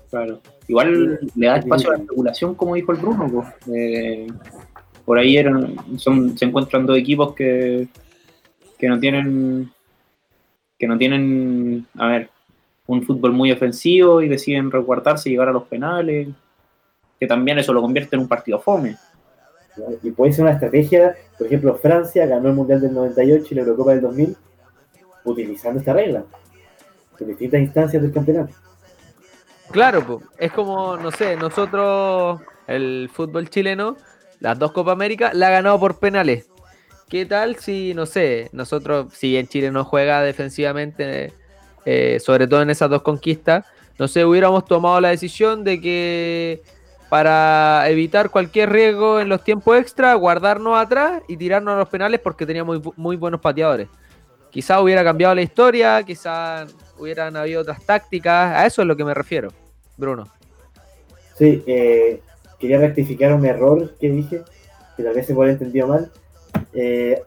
Claro. 0.09 0.39
Igual 0.67 1.19
le 1.35 1.47
da 1.47 1.57
espacio 1.57 1.89
a 1.89 1.93
la 1.93 1.99
especulación, 1.99 2.55
como 2.55 2.75
dijo 2.75 2.91
el 2.91 2.97
Bruno. 2.99 3.29
Pues. 3.65 4.31
por 5.05 5.17
ahí 5.17 5.37
eran, 5.37 5.75
son, 5.97 6.37
se 6.37 6.45
encuentran 6.45 6.85
dos 6.85 6.97
equipos 6.97 7.33
que, 7.33 7.87
que 8.77 8.87
no 8.87 8.99
tienen 8.99 9.71
que 10.83 10.87
no 10.87 10.97
tienen, 10.97 11.87
a 11.97 12.07
ver, 12.07 12.29
un 12.87 13.03
fútbol 13.03 13.31
muy 13.31 13.51
ofensivo 13.53 14.21
y 14.21 14.27
deciden 14.27 14.69
recuartarse 14.69 15.29
y 15.29 15.31
llegar 15.31 15.47
a 15.47 15.53
los 15.53 15.63
penales, 15.63 16.27
que 17.17 17.25
también 17.25 17.57
eso 17.57 17.71
lo 17.71 17.81
convierte 17.81 18.17
en 18.17 18.23
un 18.23 18.27
partido 18.27 18.59
fome. 18.59 18.97
Y 20.03 20.11
puede 20.11 20.33
ser 20.33 20.43
una 20.43 20.53
estrategia, 20.53 21.15
por 21.37 21.47
ejemplo, 21.47 21.75
Francia 21.75 22.25
ganó 22.25 22.49
el 22.49 22.55
Mundial 22.55 22.81
del 22.81 22.93
98 22.93 23.47
y 23.49 23.55
la 23.55 23.61
Eurocopa 23.61 23.91
del 23.91 24.01
2000 24.01 24.35
utilizando 25.23 25.79
esta 25.79 25.93
regla 25.93 26.25
en 27.19 27.27
distintas 27.27 27.61
instancias 27.61 28.03
del 28.03 28.11
campeonato. 28.11 28.53
Claro, 29.73 30.05
pues, 30.05 30.23
es 30.37 30.51
como, 30.51 30.97
no 30.97 31.09
sé, 31.09 31.35
nosotros, 31.35 32.39
el 32.67 33.09
fútbol 33.11 33.49
chileno, 33.49 33.97
las 34.39 34.59
dos 34.59 34.71
Copa 34.71 34.91
América, 34.91 35.31
la 35.33 35.47
ha 35.47 35.49
ganado 35.49 35.79
por 35.79 35.97
penales. 35.97 36.47
¿Qué 37.09 37.25
tal 37.25 37.55
si, 37.55 37.95
no 37.95 38.05
sé, 38.05 38.49
nosotros, 38.53 39.11
si 39.13 39.35
en 39.35 39.47
Chile 39.47 39.71
no 39.71 39.83
juega 39.83 40.21
defensivamente, 40.21 41.33
eh, 41.85 42.19
sobre 42.19 42.45
todo 42.45 42.61
en 42.61 42.69
esas 42.69 42.87
dos 42.87 43.01
conquistas, 43.01 43.65
no 43.97 44.07
sé, 44.07 44.23
hubiéramos 44.23 44.65
tomado 44.65 45.01
la 45.01 45.09
decisión 45.09 45.63
de 45.63 45.81
que 45.81 46.61
para 47.09 47.89
evitar 47.89 48.29
cualquier 48.29 48.71
riesgo 48.71 49.19
en 49.19 49.27
los 49.27 49.43
tiempos 49.43 49.75
extra, 49.79 50.13
guardarnos 50.13 50.77
atrás 50.77 51.23
y 51.27 51.35
tirarnos 51.35 51.73
a 51.73 51.79
los 51.79 51.89
penales 51.89 52.19
porque 52.19 52.45
teníamos 52.45 52.83
muy, 52.83 52.93
muy 52.95 53.15
buenos 53.15 53.41
pateadores. 53.41 53.87
Quizás 54.51 54.79
hubiera 54.79 55.03
cambiado 55.03 55.33
la 55.33 55.41
historia, 55.41 56.03
quizás 56.03 56.75
hubieran 56.99 57.35
habido 57.35 57.61
otras 57.61 57.83
tácticas, 57.83 58.55
a 58.55 58.67
eso 58.67 58.83
es 58.83 58.87
lo 58.87 58.95
que 58.95 59.03
me 59.03 59.15
refiero, 59.15 59.49
Bruno. 59.97 60.27
Sí, 61.37 61.63
eh, 61.65 62.21
quería 62.59 62.79
rectificar 62.79 63.33
un 63.33 63.45
error 63.45 63.95
que 63.99 64.09
dije, 64.09 64.41
que 64.95 65.03
tal 65.03 65.13
vez 65.13 65.25
se 65.25 65.33
puede 65.33 65.51
entendido 65.51 65.87
mal. 65.87 66.11
Eh, 66.73 67.21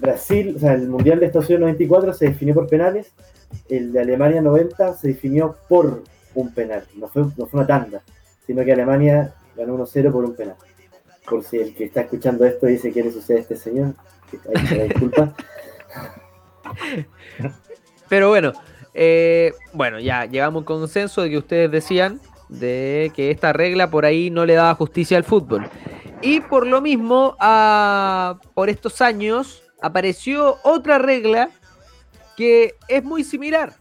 Brasil, 0.00 0.54
o 0.56 0.60
sea, 0.60 0.74
el 0.74 0.88
Mundial 0.88 1.18
de 1.18 1.26
Estados 1.26 1.48
Unidos 1.48 1.62
94 1.62 2.14
se 2.14 2.26
definió 2.26 2.54
por 2.54 2.68
penales, 2.68 3.12
el 3.68 3.92
de 3.92 4.00
Alemania 4.00 4.40
90 4.40 4.94
se 4.94 5.08
definió 5.08 5.56
por 5.68 6.04
un 6.34 6.54
penal, 6.54 6.84
no 6.94 7.08
fue, 7.08 7.22
no 7.36 7.46
fue 7.46 7.60
una 7.60 7.66
tanda, 7.66 8.02
sino 8.46 8.64
que 8.64 8.72
Alemania 8.72 9.34
ganó 9.56 9.76
1-0 9.76 10.12
por 10.12 10.24
un 10.24 10.34
penal. 10.36 10.56
Por 11.28 11.42
si 11.42 11.58
el 11.58 11.74
que 11.74 11.84
está 11.84 12.02
escuchando 12.02 12.44
esto 12.44 12.66
dice 12.66 12.92
qué 12.92 13.02
le 13.02 13.12
sucede 13.12 13.38
a 13.38 13.40
este 13.40 13.56
señor, 13.56 13.94
ahí 14.54 14.66
se 14.66 14.84
disculpa. 14.84 15.34
Pero 18.08 18.28
bueno, 18.28 18.52
eh, 19.00 19.52
bueno, 19.74 20.00
ya 20.00 20.24
llegamos 20.24 20.56
a 20.56 20.58
un 20.58 20.64
consenso 20.64 21.22
de 21.22 21.30
que 21.30 21.38
ustedes 21.38 21.70
decían 21.70 22.20
de 22.48 23.12
que 23.14 23.30
esta 23.30 23.52
regla 23.52 23.90
por 23.90 24.04
ahí 24.04 24.28
no 24.28 24.44
le 24.44 24.54
daba 24.54 24.74
justicia 24.74 25.16
al 25.16 25.22
fútbol. 25.22 25.68
Y 26.20 26.40
por 26.40 26.66
lo 26.66 26.80
mismo, 26.80 27.36
por 28.54 28.68
estos 28.68 29.00
años, 29.00 29.62
apareció 29.80 30.56
otra 30.64 30.98
regla 30.98 31.50
que 32.36 32.74
es 32.88 33.04
muy 33.04 33.22
similar, 33.22 33.74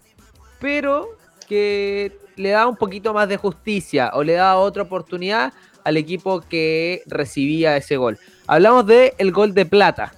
pero 0.59 1.07
que 1.47 2.15
le 2.35 2.49
da 2.51 2.67
un 2.67 2.75
poquito 2.75 3.11
más 3.11 3.27
de 3.27 3.37
justicia 3.37 4.11
o 4.13 4.23
le 4.23 4.33
da 4.33 4.55
otra 4.57 4.83
oportunidad 4.83 5.51
al 5.83 5.97
equipo 5.97 6.41
que 6.41 7.01
recibía 7.07 7.75
ese 7.75 7.97
gol. 7.97 8.19
Hablamos 8.45 8.85
de 8.85 9.15
el 9.17 9.31
gol 9.31 9.55
de 9.55 9.65
plata. 9.65 10.13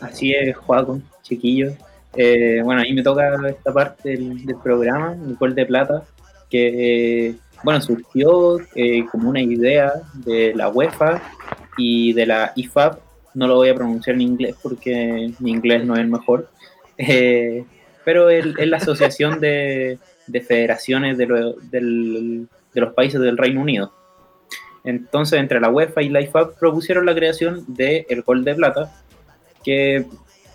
Así 0.00 0.32
es, 0.32 0.56
Juaco, 0.56 1.00
chiquillo. 1.22 1.72
Eh, 2.20 2.60
bueno, 2.64 2.80
ahí 2.80 2.92
me 2.92 3.04
toca 3.04 3.36
esta 3.48 3.72
parte 3.72 4.10
del, 4.10 4.56
programa, 4.60 5.12
el 5.12 5.36
gol 5.36 5.54
de 5.54 5.64
plata, 5.66 6.02
que 6.50 7.28
eh, 7.28 7.36
bueno, 7.62 7.80
surgió 7.80 8.58
eh, 8.74 9.04
como 9.06 9.28
una 9.28 9.40
idea 9.40 9.92
de 10.14 10.52
la 10.52 10.68
UEFA 10.68 11.22
y 11.76 12.12
de 12.14 12.26
la 12.26 12.52
IFAB. 12.56 12.98
No 13.34 13.46
lo 13.46 13.54
voy 13.54 13.68
a 13.68 13.74
pronunciar 13.76 14.16
en 14.16 14.22
inglés 14.22 14.56
porque 14.60 15.32
mi 15.38 15.52
inglés 15.52 15.84
no 15.84 15.94
es 15.94 16.00
el 16.00 16.08
mejor. 16.08 16.50
Eh, 16.96 17.64
pero 18.04 18.30
es, 18.30 18.46
la 18.56 18.78
Asociación 18.78 19.38
de, 19.38 20.00
de 20.26 20.40
Federaciones 20.40 21.18
de, 21.18 21.26
de, 21.70 22.80
los 22.80 22.94
Países 22.94 23.20
del 23.20 23.38
Reino 23.38 23.60
Unido. 23.60 23.92
Entonces, 24.82 25.38
entre 25.38 25.60
la 25.60 25.70
UEFA 25.70 26.02
y 26.02 26.08
la 26.08 26.20
IFAB 26.20 26.58
propusieron 26.58 27.06
la 27.06 27.14
creación 27.14 27.64
del 27.68 28.06
el 28.08 28.22
gol 28.22 28.42
de 28.42 28.56
plata, 28.56 28.92
que 29.62 30.04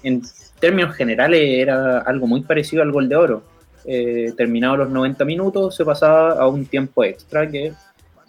en 0.03 0.23
términos 0.63 0.95
generales 0.95 1.41
era 1.41 1.97
algo 1.99 2.25
muy 2.25 2.41
parecido 2.41 2.83
al 2.83 2.93
gol 2.93 3.09
de 3.09 3.17
oro 3.17 3.43
eh, 3.83 4.31
terminados 4.37 4.77
los 4.77 4.89
90 4.91 5.25
minutos, 5.25 5.75
se 5.75 5.83
pasaba 5.83 6.39
a 6.41 6.47
un 6.47 6.65
tiempo 6.65 7.03
extra 7.03 7.51
que 7.51 7.73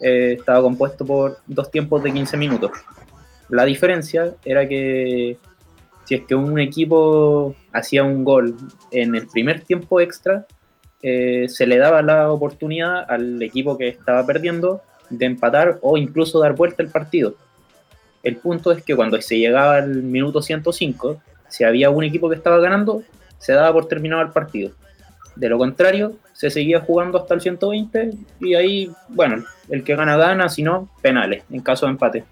eh, 0.01 0.35
estaba 0.37 0.61
compuesto 0.61 1.05
por 1.05 1.37
dos 1.47 1.71
tiempos 1.71 2.03
de 2.03 2.11
15 2.11 2.35
minutos. 2.35 2.71
La 3.47 3.63
diferencia 3.63 4.33
era 4.43 4.67
que 4.67 5.37
si 6.03 6.15
es 6.15 6.25
que 6.25 6.35
un 6.35 6.59
equipo 6.59 7.55
hacía 7.71 8.03
un 8.03 8.25
gol 8.25 8.57
en 8.91 9.15
el 9.15 9.27
primer 9.27 9.61
tiempo 9.61 10.01
extra, 10.01 10.45
eh, 11.01 11.45
se 11.47 11.65
le 11.65 11.77
daba 11.77 12.01
la 12.01 12.33
oportunidad 12.33 13.09
al 13.09 13.41
equipo 13.41 13.77
que 13.77 13.87
estaba 13.87 14.25
perdiendo 14.25 14.81
de 15.09 15.25
empatar 15.25 15.79
o 15.81 15.95
incluso 15.95 16.41
dar 16.41 16.53
vuelta 16.53 16.83
el 16.83 16.89
partido. 16.89 17.35
El 18.23 18.35
punto 18.35 18.73
es 18.73 18.83
que 18.83 18.93
cuando 18.93 19.21
se 19.21 19.37
llegaba 19.37 19.77
al 19.77 20.03
minuto 20.03 20.41
105, 20.41 21.21
si 21.55 21.63
había 21.63 21.89
un 21.89 22.03
equipo 22.03 22.29
que 22.29 22.35
estaba 22.35 22.59
ganando, 22.59 23.01
se 23.37 23.53
daba 23.53 23.71
por 23.71 23.87
terminado 23.87 24.21
el 24.21 24.31
partido. 24.31 24.71
De 25.37 25.47
lo 25.47 25.57
contrario, 25.57 26.17
se 26.33 26.49
seguía 26.49 26.81
jugando 26.81 27.17
hasta 27.17 27.33
el 27.33 27.39
120 27.39 28.11
y 28.41 28.55
ahí, 28.55 28.91
bueno, 29.07 29.41
el 29.69 29.85
que 29.85 29.95
gana 29.95 30.17
gana, 30.17 30.49
si 30.49 30.63
no, 30.63 30.89
penales, 31.01 31.43
en 31.49 31.61
caso 31.61 31.85
de 31.85 31.93
empate. 31.93 32.25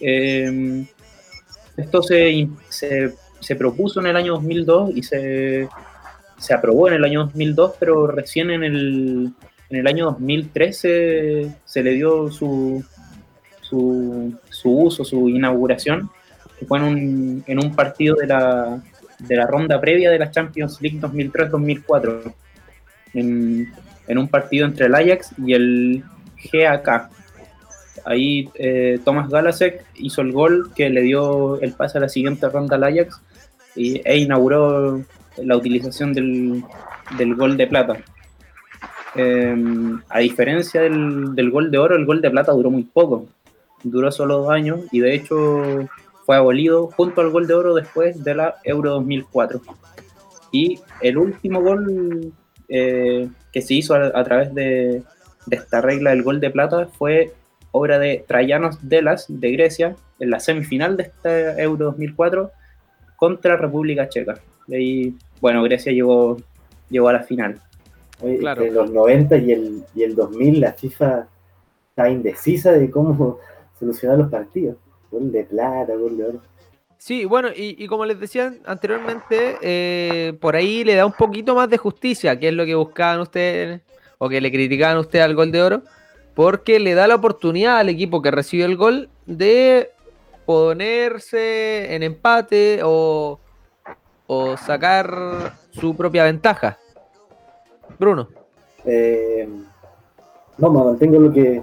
Eh, 0.00 0.84
esto 1.78 2.02
se, 2.02 2.46
se, 2.68 3.14
se, 3.40 3.56
propuso 3.56 4.00
en 4.00 4.06
el 4.08 4.16
año 4.16 4.34
2002 4.34 4.90
y 4.96 5.02
se, 5.02 5.68
se, 6.36 6.52
aprobó 6.54 6.88
en 6.88 6.94
el 6.94 7.04
año 7.04 7.24
2002, 7.24 7.74
pero 7.80 8.06
recién 8.06 8.50
en 8.50 8.64
el, 8.64 9.32
en 9.70 9.78
el 9.78 9.86
año 9.86 10.04
2013 10.06 11.54
se 11.64 11.82
le 11.82 11.92
dio 11.92 12.30
su, 12.30 12.84
su, 13.62 14.38
su 14.50 14.70
uso, 14.70 15.06
su 15.06 15.30
inauguración, 15.30 16.10
fue 16.66 16.78
en 16.78 16.84
un, 16.84 17.44
en 17.46 17.58
un 17.58 17.74
partido 17.74 18.16
de 18.16 18.26
la, 18.26 18.80
de 19.18 19.36
la 19.36 19.46
ronda 19.46 19.80
previa 19.80 20.10
de 20.10 20.18
la 20.18 20.30
Champions 20.30 20.80
League 20.80 21.00
2003-2004, 21.00 22.34
en, 23.14 23.72
en, 24.08 24.18
un 24.18 24.28
partido 24.28 24.66
entre 24.66 24.86
el 24.86 24.94
Ajax 24.94 25.32
y 25.38 25.54
el 25.54 26.04
GAK. 26.52 27.10
Ahí 28.04 28.50
eh, 28.54 28.98
Thomas 29.04 29.28
Galasek 29.28 29.84
hizo 29.94 30.22
el 30.22 30.32
gol 30.32 30.72
que 30.74 30.90
le 30.90 31.02
dio 31.02 31.60
el 31.60 31.72
pase 31.72 31.98
a 31.98 32.00
la 32.00 32.08
siguiente 32.08 32.48
ronda 32.48 32.76
al 32.76 32.84
Ajax 32.84 33.20
y, 33.76 34.00
e 34.04 34.18
inauguró 34.18 35.02
la 35.36 35.56
utilización 35.56 36.12
del, 36.12 36.64
del 37.16 37.34
gol 37.36 37.56
de 37.56 37.66
plata. 37.66 37.96
Eh, 39.14 39.54
a 40.08 40.18
diferencia 40.20 40.80
del, 40.80 41.34
del, 41.34 41.50
gol 41.50 41.70
de 41.70 41.78
oro, 41.78 41.96
el 41.96 42.06
gol 42.06 42.20
de 42.20 42.30
plata 42.30 42.52
duró 42.52 42.70
muy 42.70 42.84
poco. 42.84 43.28
Duró 43.84 44.10
solo 44.10 44.38
dos 44.38 44.50
años 44.50 44.80
y 44.90 45.00
de 45.00 45.14
hecho 45.14 45.88
fue 46.32 46.38
abolido 46.38 46.86
junto 46.86 47.20
al 47.20 47.28
gol 47.28 47.46
de 47.46 47.52
oro 47.52 47.74
después 47.74 48.24
de 48.24 48.34
la 48.34 48.54
Euro 48.64 48.92
2004. 48.92 49.60
Y 50.50 50.80
el 51.02 51.18
último 51.18 51.60
gol 51.60 52.32
eh, 52.70 53.28
que 53.52 53.60
se 53.60 53.74
hizo 53.74 53.94
a, 53.94 54.06
a 54.14 54.24
través 54.24 54.54
de, 54.54 55.02
de, 55.44 55.56
esta 55.56 55.82
regla 55.82 56.08
del 56.08 56.22
gol 56.22 56.40
de 56.40 56.48
plata 56.48 56.86
fue 56.86 57.34
obra 57.70 57.98
de 57.98 58.24
Trajanos 58.26 58.78
Delas 58.80 59.26
de 59.28 59.52
Grecia 59.52 59.94
en 60.20 60.30
la 60.30 60.40
semifinal 60.40 60.96
de 60.96 61.02
esta 61.02 61.60
Euro 61.60 61.84
2004 61.84 62.50
contra 63.16 63.58
República 63.58 64.08
Checa. 64.08 64.36
Y 64.68 64.74
ahí, 64.74 65.14
bueno, 65.42 65.62
Grecia 65.62 65.92
llegó, 65.92 66.38
llegó 66.88 67.10
a 67.10 67.12
la 67.12 67.24
final. 67.24 67.60
Claro. 68.38 68.62
En 68.62 68.72
los 68.72 68.90
90 68.90 69.36
y 69.36 69.52
el, 69.52 69.84
y 69.94 70.02
el 70.02 70.14
2000 70.14 70.60
la 70.62 70.72
FIFA 70.72 71.28
está 71.90 72.08
indecisa 72.08 72.72
de 72.72 72.90
cómo 72.90 73.38
solucionar 73.78 74.16
los 74.16 74.30
partidos. 74.30 74.78
Gol 75.12 75.30
de 75.30 75.44
plata, 75.44 75.94
gol 75.94 76.16
de 76.16 76.24
oro. 76.24 76.40
Sí, 76.98 77.24
bueno, 77.24 77.48
y, 77.48 77.76
y 77.82 77.86
como 77.86 78.04
les 78.06 78.18
decía 78.18 78.54
anteriormente, 78.64 79.56
eh, 79.60 80.34
por 80.40 80.56
ahí 80.56 80.84
le 80.84 80.94
da 80.94 81.04
un 81.04 81.12
poquito 81.12 81.54
más 81.54 81.68
de 81.68 81.76
justicia, 81.76 82.38
que 82.38 82.48
es 82.48 82.54
lo 82.54 82.64
que 82.64 82.74
buscaban 82.74 83.20
ustedes, 83.20 83.82
o 84.18 84.28
que 84.28 84.40
le 84.40 84.50
criticaban 84.50 84.98
ustedes 84.98 85.24
al 85.24 85.34
gol 85.34 85.52
de 85.52 85.62
oro, 85.62 85.82
porque 86.34 86.80
le 86.80 86.94
da 86.94 87.06
la 87.06 87.16
oportunidad 87.16 87.78
al 87.78 87.88
equipo 87.88 88.22
que 88.22 88.30
recibe 88.30 88.64
el 88.64 88.76
gol 88.76 89.08
de 89.26 89.90
ponerse 90.46 91.94
en 91.94 92.02
empate 92.02 92.80
o, 92.84 93.38
o 94.26 94.56
sacar 94.56 95.54
su 95.72 95.96
propia 95.96 96.24
ventaja. 96.24 96.78
Bruno. 97.98 98.28
Eh, 98.84 99.48
no, 100.58 100.70
me 100.70 100.84
mantengo 100.84 101.18
lo 101.18 101.32
que 101.32 101.62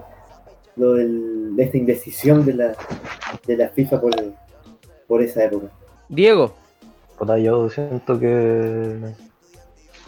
lo 0.76 0.93
del, 0.93 1.55
de 1.55 1.63
esta 1.63 1.78
indecisión 1.78 2.45
de 2.45 2.53
la, 2.53 2.76
de 3.45 3.57
la 3.57 3.70
FIFA 3.70 4.01
por, 4.01 4.11
por 5.07 5.22
esa 5.22 5.43
época. 5.43 5.67
Diego. 6.07 6.53
Yo 7.41 7.70
siento 7.70 8.20
que. 8.20 8.97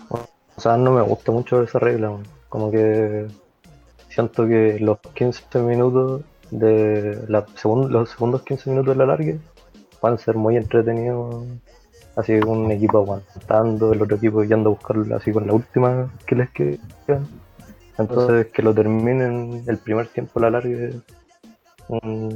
O 0.09 0.61
sea, 0.61 0.77
no 0.77 0.91
me 0.91 1.01
gusta 1.01 1.31
mucho 1.31 1.61
esa 1.63 1.79
regla. 1.79 2.17
Como 2.49 2.71
que 2.71 3.27
siento 4.09 4.45
que 4.47 4.77
los 4.79 4.99
15 5.13 5.59
minutos 5.59 6.21
de 6.51 7.19
la 7.27 7.45
segun- 7.47 7.89
los 7.89 8.09
segundos 8.11 8.43
15 8.43 8.69
minutos 8.69 8.95
de 8.95 8.99
la 8.99 9.05
larga 9.05 9.33
van 10.01 10.13
a 10.13 10.17
ser 10.17 10.35
muy 10.35 10.57
entretenidos. 10.57 11.45
Así 12.15 12.33
un 12.33 12.69
equipo 12.71 12.99
aguantando, 12.99 13.93
el 13.93 14.01
otro 14.01 14.17
equipo 14.17 14.43
yendo 14.43 14.69
a 14.69 14.73
buscarlo 14.73 15.15
así 15.15 15.31
con 15.31 15.47
la 15.47 15.53
última 15.53 16.11
que 16.25 16.35
les 16.35 16.49
quedan. 16.51 17.27
Entonces 17.97 18.47
que 18.47 18.61
lo 18.61 18.73
terminen 18.73 19.63
el 19.67 19.77
primer 19.77 20.07
tiempo 20.07 20.39
a 20.39 20.43
la 20.43 20.49
larga 20.51 20.89
mm, 21.89 22.29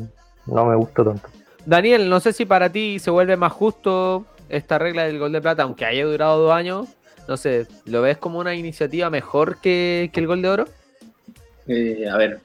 no 0.47 0.65
me 0.65 0.75
gusta 0.75 1.03
tanto. 1.03 1.27
Daniel, 1.65 2.09
no 2.09 2.19
sé 2.19 2.33
si 2.33 2.45
para 2.45 2.69
ti 2.71 2.99
se 2.99 3.09
vuelve 3.09 3.35
más 3.37 3.51
justo 3.51 4.25
esta 4.49 4.77
regla 4.77 5.05
del 5.05 5.17
gol 5.17 5.31
de 5.31 5.41
plata, 5.41 5.63
aunque 5.63 5.85
haya 5.85 6.05
durado 6.05 6.43
dos 6.43 6.53
años. 6.53 6.87
No 7.27 7.37
sé, 7.37 7.65
¿lo 7.85 8.03
ves 8.03 8.17
como 8.17 8.37
una 8.37 8.53
iniciativa 8.53 9.09
mejor 9.09 9.57
que, 9.59 10.11
que 10.13 10.19
el 10.19 10.27
gol 10.27 10.43
de 10.43 10.49
oro? 10.49 10.65
Eh, 11.67 12.07
a 12.07 12.17
ver, 12.17 12.39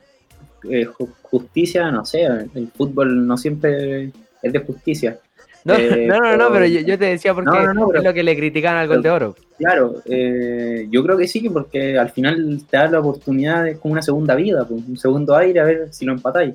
eh, 0.71 0.87
ju- 0.87 1.13
justicia, 1.23 1.91
no 1.91 2.07
sé, 2.07 2.23
el 2.25 2.71
fútbol 2.75 3.27
no 3.27 3.37
siempre 3.37 4.05
es 4.43 4.53
de 4.53 4.59
justicia. 4.61 5.19
No, 5.67 5.75
Eh, 5.79 6.07
no, 6.07 6.19
no, 6.19 6.31
no, 6.33 6.37
pero- 6.49 6.53
pero 6.53 6.67
yo, 6.67 6.81
yo 6.81 6.99
te 6.99 7.05
decía 7.05 7.35
porque 7.35 7.51
No, 7.51 7.63
no, 7.67 7.75
no, 7.75 7.87
pero- 7.89 7.99
es 7.99 8.05
lo 8.07 8.15
que 8.15 8.23
le 8.23 8.35
critican 8.35 8.77
al 8.77 8.89
gol 8.89 9.03
de 9.03 9.11
oro. 9.11 9.35
Claro, 9.61 9.97
eh, 10.07 10.89
yo 10.91 11.03
creo 11.05 11.19
que 11.19 11.29
sí, 11.29 11.47
porque 11.51 11.99
al 11.99 12.09
final 12.09 12.63
te 12.71 12.79
da 12.79 12.87
la 12.87 13.01
oportunidad 13.01 13.65
de 13.65 13.77
como 13.79 13.93
una 13.93 14.01
segunda 14.01 14.35
vida, 14.35 14.67
pues, 14.67 14.83
un 14.89 14.97
segundo 14.97 15.37
aire 15.37 15.61
a 15.61 15.65
ver 15.65 15.93
si 15.93 16.07
lo 16.07 16.15
empatáis. 16.15 16.55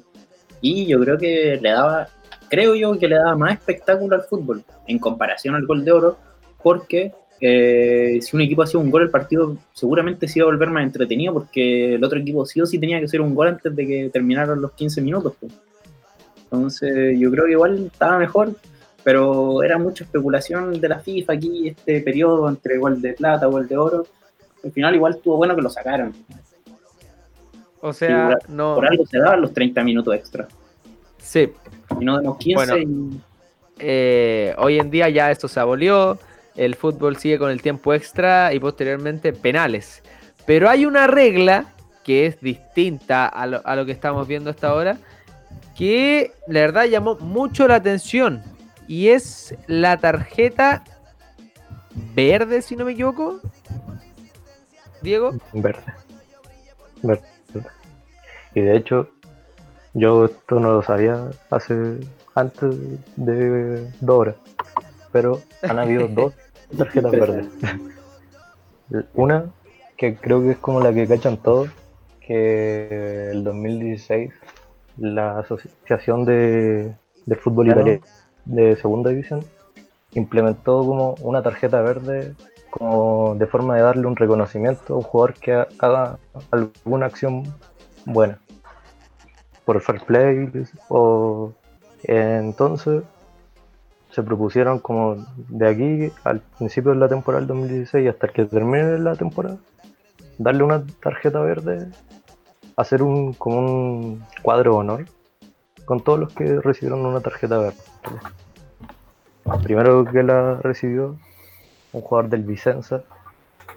Y 0.60 0.88
yo 0.88 0.99
creo 0.99 1.16
que 1.16 1.60
le 1.62 1.70
daba, 1.70 2.08
creo 2.49 2.74
yo 2.74 2.97
que 2.97 3.08
le 3.08 3.18
daba 3.18 3.36
más 3.36 3.53
espectáculo 3.53 4.16
al 4.16 4.24
fútbol 4.24 4.64
en 4.88 4.97
comparación 4.97 5.53
al 5.53 5.68
gol 5.68 5.86
de 5.86 5.91
oro, 5.91 6.18
porque 6.64 7.12
eh, 7.39 8.18
si 8.24 8.36
un 8.36 8.41
equipo 8.41 8.64
hacía 8.64 8.80
un 8.80 8.89
gol, 8.89 9.03
el 9.03 9.12
partido 9.12 9.56
seguramente 9.72 10.28
se 10.28 10.39
iba 10.39 10.47
a 10.47 10.51
volver 10.51 10.72
más 10.72 10.84
entretenido, 10.84 11.32
porque 11.32 11.93
el 11.93 12.03
otro 12.03 12.18
equipo 12.18 12.43
sí 12.43 12.60
o 12.60 12.66
sí 12.66 12.80
tenía 12.80 12.97
que 12.97 13.06
hacer 13.06 13.22
un 13.22 13.36
gol 13.36 13.49
antes 13.49 13.76
de 13.76 13.86
que 13.86 14.10
terminaran 14.12 14.60
los 14.60 14.72
15 14.72 14.99
minutos. 15.03 15.36
pues. 15.39 15.53
Entonces 16.45 17.20
yo 17.20 17.30
creo 17.30 17.45
que 17.45 17.51
igual 17.51 17.86
estaba 17.86 18.18
mejor, 18.18 18.56
pero 19.06 19.62
era 19.62 19.78
mucha 19.78 20.03
especulación 20.03 20.82
de 20.82 20.89
la 20.89 20.99
FIFA 20.99 21.34
aquí, 21.34 21.68
este 21.70 22.01
periodo 22.01 22.49
entre 22.49 22.80
gol 22.80 22.99
de 23.03 23.14
plata, 23.14 23.45
gol 23.45 23.68
de 23.68 23.78
oro. 23.78 24.08
Al 24.64 24.72
final 24.72 24.95
igual 24.95 25.14
estuvo 25.14 25.38
bueno 25.38 25.56
que 25.56 25.62
lo 25.62 25.70
sacaron. 25.70 26.12
O 27.82 27.93
sea, 27.93 28.32
Sí, 28.41 28.47
no. 28.51 28.74
Por 28.74 28.88
algo 28.88 29.06
se 29.06 29.20
daban 29.20 29.41
los 29.41 29.53
30 29.53 29.84
minutos 29.84 30.16
extra. 30.16 30.47
Sí, 31.20 31.51
Y 32.01 32.03
no 32.03 32.36
15 32.36 32.56
Bueno. 32.56 32.78
y- 32.80 33.22
eh, 33.78 34.56
hoy 34.58 34.80
en 34.80 34.89
día 34.89 35.08
ya 35.10 35.30
esto 35.30 35.47
se 35.47 35.60
abolió, 35.60 36.18
el 36.56 36.74
fútbol 36.74 37.18
sigue 37.18 37.38
con 37.38 37.51
el 37.51 37.62
tiempo 37.62 37.93
extra 37.93 38.56
y 38.56 38.60
posteriormente 38.60 39.34
penales. 39.34 40.01
Pero 40.47 40.68
hay 40.68 40.88
una 40.88 41.06
regla 41.06 41.74
que 42.03 42.26
es 42.26 42.41
distinta 42.41 43.28
a 43.28 43.45
lo, 43.45 43.62
a 43.66 43.76
lo 43.76 43.86
que 43.86 43.91
estamos 43.91 44.28
viendo 44.28 44.49
hasta 44.49 44.70
ahora, 44.70 44.97
que 45.78 46.32
la 46.47 46.62
verdad 46.62 46.86
llamó 46.86 47.18
mucho 47.18 47.68
la 47.68 47.76
atención 47.76 48.41
y 48.88 49.09
es 49.09 49.55
la 49.67 49.97
tarjeta 49.97 50.83
verde, 52.15 52.61
si 52.61 52.75
no 52.75 52.86
me 52.86 52.93
equivoco. 52.93 53.39
Diego. 55.01 55.33
Verde. 55.53 55.93
Verde. 57.01 57.27
Y 58.53 58.61
de 58.61 58.77
hecho, 58.77 59.09
yo 59.93 60.25
esto 60.25 60.59
no 60.59 60.73
lo 60.73 60.81
sabía 60.81 61.29
hace 61.49 61.99
antes 62.33 62.75
de 63.15 63.91
dos 64.01 64.19
horas. 64.19 64.36
Pero 65.11 65.41
han 65.61 65.79
habido 65.79 66.07
dos 66.09 66.33
tarjetas 66.77 67.11
verdes. 67.11 67.47
Una 69.13 69.45
que 69.97 70.15
creo 70.15 70.41
que 70.41 70.51
es 70.51 70.57
como 70.57 70.79
la 70.81 70.93
que 70.93 71.07
cachan 71.07 71.38
todos, 71.38 71.69
que 72.19 73.29
el 73.31 73.43
2016 73.43 74.33
la 74.97 75.39
Asociación 75.39 76.25
de, 76.25 76.95
de 77.25 77.36
Fútbol. 77.36 77.67
Italiano 77.67 78.01
de 78.46 78.76
Segunda 78.78 79.10
División 79.10 79.43
implementó 80.14 80.80
como 80.80 81.16
una 81.22 81.41
tarjeta 81.43 81.82
verde 81.82 82.34
como 82.70 83.36
de 83.36 83.48
forma 83.48 83.76
de 83.76 83.82
darle 83.82 84.06
un 84.08 84.16
reconocimiento 84.16 84.93
a 84.93 84.98
un 84.98 85.04
jugador 85.04 85.34
que 85.36 85.54
ha- 85.54 85.68
haga 85.80 86.18
alguna 86.52 87.06
acción 87.06 87.43
buena. 88.06 88.38
Por 89.66 89.80
fair 89.82 90.02
play 90.02 90.52
o 90.89 91.52
entonces 92.04 93.04
se 94.12 94.24
propusieron 94.24 94.80
como 94.80 95.16
de 95.50 95.68
aquí 95.68 96.14
al 96.24 96.39
principio 96.58 96.91
de 96.91 96.98
la 96.98 97.10
temporada 97.10 97.39
del 97.41 97.48
2016 97.48 98.10
hasta 98.10 98.28
que 98.28 98.46
termine 98.46 99.00
la 99.00 99.16
temporada 99.16 99.58
darle 100.38 100.64
una 100.64 100.84
tarjeta 101.02 101.39
verde 101.39 101.88
hacer 102.78 103.02
un 103.02 103.34
como 103.34 103.58
un 103.60 104.24
cuadro 104.41 104.76
honor 104.78 105.06
con 105.86 106.02
todos 106.02 106.20
los 106.20 106.34
que 106.34 106.60
recibieron 106.62 107.06
una 107.06 107.22
tarjeta 107.22 107.58
verde 107.58 107.78
primero 109.64 110.06
que 110.06 110.24
la 110.24 110.56
recibió 110.56 111.16
un 111.93 112.01
jugador 112.01 112.30
del 112.30 112.43
Vicenza, 112.43 113.03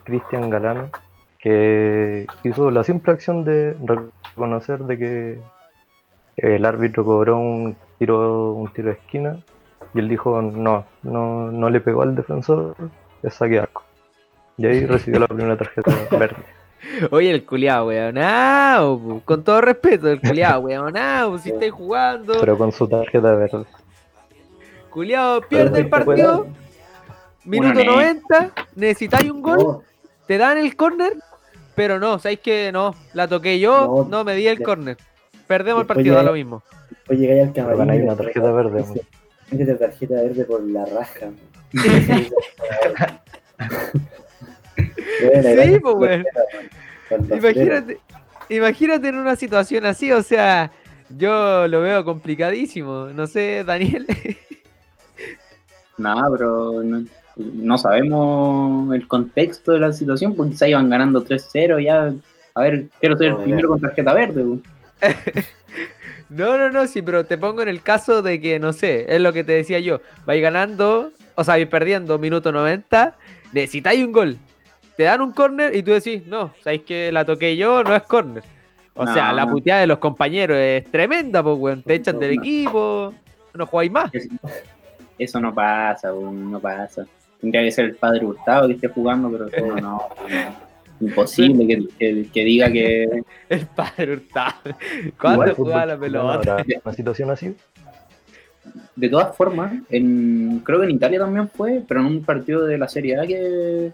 Cristian 0.05 0.51
Galano, 0.51 0.91
que 1.39 2.27
hizo 2.43 2.71
la 2.71 2.85
simple 2.85 3.13
acción 3.13 3.45
de 3.45 3.77
reconocer 3.85 4.81
de 4.81 4.99
que 4.99 5.39
el 6.37 6.65
árbitro 6.65 7.05
cobró 7.05 7.39
un 7.39 7.77
tiro, 7.99 8.53
un 8.53 8.73
tiro 8.73 8.89
de 8.89 8.95
esquina 8.95 9.39
y 9.95 9.99
él 9.99 10.09
dijo 10.09 10.41
no, 10.43 10.85
no, 11.03 11.51
no 11.51 11.71
le 11.71 11.81
pegó 11.81 12.03
al 12.03 12.15
defensor, 12.15 12.75
es 13.23 13.35
saque 13.35 13.59
arco. 13.59 13.85
Y 14.57 14.67
ahí 14.67 14.87
recibió 14.87 15.21
la 15.21 15.29
primera 15.29 15.57
tarjeta 15.57 15.93
verde. 16.19 16.43
Oye, 17.11 17.31
el 17.31 17.45
culiao, 17.45 17.89
weonao, 17.89 18.99
pu. 18.99 19.23
con 19.25 19.43
todo 19.43 19.61
respeto, 19.61 20.09
el 20.09 20.21
culiao, 20.21 20.61
weonao, 20.61 21.39
si 21.39 21.51
estáis 21.51 21.73
jugando, 21.73 22.35
Pero 22.41 22.59
con 22.59 22.73
su 22.73 22.89
tarjeta 22.89 23.35
verde. 23.35 23.65
Culiao, 24.89 25.41
pierde 25.43 25.81
el 25.81 25.89
partido, 25.89 26.47
minuto 27.45 27.75
Bueno, 27.75 27.93
90, 27.93 28.53
necesitáis 28.77 29.31
un 29.31 29.43
gol, 29.43 29.59
No, 29.59 29.83
te 30.27 30.39
dan 30.39 30.59
el 30.59 30.77
córner, 30.77 31.15
pero 31.75 31.99
no, 31.99 32.19
sabéis 32.19 32.41
que 32.41 32.73
no, 32.73 32.95
la 33.13 33.29
toqué 33.29 33.59
yo, 33.61 34.05
no, 34.05 34.05
No, 34.09 34.25
me 34.25 34.35
di 34.35 34.47
el 34.47 34.63
córner. 34.63 34.97
Perdemos 35.47 35.83
el 35.83 35.87
partido, 35.87 36.15
da 36.17 36.23
lo 36.23 36.35
mismo. 36.35 36.63
Después 36.91 37.19
llegáis 37.19 37.49
al 37.49 37.53
camarín. 37.55 37.79
ganáis 37.79 38.01
y 38.01 38.05
una 38.05 38.17
te 38.17 38.25
tarjeta 38.25 38.53
verde. 38.53 38.85
Métete 39.51 39.75
tarjeta 39.77 40.15
verde 40.15 40.45
por 40.45 40.63
la 40.63 40.85
raja. 40.85 41.31
Sí, 45.21 45.81
pues, 45.81 45.95
weón. 45.97 46.25
Imagínate, 47.31 47.99
imagínate 48.49 49.09
en 49.09 49.17
una 49.17 49.37
situación 49.37 49.87
así, 49.87 50.13
o 50.13 50.23
sea, 50.23 50.71
yo 51.17 51.67
lo 51.67 51.81
veo 51.81 52.05
complicadísimo. 52.05 53.07
No 53.07 53.27
sé, 53.27 53.65
Daniel. 53.65 54.07
Nada, 55.99 56.29
pero 56.31 56.83
no, 56.83 57.05
no 57.37 57.79
sabemos 57.79 58.95
el 58.95 59.07
contexto 59.07 59.73
de 59.73 59.81
la 59.81 59.93
situación, 59.93 60.35
porque 60.35 60.53
quizá 60.53 60.69
iban 60.69 60.89
ganando 60.89 61.25
3-0 61.25 61.85
ya. 61.85 62.13
A 62.55 62.61
ver, 62.63 62.87
quiero 63.01 63.17
ser 63.17 63.29
el 63.29 63.33
No, 63.35 63.43
primero 63.43 63.69
con 63.69 63.81
tarjeta 63.81 64.13
verde. 64.15 64.45
pues. 64.45 65.47
No, 66.31 66.59
no, 66.59 66.69
no, 66.71 66.87
sí, 66.87 67.01
pero 67.01 67.25
te 67.25 67.39
pongo 67.39 67.63
en 67.63 67.69
el 67.69 67.81
caso 67.81 68.21
de 68.21 68.39
que, 68.39 68.59
no 68.59 68.75
sé, 68.75 69.07
es 69.09 69.19
lo 69.19 69.33
que 69.33 69.45
te 69.45 69.53
decía 69.53 69.79
yo. 69.81 70.03
Vais 70.27 70.43
ganando, 70.43 71.11
o 71.35 71.43
sea, 71.43 71.55
vais 71.55 71.67
perdiendo 71.69 72.19
minuto 72.19 72.53
90, 72.53 73.17
necesitáis 73.55 74.05
un 74.05 74.13
gol. 74.13 74.37
Te 74.99 75.05
dan 75.05 75.23
un 75.23 75.33
córner 75.33 75.75
y 75.75 75.83
tú 75.83 75.93
decís, 75.93 76.27
no, 76.27 76.53
sabéis 76.63 76.83
que 76.83 77.11
la 77.13 77.25
toqué 77.25 77.57
yo, 77.57 77.83
no 77.83 77.97
es 77.97 78.03
córner. 78.03 78.43
O 78.95 79.07
No. 79.07 79.15
sea, 79.15 79.33
la 79.33 79.49
puteada 79.49 79.81
de 79.81 79.87
los 79.87 79.99
compañeros 80.01 80.59
es 80.59 80.85
tremenda, 80.91 81.43
pues, 81.43 81.57
weón. 81.59 81.83
Te 81.83 81.95
echan 81.95 82.19
del 82.19 82.33
equipo, 82.33 83.15
no 83.55 83.67
jugáis 83.67 83.91
más. 83.91 84.11
Es- 85.19 85.29
Eso 85.31 85.41
no 85.41 85.55
pasa, 85.55 86.11
no 86.13 86.61
pasa. 86.61 87.07
Tendría 87.41 87.63
que 87.63 87.71
ser 87.71 87.85
el 87.87 87.95
padre 87.97 88.25
Hurtado 88.25 88.67
que 88.69 88.75
esté 88.75 88.89
jugando, 88.89 89.31
pero 89.31 89.49
todo 89.49 89.77
no. 89.81 89.81
no. 90.29 90.69
Imposible 91.01 91.67
que, 91.67 91.87
que- 91.99 92.29
que 92.33 92.45
diga 92.45 92.71
que. 92.73 93.23
El 93.49 93.67
padre 93.67 94.15
Hurtado. 94.15 94.55
¿Cuándo 95.21 95.43
Igual 95.45 95.55
jugaba 95.55 95.87
la 95.87 95.99
pelota? 95.99 96.57
Una 96.85 96.95
situación 96.95 97.31
así. 97.31 97.55
De 98.97 99.09
todas 99.09 99.35
formas, 99.37 99.73
en, 99.91 100.61
creo 100.65 100.81
que 100.81 100.87
en 100.87 100.91
Italia 100.91 101.21
también 101.21 101.49
fue, 101.49 101.83
pero 101.87 102.01
en 102.01 102.07
un 102.07 102.25
partido 102.25 102.67
de 102.67 102.77
la 102.79 102.89
Serie 102.89 103.19
A 103.19 103.27
que, 103.27 103.93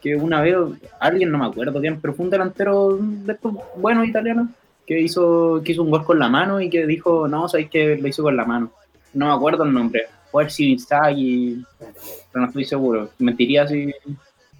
que 0.00 0.16
una 0.16 0.40
vez 0.40 0.56
alguien, 0.98 1.30
no 1.30 1.36
me 1.38 1.44
acuerdo 1.46 1.80
quién, 1.80 2.00
pero 2.00 2.14
fue 2.14 2.24
un 2.24 2.30
delantero 2.30 2.96
de 2.98 3.32
estos 3.34 3.54
buenos 3.76 4.08
italianos 4.08 4.48
que 4.86 4.98
hizo, 5.00 5.60
que 5.62 5.72
hizo 5.72 5.82
un 5.82 5.90
gol 5.90 6.02
con 6.04 6.18
la 6.18 6.30
mano 6.30 6.60
y 6.62 6.70
que 6.70 6.86
dijo, 6.86 7.28
no, 7.28 7.46
sabéis 7.46 7.68
que 7.68 7.96
lo 7.98 8.08
hizo 8.08 8.22
con 8.22 8.36
la 8.36 8.46
mano. 8.46 8.72
No 9.12 9.26
me 9.26 9.32
acuerdo 9.34 9.64
el 9.64 9.72
nombre. 9.74 10.06
Puede 10.30 10.44
haber 10.44 10.52
sido 10.52 10.70
Inzaghi, 10.72 11.64
pero 11.78 12.42
no 12.42 12.46
estoy 12.46 12.64
seguro. 12.64 13.10
Mentiría 13.18 13.66
si. 13.66 13.92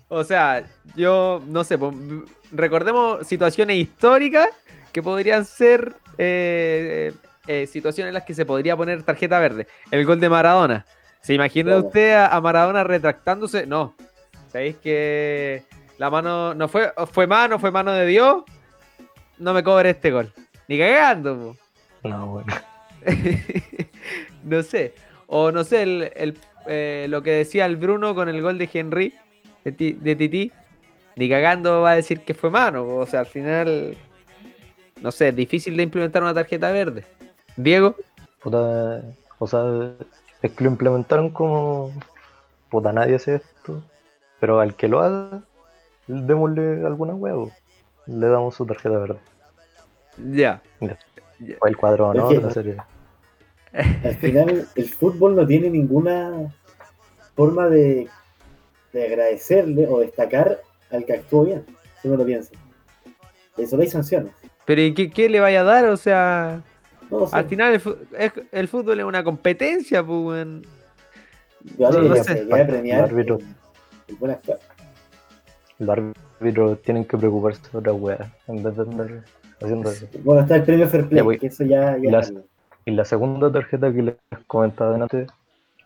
O 0.08 0.24
sea, 0.24 0.64
yo 0.96 1.42
no 1.46 1.64
sé, 1.64 1.76
po- 1.76 1.92
recordemos 2.52 3.26
situaciones 3.26 3.76
históricas 3.76 4.48
que 4.92 5.02
podrían 5.02 5.44
ser 5.44 5.94
eh, 6.16 7.12
eh, 7.46 7.66
situaciones 7.66 8.08
en 8.10 8.14
las 8.14 8.24
que 8.24 8.34
se 8.34 8.46
podría 8.46 8.76
poner 8.76 9.02
tarjeta 9.02 9.38
verde. 9.38 9.66
El 9.90 10.06
gol 10.06 10.18
de 10.20 10.28
Maradona. 10.30 10.86
¿Se 11.20 11.34
imagina 11.34 11.72
Claro. 11.72 11.86
usted 11.88 12.12
a, 12.14 12.28
a 12.28 12.40
Maradona 12.40 12.84
retractándose? 12.84 13.66
No. 13.66 13.94
¿Sabéis 14.50 14.76
que 14.76 15.64
la 15.98 16.08
mano 16.08 16.54
no 16.54 16.68
fue, 16.68 16.90
fue 17.12 17.26
mano, 17.26 17.58
fue 17.58 17.70
mano 17.70 17.92
de 17.92 18.06
Dios? 18.06 18.44
No 19.36 19.52
me 19.52 19.62
cobre 19.62 19.90
este 19.90 20.10
gol. 20.10 20.32
Ni 20.68 20.78
cagando, 20.78 21.54
po. 22.02 22.08
No, 22.08 22.26
bueno. 22.28 22.54
no 24.44 24.62
sé. 24.62 24.94
O 25.30 25.52
no 25.52 25.62
sé, 25.62 25.82
el, 25.82 26.10
el, 26.16 26.38
eh, 26.66 27.06
lo 27.08 27.22
que 27.22 27.30
decía 27.32 27.66
el 27.66 27.76
Bruno 27.76 28.14
con 28.14 28.28
el 28.28 28.42
gol 28.42 28.58
de 28.58 28.68
Henry, 28.72 29.14
de, 29.64 29.72
Ti- 29.72 29.92
de 30.00 30.16
Titi. 30.16 30.52
Ni 31.16 31.28
cagando 31.28 31.82
va 31.82 31.90
a 31.92 31.96
decir 31.96 32.20
que 32.20 32.32
fue 32.34 32.48
mano. 32.50 32.86
O 32.96 33.06
sea, 33.06 33.20
al 33.20 33.26
final. 33.26 33.96
No 35.02 35.12
sé, 35.12 35.28
es 35.28 35.36
difícil 35.36 35.76
de 35.76 35.82
implementar 35.84 36.22
una 36.22 36.34
tarjeta 36.34 36.70
verde. 36.72 37.04
Diego. 37.56 37.94
Puta, 38.42 39.02
o 39.38 39.46
sea, 39.46 39.62
es 40.42 40.52
que 40.52 40.64
lo 40.64 40.70
implementaron 40.70 41.30
como. 41.30 41.92
Puta, 42.70 42.92
nadie 42.92 43.16
hace 43.16 43.36
esto. 43.36 43.82
Pero 44.40 44.60
al 44.60 44.74
que 44.76 44.88
lo 44.88 45.00
haga, 45.00 45.42
démosle 46.06 46.86
alguna 46.86 47.14
huevo. 47.14 47.50
Le 48.06 48.26
damos 48.28 48.54
su 48.54 48.64
tarjeta 48.64 48.96
verde. 48.98 49.18
Ya. 50.32 50.62
O 51.60 51.66
el 51.66 51.76
cuadro 51.76 52.12
de 52.12 52.36
que- 52.36 52.40
la 52.42 52.50
serie. 52.50 52.76
Al 53.72 54.14
final, 54.16 54.66
el 54.74 54.88
fútbol 54.88 55.36
no 55.36 55.46
tiene 55.46 55.70
ninguna 55.70 56.52
forma 57.36 57.68
de, 57.68 58.08
de 58.92 59.04
agradecerle 59.06 59.86
o 59.86 60.00
destacar 60.00 60.60
al 60.90 61.04
que 61.04 61.12
actuó 61.14 61.44
bien, 61.44 61.64
si 62.00 62.08
uno 62.08 62.16
lo 62.16 62.24
piensa. 62.26 62.50
De 63.56 63.66
solo 63.66 63.82
hay 63.82 63.88
sanciones. 63.88 64.32
Pero 64.64 64.82
¿y 64.82 64.94
qué, 64.94 65.10
qué 65.10 65.28
le 65.28 65.40
vaya 65.40 65.60
a 65.60 65.64
dar? 65.64 65.86
O 65.86 65.96
sea, 65.96 66.62
No, 67.10 67.26
sí, 67.26 67.32
al 67.34 67.44
final 67.46 67.80
el, 68.18 68.32
el 68.52 68.68
fútbol 68.68 68.98
es 69.00 69.04
una 69.06 69.22
competencia, 69.24 70.02
pues, 70.04 70.46
no 70.46 70.62
sé. 72.24 72.44
debe 72.44 72.64
premiar 72.64 72.98
El 73.00 73.04
árbitro. 73.04 73.38
el- 73.38 73.44
el 74.08 74.16
buen 74.16 74.32
actuar. 74.32 74.58
Los 75.78 75.88
árbitros 76.40 76.82
tienen 76.82 77.04
que 77.04 77.16
preocuparse 77.18 77.60
de 77.70 77.78
otra 77.78 77.92
wea 77.92 78.32
en 78.48 78.62
vez 78.62 78.76
de 78.76 78.82
andar 78.82 79.24
haciendo 79.60 79.90
eso. 79.90 80.06
Bueno, 80.24 80.40
está 80.42 80.56
el 80.56 80.62
premio 80.64 80.88
Fair 80.88 81.08
Play, 81.08 81.24
Ya 81.24 81.38
que 81.38 81.46
eso 81.46 81.64
ya, 81.64 81.96
ya 81.98 82.10
Las- 82.10 82.26
cambia. 82.26 82.44
Y 82.88 82.92
la 82.92 83.04
segunda 83.04 83.52
tarjeta 83.52 83.92
que 83.92 84.02
les 84.02 84.14
comentaba 84.46 84.94
antes 84.94 85.28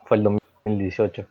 fue 0.06 0.18
el 0.18 0.22
2018, 0.22 1.26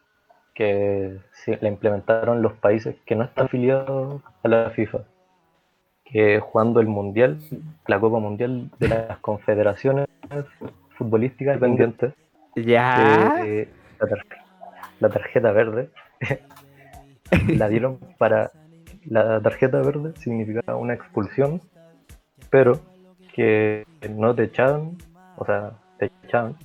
que 0.54 1.18
la 1.62 1.68
implementaron 1.70 2.42
los 2.42 2.52
países 2.56 2.98
que 3.06 3.16
no 3.16 3.24
están 3.24 3.46
afiliados 3.46 4.22
a 4.44 4.48
la 4.50 4.70
FIFA, 4.72 5.00
que 6.04 6.42
jugando 6.42 6.82
el 6.82 6.88
Mundial, 6.88 7.38
la 7.88 8.02
Copa 8.02 8.20
Mundial 8.20 8.70
de 8.80 8.90
las 8.90 9.18
Confederaciones 9.20 10.08
Futbolísticas 10.98 11.54
Independientes, 11.56 12.16
Ya. 12.58 13.34
eh, 13.42 13.70
la, 13.98 14.08
tar- 14.10 14.26
la 15.00 15.10
tarjeta 15.10 15.52
verde 15.54 15.90
la 17.48 17.70
dieron 17.70 17.98
para 18.18 18.52
la 19.06 19.40
tarjeta 19.40 19.82
verde 19.82 20.12
significaba 20.18 20.78
una 20.78 20.96
expulsión 20.96 21.62
pero 22.50 22.82
que 23.34 23.86
no 24.10 24.36
te 24.36 24.44
echaban 24.44 24.98
o 25.42 25.46
sea 25.46 25.72
te 25.98 26.12
echaban 26.24 26.56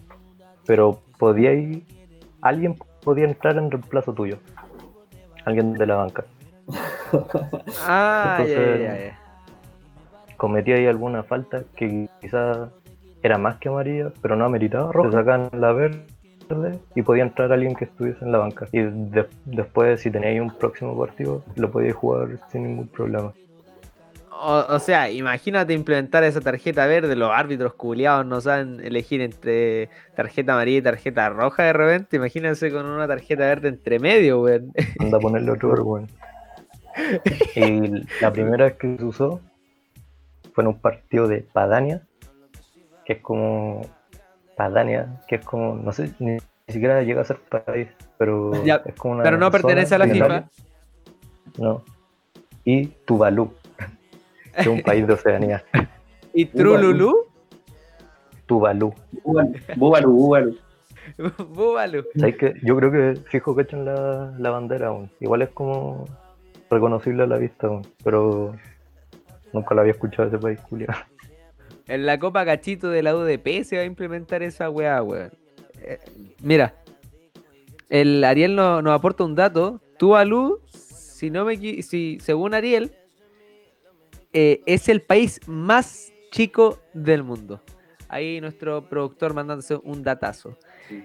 pero 0.67 1.01
podía 1.19 1.55
ir 1.55 1.83
alguien 2.43 2.77
podía 3.03 3.25
entrar 3.25 3.57
en 3.57 3.71
reemplazo 3.71 4.13
tuyo 4.13 4.37
alguien 5.47 5.73
de 5.73 5.87
la 5.87 5.97
banca 5.97 6.25
Ah, 7.89 8.37
entonces- 8.39 8.83
ya, 8.83 8.97
ya. 8.99 9.19
cometía 10.37 10.75
ahí 10.77 10.87
alguna 10.87 11.23
falta 11.23 11.63
que 11.77 12.09
quizás 12.21 12.69
era 13.23 13.39
más 13.39 13.57
que 13.59 13.69
amarilla, 13.69 14.13
pero 14.21 14.37
no 14.37 14.45
ameritaba 14.45 14.93
roja. 14.93 15.11
Te 15.11 15.17
sacan 15.17 15.49
la 15.53 15.73
verde 15.73 16.05
y 16.95 17.03
podía 17.03 17.23
entrar 17.25 17.51
alguien 17.53 17.75
que 17.75 17.87
estuviese 17.87 18.25
en 18.25 18.31
la 18.33 18.39
banca. 18.39 18.67
Y 18.71 18.83
de- 18.83 19.27
después, 19.47 20.01
si 20.01 20.11
teníais 20.11 20.41
un 20.41 20.51
próximo 20.51 20.97
partido, 20.97 21.43
lo 21.57 21.71
podíais 21.71 21.95
jugar 21.97 22.29
sin 22.53 22.65
ningún 22.65 22.87
problema. 22.89 23.33
O, 24.43 24.67
o 24.69 24.79
sea, 24.79 25.11
imagínate 25.11 25.73
implementar 25.73 26.25
esa 26.25 26.41
tarjeta 26.41 26.87
verde. 26.87 27.17
Los 27.17 27.31
árbitros 27.31 27.75
culiados 27.75 28.27
no 28.27 28.41
saben 28.41 28.81
elegir 28.85 29.21
entre 29.21 29.89
tarjeta 30.15 30.53
amarilla 30.53 30.79
y 30.79 30.83
tarjeta 30.83 31.29
roja 31.31 31.65
de 31.65 31.73
repente. 31.73 32.17
Imagínense 32.17 32.71
con 32.71 32.87
una 32.87 33.09
tarjeta 33.09 33.45
verde 33.45 33.69
entre 33.69 33.99
medio, 33.99 34.43
weón. 34.43 34.73
Anda 34.99 35.19
a 35.19 35.21
ponerle 35.21 35.53
otro. 35.53 36.07
Y 37.55 38.05
la 38.21 38.33
primera 38.33 38.67
vez 38.67 38.75
que 38.75 38.97
se 38.97 39.05
usó 39.05 39.41
fue 40.55 40.65
en 40.65 40.69
un 40.69 40.81
partido 40.81 41.29
de 41.29 41.43
Padania, 41.43 42.03
que 43.05 43.15
es 43.15 43.21
como. 43.21 43.83
Padania, 44.57 45.21
que 45.29 45.37
es 45.37 45.45
como. 45.45 45.75
No 45.75 45.93
sé, 45.93 46.13
ni, 46.19 46.39
siquiera 46.69 47.03
llega 47.03 47.21
a 47.21 47.25
ser 47.25 47.39
país, 47.39 47.89
pero 48.19 48.65
Ya, 48.65 48.83
es 48.85 48.95
como 48.95 49.15
una. 49.15 49.23
Pero 49.23 49.39
no 49.39 49.51
pertenece 49.51 49.95
a 49.95 49.99
la 49.99 50.09
FIFA. 50.09 50.49
No. 51.59 51.83
Y 52.65 52.87
Tuvalu, 53.05 53.53
es 54.57 54.67
un 54.67 54.83
país 54.83 55.07
de 55.07 55.13
Oceanía. 55.15 55.65
¿Y 56.33 56.45
Trululú? 56.47 57.27
Tuvalu. 58.47 58.93
Búbalo. 59.77 60.55
Búbalo. 61.49 62.05
¿Sabes 62.17 62.37
qué? 62.37 62.55
Yo 62.63 62.77
creo 62.77 62.91
que 62.93 63.21
fijo 63.31 63.55
que 63.57 63.63
echan 63.63 63.85
la, 63.85 64.35
la 64.39 64.51
bandera 64.51 64.89
aún. 64.89 65.11
Igual 65.21 65.43
es 65.43 65.49
como 65.51 66.05
reconocible 66.71 67.23
a 67.23 67.27
la 67.27 67.39
vista 67.39 67.67
aún, 67.69 67.83
pero 68.05 68.55
nunca 69.53 69.75
lo 69.75 69.81
había 69.81 69.93
escuchado 69.93 70.29
ese 70.29 70.39
país, 70.39 70.59
Julio. 70.69 70.89
En 71.89 72.05
la 72.07 72.19
Copa 72.19 72.45
Cachito 72.45 72.89
de 72.91 73.03
la 73.03 73.15
UDP 73.17 73.63
se 73.65 73.77
va 73.77 73.83
a 73.83 73.87
implementar 73.87 74.43
esa 74.43 74.69
weá, 74.71 75.03
weón. 75.03 75.31
Eh, 75.83 75.99
mira, 76.43 76.75
el 77.89 78.23
Ariel 78.25 78.57
no- 78.57 78.83
nos 78.83 78.93
aporta 78.93 79.23
un 79.25 79.35
dato. 79.37 79.81
Tuvalu, 79.99 80.61
si 80.69 81.31
no 81.31 81.45
me 81.45 81.57
si 81.57 82.19
según 82.21 82.55
Ariel, 82.55 82.93
eh, 84.39 84.61
es 84.67 84.91
el 84.91 85.01
país 85.01 85.41
más 85.47 86.13
chico 86.31 86.79
del 86.93 87.23
mundo. 87.23 87.63
Ahí 88.07 88.39
nuestro 88.39 88.87
productor 88.87 89.33
mandándose 89.33 89.77
un 89.83 90.03
datazo. 90.03 90.59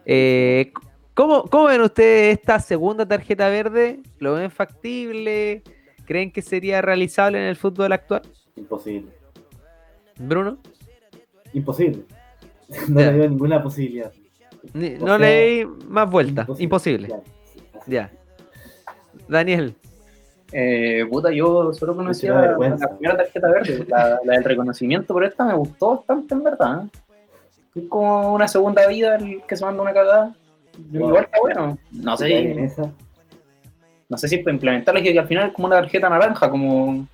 Eh, 0.06 0.74
¿cómo, 1.14 1.44
¿Cómo 1.44 1.66
ven 1.68 1.80
ustedes 1.80 2.38
esta 2.38 2.60
segunda 2.60 3.08
tarjeta 3.08 3.48
verde? 3.48 4.02
¿Lo 4.20 4.34
ven 4.34 4.52
factible? 4.52 5.64
¿Creen 6.06 6.30
que 6.30 6.42
sería 6.42 6.82
realizable 6.82 7.38
en 7.38 7.46
el 7.46 7.56
fútbol 7.56 7.94
actual? 7.94 8.22
Imposible. 8.58 9.14
Bruno? 10.20 10.58
Imposible. 11.54 12.04
No 12.90 13.00
le 13.00 13.12
veo 13.12 13.30
ninguna 13.30 13.64
posibilidad. 13.64 14.12
Ni- 14.74 14.92
no 14.92 15.08
sea, 15.08 15.18
le 15.18 15.50
di 15.50 15.66
más 15.88 16.10
vueltas. 16.10 16.48
Imposible. 16.60 17.08
Ya. 17.88 18.12
Daniel. 19.28 19.76
Eh, 20.52 21.06
puta, 21.10 21.32
yo 21.32 21.72
solo 21.74 21.96
conocía 21.96 22.34
la, 22.34 22.58
primera 22.58 23.18
tarjeta 23.18 23.50
verde, 23.50 23.86
la, 23.88 24.20
la 24.24 24.34
del 24.34 24.44
reconocimiento, 24.44 25.14
pero 25.14 25.26
esta 25.28 25.46
me 25.46 25.54
gustó 25.54 25.98
bastante 25.98 26.34
en 26.34 26.44
verdad. 26.44 26.84
¿eh? 26.84 26.90
Es 27.76 27.84
como 27.88 28.34
una 28.34 28.48
segunda 28.48 28.86
vida 28.88 29.16
el 29.16 29.42
que 29.44 29.56
se 29.56 29.64
manda 29.64 29.82
una 29.82 29.94
cagada. 29.94 30.36
Wow. 30.92 31.10
Igual 31.10 31.24
está 31.24 31.40
bueno. 31.40 31.78
No 31.92 32.18
sé, 32.18 32.70
no 34.10 34.18
sé 34.18 34.28
si 34.28 34.38
para 34.40 34.54
implementarlo 34.54 35.02
que 35.02 35.18
al 35.18 35.28
final 35.28 35.48
es 35.48 35.54
como 35.54 35.68
una 35.68 35.78
tarjeta 35.78 36.10
naranja, 36.10 36.50
como 36.50 37.08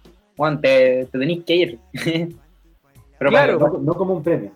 te, 0.62 1.06
te 1.06 1.20
tenéis 1.20 1.44
que 1.44 1.56
ir. 1.56 1.80
pero 3.20 3.30
Claro. 3.30 3.60
no, 3.60 3.78
no 3.80 3.94
como 3.94 4.16
un 4.16 4.24
premio. 4.24 4.52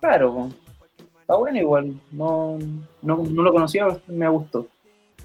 claro, 0.00 0.48
está 1.20 1.36
bueno 1.36 1.58
igual. 1.58 1.94
No, 2.10 2.58
no, 3.02 3.16
no 3.18 3.42
lo 3.42 3.52
conocía, 3.52 3.86
me 4.08 4.28
gustó. 4.28 4.66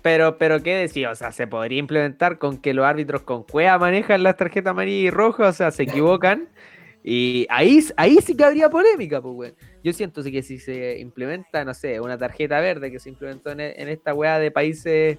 Pero, 0.02 0.38
pero 0.38 0.62
¿qué 0.64 0.76
decía? 0.76 1.12
O 1.12 1.16
sea, 1.16 1.32
se 1.32 1.48
podría 1.48 1.80
implementar 1.80 2.38
con 2.38 2.58
que 2.58 2.74
los 2.74 2.86
árbitros 2.86 3.22
con 3.22 3.44
cueva 3.44 3.78
manejan 3.78 4.24
las 4.24 4.38
tarjetas 4.38 4.72
amarillas 4.72 5.06
y 5.06 5.10
rojas, 5.12 5.50
o 5.50 5.54
sea, 5.58 5.72
se 5.72 5.84
equivocan. 5.84 6.48
Y 7.04 7.48
ahí, 7.50 7.80
ahí 7.98 8.18
sí 8.22 8.38
que 8.38 8.44
habría 8.44 8.70
polémica, 8.70 9.20
pues, 9.24 9.34
weón. 9.36 9.56
Yo 9.84 9.92
siento 9.92 10.22
que 10.22 10.44
si 10.44 10.60
se 10.60 11.00
implementa, 11.00 11.66
no 11.66 11.74
sé, 11.74 12.00
una 12.00 12.16
tarjeta 12.16 12.60
verde 12.60 12.92
que 12.92 13.00
se 13.00 13.10
implementó 13.10 13.50
en, 13.50 13.60
en 13.60 13.90
esta 13.90 14.14
weá 14.14 14.38
de 14.38 14.52
países 14.52 15.18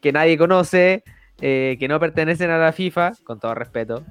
que 0.00 0.12
nadie 0.12 0.38
conoce, 0.38 1.04
eh, 1.42 1.76
que 1.78 1.88
no 1.88 2.00
pertenecen 2.00 2.48
a 2.48 2.56
la 2.56 2.72
FIFA, 2.72 3.12
con 3.22 3.38
todo 3.38 3.54
respeto, 3.54 4.02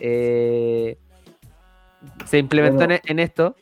eh, 0.00 0.96
se 2.24 2.38
implementó 2.38 2.78
Bueno. 2.78 2.94
en, 2.94 3.00
en 3.04 3.18
esto. 3.18 3.54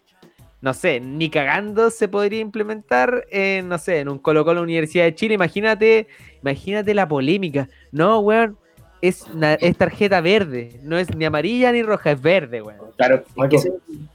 No 0.62 0.74
sé, 0.74 1.00
ni 1.00 1.30
cagando 1.30 1.88
se 1.90 2.06
podría 2.08 2.40
implementar 2.40 3.24
en, 3.30 3.68
no 3.68 3.78
sé, 3.78 4.00
en 4.00 4.08
un 4.10 4.18
Colo 4.18 4.44
Colo 4.44 4.60
Universidad 4.62 5.04
de 5.04 5.14
Chile. 5.14 5.34
Imagínate, 5.34 6.06
imagínate 6.42 6.92
la 6.92 7.08
polémica. 7.08 7.68
No, 7.92 8.18
weón, 8.20 8.58
es, 9.00 9.26
na- 9.34 9.54
es 9.54 9.76
tarjeta 9.78 10.20
verde. 10.20 10.78
No 10.82 10.98
es 10.98 11.14
ni 11.16 11.24
amarilla 11.24 11.72
ni 11.72 11.82
roja, 11.82 12.10
es 12.10 12.20
verde, 12.20 12.60
weón. 12.60 12.78
Claro, 12.98 13.24
es 13.36 13.48
que 13.62 13.72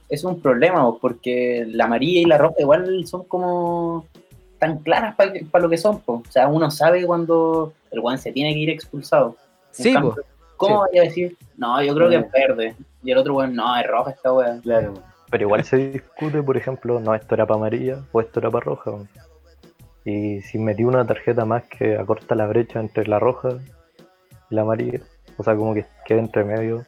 es 0.08 0.22
un 0.22 0.40
problema, 0.40 0.82
po, 0.84 0.98
porque 1.00 1.64
la 1.68 1.86
amarilla 1.86 2.20
y 2.20 2.24
la 2.26 2.38
roja 2.38 2.54
igual 2.60 3.04
son 3.08 3.24
como 3.24 4.06
tan 4.60 4.78
claras 4.78 5.16
para 5.16 5.32
lo 5.64 5.68
que 5.68 5.76
son. 5.78 6.00
po. 6.00 6.22
O 6.26 6.30
sea, 6.30 6.46
uno 6.46 6.70
sabe 6.70 7.04
cuando 7.04 7.72
el 7.90 8.00
guan 8.00 8.18
se 8.18 8.30
tiene 8.30 8.54
que 8.54 8.60
ir 8.60 8.70
expulsado. 8.70 9.36
En 9.78 9.84
Sí, 9.84 9.92
cambio. 9.92 10.14
¿Cómo 10.56 10.84
Sí. 10.84 10.90
vaya 10.92 11.02
a 11.02 11.04
decir? 11.06 11.36
No, 11.56 11.82
yo 11.82 11.92
creo 11.92 12.08
que 12.08 12.16
es 12.16 12.30
verde. 12.30 12.76
Y 13.02 13.10
el 13.10 13.18
otro 13.18 13.34
weón, 13.34 13.52
no, 13.56 13.76
es 13.76 13.84
roja 13.86 14.12
esta 14.12 14.32
wea. 14.32 14.60
Claro. 14.62 14.94
Pero 15.30 15.44
igual 15.44 15.64
se 15.64 15.76
discute, 15.76 16.42
por 16.42 16.56
ejemplo, 16.56 17.00
no, 17.00 17.14
esto 17.14 17.34
era 17.34 17.46
para 17.46 17.58
amarilla 17.58 18.04
o 18.12 18.20
esto 18.20 18.40
era 18.40 18.50
para 18.50 18.64
roja. 18.64 18.92
Y 20.04 20.40
si 20.42 20.58
metí 20.58 20.84
una 20.84 21.06
tarjeta 21.06 21.44
más 21.44 21.64
que 21.64 21.96
acorta 21.96 22.34
la 22.34 22.46
brecha 22.46 22.80
entre 22.80 23.06
la 23.06 23.18
roja 23.18 23.58
y 24.50 24.54
la 24.54 24.62
amarilla, 24.62 25.00
o 25.36 25.42
sea, 25.42 25.56
como 25.56 25.74
que 25.74 25.84
queda 26.04 26.20
entre 26.20 26.44
medio, 26.44 26.84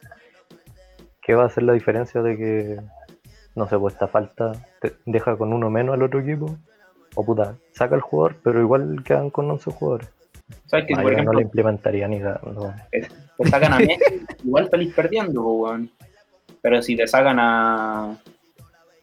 ¿qué 1.21 1.35
va 1.35 1.43
a 1.43 1.47
hacer 1.47 1.63
la 1.63 1.73
diferencia 1.73 2.21
de 2.21 2.37
que 2.37 2.79
no 3.59 3.67
sé, 3.67 3.77
pues 3.77 3.93
esta 3.93 4.07
falta 4.07 4.53
te 4.79 4.95
deja 5.05 5.35
con 5.35 5.51
uno 5.53 5.69
menos 5.69 5.93
al 5.93 6.03
otro 6.03 6.21
equipo, 6.21 6.57
o 7.15 7.25
puta, 7.25 7.57
saca 7.73 7.95
el 7.95 8.01
jugador, 8.01 8.37
pero 8.41 8.61
igual 8.61 9.03
quedan 9.03 9.29
con 9.29 9.51
11 9.51 9.71
jugadores. 9.71 10.09
¿Sabes 10.65 10.85
que 10.87 10.95
por 10.95 11.11
ejemplo, 11.11 11.33
no 11.33 11.39
le 11.39 11.43
implementaría 11.43 12.07
ni 12.07 12.19
dando. 12.19 12.73
te 12.89 13.49
sacan 13.49 13.73
a 13.73 13.79
Messi, 13.79 14.25
igual 14.45 14.69
salís 14.69 14.93
perdiendo, 14.93 15.43
po, 15.43 15.51
weón. 15.51 15.91
Pero 16.61 16.81
si 16.81 16.95
te 16.95 17.07
sacan 17.07 17.37
a. 17.39 18.17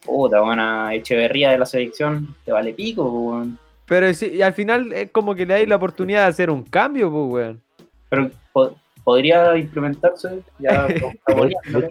Puta, 0.05 0.41
weón, 0.41 0.59
a 0.59 0.93
Echeverría 0.93 1.51
de 1.51 1.57
la 1.57 1.65
selección, 1.65 2.35
te 2.45 2.51
vale 2.51 2.73
pico, 2.73 3.03
weón. 3.09 3.57
Pero 3.85 4.13
sí, 4.13 4.27
y 4.33 4.41
al 4.41 4.53
final 4.53 4.91
es 4.93 5.11
como 5.11 5.33
que 5.35 5.45
le 5.45 5.53
dais 5.55 5.67
la 5.67 5.75
oportunidad 5.77 6.23
de 6.23 6.27
hacer 6.27 6.49
un 6.49 6.63
cambio, 6.63 7.09
pues, 7.11 7.25
weón. 7.31 7.61
Pero 8.09 8.29
po- 8.53 8.75
podría 9.03 9.55
implementarse 9.57 10.41
ya. 10.59 10.87
Es 10.87 11.03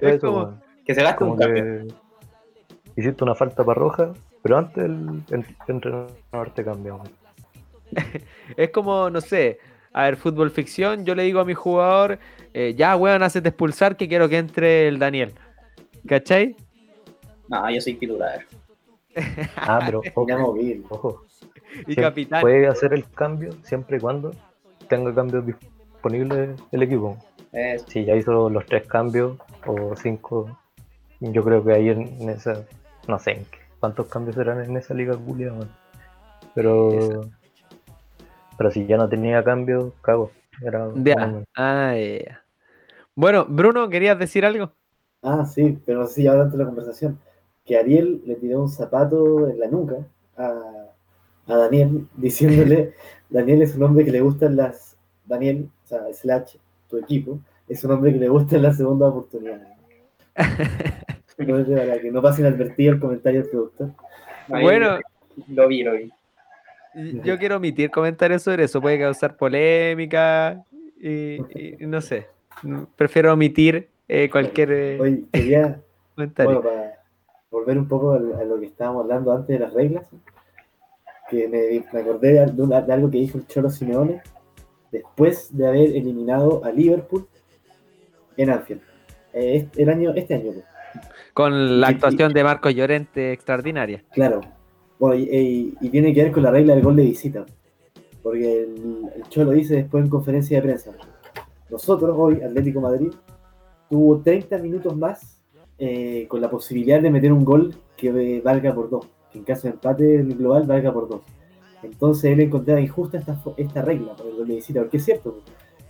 eso, 0.03 0.21
como- 0.21 0.61
que 0.87 0.95
se 0.95 1.03
gaste 1.03 1.19
como 1.19 1.33
un 1.33 1.39
cambio. 1.39 1.65
que 2.95 3.01
hiciste 3.01 3.25
una 3.25 3.35
falta 3.35 3.65
para 3.65 3.79
roja, 3.79 4.13
pero 4.43 4.57
antes 4.59 4.85
el, 4.85 5.23
el 5.31 5.45
entrenador 5.69 6.51
te 6.55 6.65
cambia. 6.65 6.95
weón. 6.95 7.09
Es 8.57 8.71
como, 8.71 9.11
no 9.11 9.21
sé, 9.21 9.59
a 9.93 10.05
ver, 10.05 10.17
fútbol 10.17 10.51
ficción, 10.51 11.05
yo 11.05 11.15
le 11.15 11.23
digo 11.25 11.41
a 11.41 11.45
mi 11.45 11.55
jugador, 11.55 12.19
eh, 12.55 12.75
ya, 12.77 12.97
weón, 12.97 13.23
hacete 13.23 13.49
expulsar 13.49 13.97
que 13.97 14.09
quiero 14.09 14.29
que 14.29 14.39
entre 14.39 14.89
el 14.89 14.99
Daniel. 14.99 15.33
¿Cachai? 16.07 16.57
No, 17.49 17.71
yo 17.71 17.81
soy 17.81 17.95
titular. 17.95 18.45
Ah, 19.57 19.83
pero 19.85 20.01
ojo, 20.15 20.23
Inamovible. 20.25 20.85
ojo, 20.91 21.25
Y 21.89 21.95
sí, 21.95 22.01
capitán. 22.01 22.41
puede 22.43 22.67
hacer 22.69 22.93
el 22.93 23.11
cambio 23.11 23.51
siempre 23.65 23.97
y 23.97 24.01
cuando 24.01 24.33
tenga 24.89 25.13
cambios 25.15 25.45
disponibles 25.47 26.61
el 26.71 26.83
equipo. 26.83 27.17
Eh, 27.53 27.79
Si 27.89 28.05
ya 28.05 28.15
hizo 28.15 28.49
los 28.51 28.65
tres 28.67 28.87
cambios 28.87 29.39
o 29.67 29.97
cinco, 29.97 30.57
yo 31.21 31.43
creo 31.43 31.65
que 31.65 31.73
ahí 31.73 31.89
en, 31.89 32.29
esa, 32.29 32.63
no 33.09 33.19
sé 33.19 33.33
en 33.33 33.45
qué- 33.47 33.59
cuántos 33.81 34.07
cambios 34.09 34.37
serán 34.37 34.63
en 34.63 34.77
esa 34.77 34.93
liga 34.95 35.17
culia. 35.17 35.53
Pero, 36.55 37.29
pero 38.59 38.71
si 38.71 38.87
ya 38.87 38.97
no 38.99 39.09
tenía 39.09 39.43
cambios, 39.43 39.95
cago. 40.03 40.31
Era 40.63 40.89
Ya. 40.95 41.43
Ah, 41.57 41.95
ya. 41.97 42.45
Bueno, 43.15 43.47
Bruno, 43.49 43.89
¿querías 43.89 44.19
decir 44.19 44.45
algo? 44.45 44.73
Ah, 45.29 45.45
sí, 45.45 45.77
pero 45.85 45.99
no 46.01 46.07
sé 46.07 46.15
si 46.15 46.23
ya 46.23 46.35
durante 46.35 46.57
la 46.57 46.67
conversación. 46.67 47.19
Que 47.65 47.77
Ariel 47.77 48.23
le 48.25 48.37
tiró 48.37 48.63
un 48.63 48.69
zapato 48.69 49.49
en 49.49 49.59
la 49.59 49.67
nuca 49.67 49.97
a, 50.37 50.87
a 51.49 51.57
Daniel, 51.57 52.07
diciéndole, 52.17 52.95
Daniel 53.29 53.63
es 53.63 53.75
un 53.75 53.83
hombre 53.83 54.05
que 54.05 54.13
le 54.13 54.21
gustan 54.21 54.55
las, 54.55 54.97
Daniel, 55.25 55.69
o 55.85 55.87
sea, 55.89 56.01
slash, 56.15 56.55
tu 56.89 56.99
equipo, 56.99 57.41
es 57.69 57.83
un 57.83 57.91
hombre 57.91 58.13
que 58.13 58.21
le 58.21 58.29
gustan 58.29 58.63
las 58.63 58.77
segundas 58.77 59.11
oportunidades. 59.11 59.67
No 61.39 61.59
es 61.59 61.69
de 61.69 61.75
verdad, 61.75 62.01
que 62.01 62.11
no 62.11 62.23
pasen 62.23 62.47
advertido 62.47 62.95
el 62.95 62.99
comentario 62.99 63.43
del 63.43 63.51
productor. 63.51 63.91
Bueno, 64.49 64.99
Lo 65.49 65.69
vi, 65.69 65.83
lo 65.83 65.93
vi. 65.93 66.11
yo 67.23 67.37
quiero 67.37 67.59
omitir 67.59 67.91
comentarios 67.91 68.43
sobre 68.43 68.65
eso, 68.65 68.81
puede 68.81 68.99
causar 68.99 69.37
polémica 69.37 70.65
y, 70.99 71.35
y 71.55 71.87
no 71.87 72.01
sé. 72.01 72.27
Prefiero 72.97 73.35
omitir 73.35 73.91
eh, 74.09 74.29
cualquier 74.31 74.73
eh, 74.73 75.25
quería, 75.33 75.81
comentario. 76.15 76.61
bueno, 76.63 76.69
para 76.69 77.03
volver 77.51 77.79
un 77.79 77.89
poco 77.89 78.13
a 78.13 78.19
lo 78.19 78.59
que 78.61 78.67
estábamos 78.67 79.03
hablando 79.03 79.33
antes 79.33 79.49
de 79.49 79.65
las 79.65 79.73
reglas, 79.73 80.05
que 81.31 81.49
me, 81.49 81.85
me 81.93 82.01
acordé 82.01 82.33
de, 82.35 82.47
de 82.47 82.83
de 82.83 82.93
algo 82.93 83.11
que 83.11 83.19
dijo 83.19 83.39
el 83.39 83.47
Cholo 83.47 83.71
Simeone 83.71 84.21
después 84.93 85.57
de 85.57 85.67
haber 85.67 85.91
eliminado 85.97 86.65
a 86.65 86.71
Liverpool 86.71 87.27
en 88.37 88.51
Anfield. 88.51 88.81
Eh, 89.33 89.57
este, 89.57 89.83
el 89.83 89.89
año, 89.91 90.13
este 90.15 90.35
año, 90.35 90.53
pues. 90.53 90.65
Con 91.35 91.81
la 91.81 91.91
y- 91.91 91.95
actuación 91.95 92.33
de 92.33 92.45
Marcos 92.45 92.75
Llorente 92.75 93.33
extraordinaria. 93.33 94.05
claro. 94.13 94.41
Bueno, 94.99 95.17
y, 95.17 95.25
y- 95.31 95.75
y 95.83 95.91
tiene 95.91 96.15
que 96.15 96.23
ver 96.23 96.33
con 96.33 96.43
la 96.43 96.51
regla 96.51 96.75
del 96.75 96.83
gol 96.83 96.97
de 96.97 97.03
visita. 97.03 97.45
Porque 98.23 98.63
el, 98.63 99.03
el 99.15 99.23
Cholo 99.29 99.51
dice 99.51 99.75
después 99.77 100.03
en 100.03 100.09
conferencia 100.11 100.57
de 100.57 100.63
prensa, 100.63 100.93
nosotros 101.69 102.15
hoy, 102.19 102.41
Atlético 102.41 102.81
Madrid, 102.81 103.13
tuvo 103.89 104.21
30 104.21 104.59
minutos 104.59 104.97
más 104.97 105.41
eh, 105.79 106.27
con 106.29 106.41
la 106.41 106.51
posibilidad 106.51 107.01
de 107.01 107.11
meter 107.11 107.33
un 107.33 107.45
gol 107.45 107.75
que 107.97 108.09
eh, 108.09 108.41
valga 108.43 108.75
por 108.75 108.91
dos. 108.91 109.07
En 109.35 109.45
caso 109.45 109.69
de 109.69 109.75
empate 109.75 110.23
global 110.23 110.67
valga 110.67 110.93
por 110.93 111.09
dos. 111.09 111.21
Entonces 111.83 112.33
él 112.33 112.41
encontraba 112.41 112.81
injusta 112.81 113.19
esta, 113.19 113.39
esta 113.57 113.83
regla 113.83 114.15
por 114.15 114.27
el 114.27 114.37
gol 114.37 114.49
de 114.49 114.55
visita, 114.55 114.81
porque 114.81 114.97
es 114.97 115.05
cierto, 115.05 115.43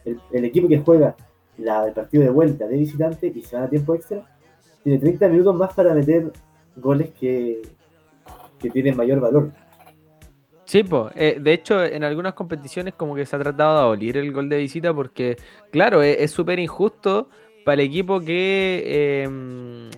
el, 0.04 0.44
equipo 0.44 0.68
que 0.68 0.78
juega 0.78 1.16
la, 1.58 1.86
el 1.86 1.92
partido 1.92 2.24
de 2.24 2.30
vuelta 2.30 2.66
de 2.66 2.76
visitante 2.76 3.32
y 3.34 3.42
se 3.42 3.56
va 3.56 3.64
a 3.64 3.70
tiempo 3.70 3.94
extra, 3.94 4.24
tiene 4.82 4.98
30 4.98 5.28
minutos 5.28 5.54
más 5.56 5.72
para 5.74 5.94
meter 5.94 6.32
goles 6.76 7.10
que, 7.18 7.62
que 8.58 8.70
tienen 8.70 8.96
mayor 8.96 9.20
valor. 9.20 9.52
Sí, 10.64 10.82
po. 10.82 11.10
Eh, 11.14 11.38
de 11.40 11.52
hecho, 11.52 11.84
en 11.84 12.02
algunas 12.02 12.34
competiciones 12.34 12.94
como 12.94 13.14
que 13.14 13.24
se 13.24 13.36
ha 13.36 13.38
tratado 13.38 13.76
de 13.76 13.82
abolir 13.84 14.16
el 14.16 14.32
gol 14.32 14.48
de 14.48 14.58
visita 14.58 14.92
porque, 14.92 15.36
claro, 15.70 16.02
e- 16.02 16.22
es 16.22 16.32
súper 16.32 16.58
injusto 16.58 17.28
para 17.66 17.82
el 17.82 17.88
equipo 17.88 18.20
que, 18.20 19.24
em, 19.24 19.90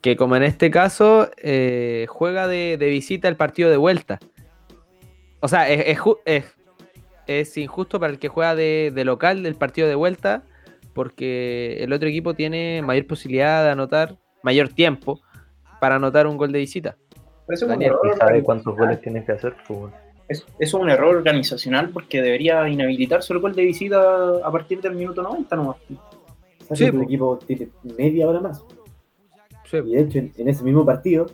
que 0.00 0.16
como 0.16 0.34
en 0.34 0.42
este 0.42 0.68
caso, 0.68 1.30
eh, 1.36 2.06
juega 2.08 2.48
de, 2.48 2.76
de 2.76 2.88
visita 2.88 3.28
el 3.28 3.36
partido 3.36 3.70
de 3.70 3.76
vuelta. 3.76 4.18
O 5.38 5.46
sea, 5.46 5.68
es, 5.70 5.96
es 5.96 5.98
es- 6.26 6.54
es 7.28 7.56
injusto 7.56 8.00
para 8.00 8.12
el 8.12 8.18
que 8.18 8.26
juega 8.28 8.56
de, 8.56 8.90
de 8.92 9.04
local 9.04 9.42
del 9.44 9.54
partido 9.54 9.86
de 9.86 9.94
vuelta 9.94 10.42
porque 10.92 11.76
el 11.80 11.92
otro 11.92 12.08
equipo 12.08 12.34
tiene 12.34 12.82
mayor 12.82 13.06
posibilidad 13.06 13.62
de 13.62 13.70
anotar, 13.70 14.16
mayor 14.42 14.70
tiempo 14.70 15.20
para 15.80 15.96
anotar 15.96 16.26
un 16.26 16.36
gol 16.36 16.50
de 16.50 16.58
visita. 16.58 16.96
Pero 17.46 17.54
es 17.54 17.62
un 17.62 17.68
Daniel, 17.68 17.92
error 17.92 18.12
¿Y 18.12 18.18
sabe 18.18 18.42
cuántos 18.42 18.76
goles 18.76 19.00
tiene 19.02 19.24
que 19.24 19.32
hacer? 19.32 19.54
Pues, 19.68 19.78
weón. 19.78 19.92
Es, 20.28 20.44
es 20.58 20.74
un 20.74 20.90
error 20.90 21.14
organizacional 21.16 21.90
porque 21.90 22.20
debería 22.20 22.68
inhabilitarse 22.68 23.32
el 23.32 23.38
gol 23.38 23.54
de 23.54 23.62
visita 23.62 24.00
a 24.42 24.50
partir 24.50 24.80
del 24.80 24.94
minuto 24.94 25.22
90 25.22 25.54
nomás. 25.54 25.76
Sí, 26.76 26.84
el 26.84 26.92
po. 26.94 27.02
equipo 27.02 27.38
tiene 27.46 27.68
media 27.96 28.28
hora 28.28 28.40
más. 28.40 28.64
Sí. 29.64 29.76
Y 29.78 29.92
de 29.94 30.00
hecho, 30.00 30.18
en, 30.18 30.32
en 30.36 30.48
ese 30.48 30.64
mismo 30.64 30.84
partido, 30.84 31.26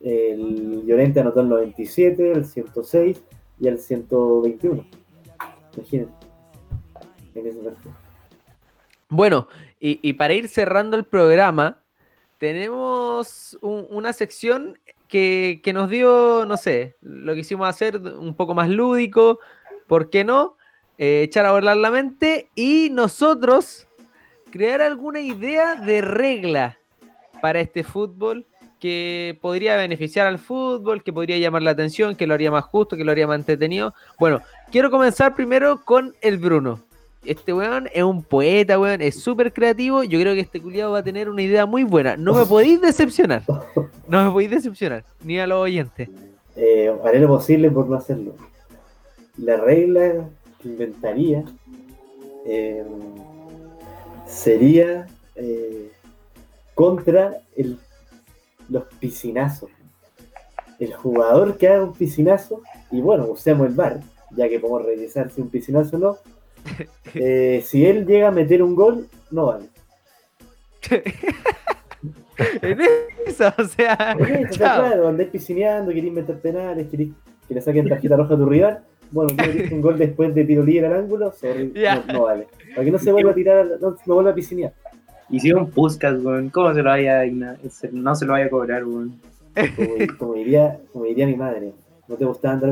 el 0.00 0.84
Llorente 0.86 1.20
anotó 1.20 1.40
el 1.40 1.48
97, 1.48 2.32
el 2.32 2.44
106 2.44 3.22
y 3.60 3.68
el 3.68 3.78
121. 3.78 4.84
Imagínense. 5.76 6.12
En 7.34 7.46
ese 7.46 7.58
partido. 7.58 7.94
Bueno, 9.10 9.48
y, 9.80 9.98
y 10.06 10.12
para 10.14 10.34
ir 10.34 10.48
cerrando 10.48 10.96
el 10.96 11.04
programa, 11.04 11.82
tenemos 12.38 13.58
un- 13.62 13.86
una 13.90 14.12
sección 14.12 14.78
que, 15.08 15.60
que 15.62 15.72
nos 15.72 15.88
dio, 15.90 16.44
no 16.46 16.56
sé, 16.56 16.96
lo 17.00 17.34
que 17.34 17.40
hicimos 17.40 17.68
hacer 17.68 17.96
un 17.98 18.34
poco 18.34 18.54
más 18.54 18.68
lúdico, 18.68 19.40
¿por 19.86 20.10
qué 20.10 20.24
no? 20.24 20.56
Eh, 20.98 21.22
echar 21.22 21.46
a 21.46 21.52
volar 21.52 21.76
la 21.76 21.90
mente 21.90 22.50
y 22.54 22.90
nosotros 22.90 23.87
crear 24.50 24.82
alguna 24.82 25.20
idea 25.20 25.74
de 25.74 26.00
regla 26.00 26.78
para 27.40 27.60
este 27.60 27.84
fútbol 27.84 28.46
que 28.80 29.36
podría 29.40 29.76
beneficiar 29.76 30.26
al 30.26 30.38
fútbol, 30.38 31.02
que 31.02 31.12
podría 31.12 31.38
llamar 31.38 31.62
la 31.62 31.72
atención, 31.72 32.14
que 32.14 32.26
lo 32.26 32.34
haría 32.34 32.50
más 32.50 32.64
justo, 32.64 32.96
que 32.96 33.04
lo 33.04 33.12
haría 33.12 33.26
más 33.26 33.38
entretenido. 33.38 33.94
Bueno, 34.18 34.40
quiero 34.70 34.90
comenzar 34.90 35.34
primero 35.34 35.84
con 35.84 36.14
el 36.20 36.38
Bruno. 36.38 36.80
Este 37.24 37.52
weón 37.52 37.88
es 37.92 38.04
un 38.04 38.22
poeta, 38.22 38.78
weón, 38.78 39.02
es 39.02 39.20
súper 39.20 39.52
creativo. 39.52 40.04
Yo 40.04 40.20
creo 40.20 40.34
que 40.34 40.40
este 40.40 40.60
culiado 40.60 40.92
va 40.92 41.00
a 41.00 41.02
tener 41.02 41.28
una 41.28 41.42
idea 41.42 41.66
muy 41.66 41.82
buena. 41.82 42.16
No 42.16 42.34
me 42.34 42.46
podéis 42.46 42.80
decepcionar. 42.80 43.42
No 44.06 44.24
me 44.24 44.30
podéis 44.30 44.50
decepcionar, 44.52 45.04
ni 45.22 45.38
a 45.38 45.46
los 45.46 45.58
oyentes. 45.58 46.08
Eh, 46.56 46.92
haré 47.04 47.20
lo 47.20 47.28
posible 47.28 47.70
por 47.70 47.88
no 47.88 47.96
hacerlo. 47.96 48.34
La 49.36 49.56
regla 49.56 50.28
que 50.62 50.68
inventaría 50.68 51.44
eh, 52.46 52.84
sería 54.28 55.06
eh, 55.34 55.90
contra 56.74 57.38
el, 57.56 57.78
los 58.68 58.84
piscinazos. 59.00 59.70
El 60.78 60.92
jugador 60.94 61.56
que 61.56 61.68
haga 61.68 61.82
un 61.82 61.94
piscinazo, 61.94 62.62
y 62.92 63.00
bueno, 63.00 63.26
usemos 63.26 63.66
el 63.66 63.74
bar, 63.74 64.00
ya 64.30 64.48
que 64.48 64.60
podemos 64.60 64.84
revisar 64.84 65.30
si 65.30 65.40
un 65.40 65.48
piscinazo 65.48 65.96
o 65.96 65.98
no. 65.98 66.18
eh, 67.14 67.64
si 67.66 67.84
él 67.84 68.06
llega 68.06 68.28
a 68.28 68.32
meter 68.32 68.62
un 68.62 68.76
gol, 68.76 69.08
no 69.30 69.46
vale. 69.46 69.68
En 72.62 72.78
esa, 73.26 73.52
o 73.58 73.64
sea, 73.64 74.16
está 74.16 74.50
chao. 74.50 74.82
claro, 74.84 75.08
andás 75.08 75.26
piscineando, 75.26 75.92
querés 75.92 76.12
meter 76.12 76.38
penales, 76.38 76.86
querés 76.88 77.08
que 77.48 77.54
le 77.54 77.60
saquen 77.60 77.88
tarjeta 77.88 78.16
roja 78.16 78.34
a 78.34 78.36
tu 78.36 78.46
rival. 78.46 78.84
Bueno, 79.10 79.34
un 79.72 79.80
gol 79.80 79.98
después 79.98 80.32
de 80.34 80.44
tiro 80.44 80.62
libre 80.62 80.86
al 80.86 80.92
ángulo, 80.94 81.32
sorry, 81.32 81.72
Ya. 81.74 81.96
no, 82.06 82.12
no 82.12 82.22
vale. 82.22 82.46
Para 82.74 82.84
que 82.84 82.90
no 82.90 82.98
se 82.98 83.12
vuelva 83.12 83.30
a 83.32 83.34
tirar, 83.34 83.66
no, 83.80 83.96
no 84.06 84.14
vuelva 84.14 84.30
a 84.30 84.34
piscinear. 84.34 84.72
Y 85.30 85.40
si 85.40 85.52
un 85.52 85.70
Puskas, 85.70 86.18
weón, 86.22 86.48
¿cómo 86.50 86.72
se 86.74 86.82
lo 86.82 86.88
vaya 86.90 87.20
a 87.20 87.26
no 87.92 88.14
se 88.14 88.24
lo 88.26 88.32
vaya 88.32 88.46
a 88.46 88.50
cobrar, 88.50 88.84
weón? 88.84 89.20
Como, 89.76 89.94
como 90.18 90.34
diría, 90.34 90.78
como 90.92 91.04
diría 91.04 91.26
mi 91.26 91.36
madre, 91.36 91.72
¿no 92.06 92.16
te 92.16 92.24
gustaba 92.24 92.54
andar? 92.54 92.70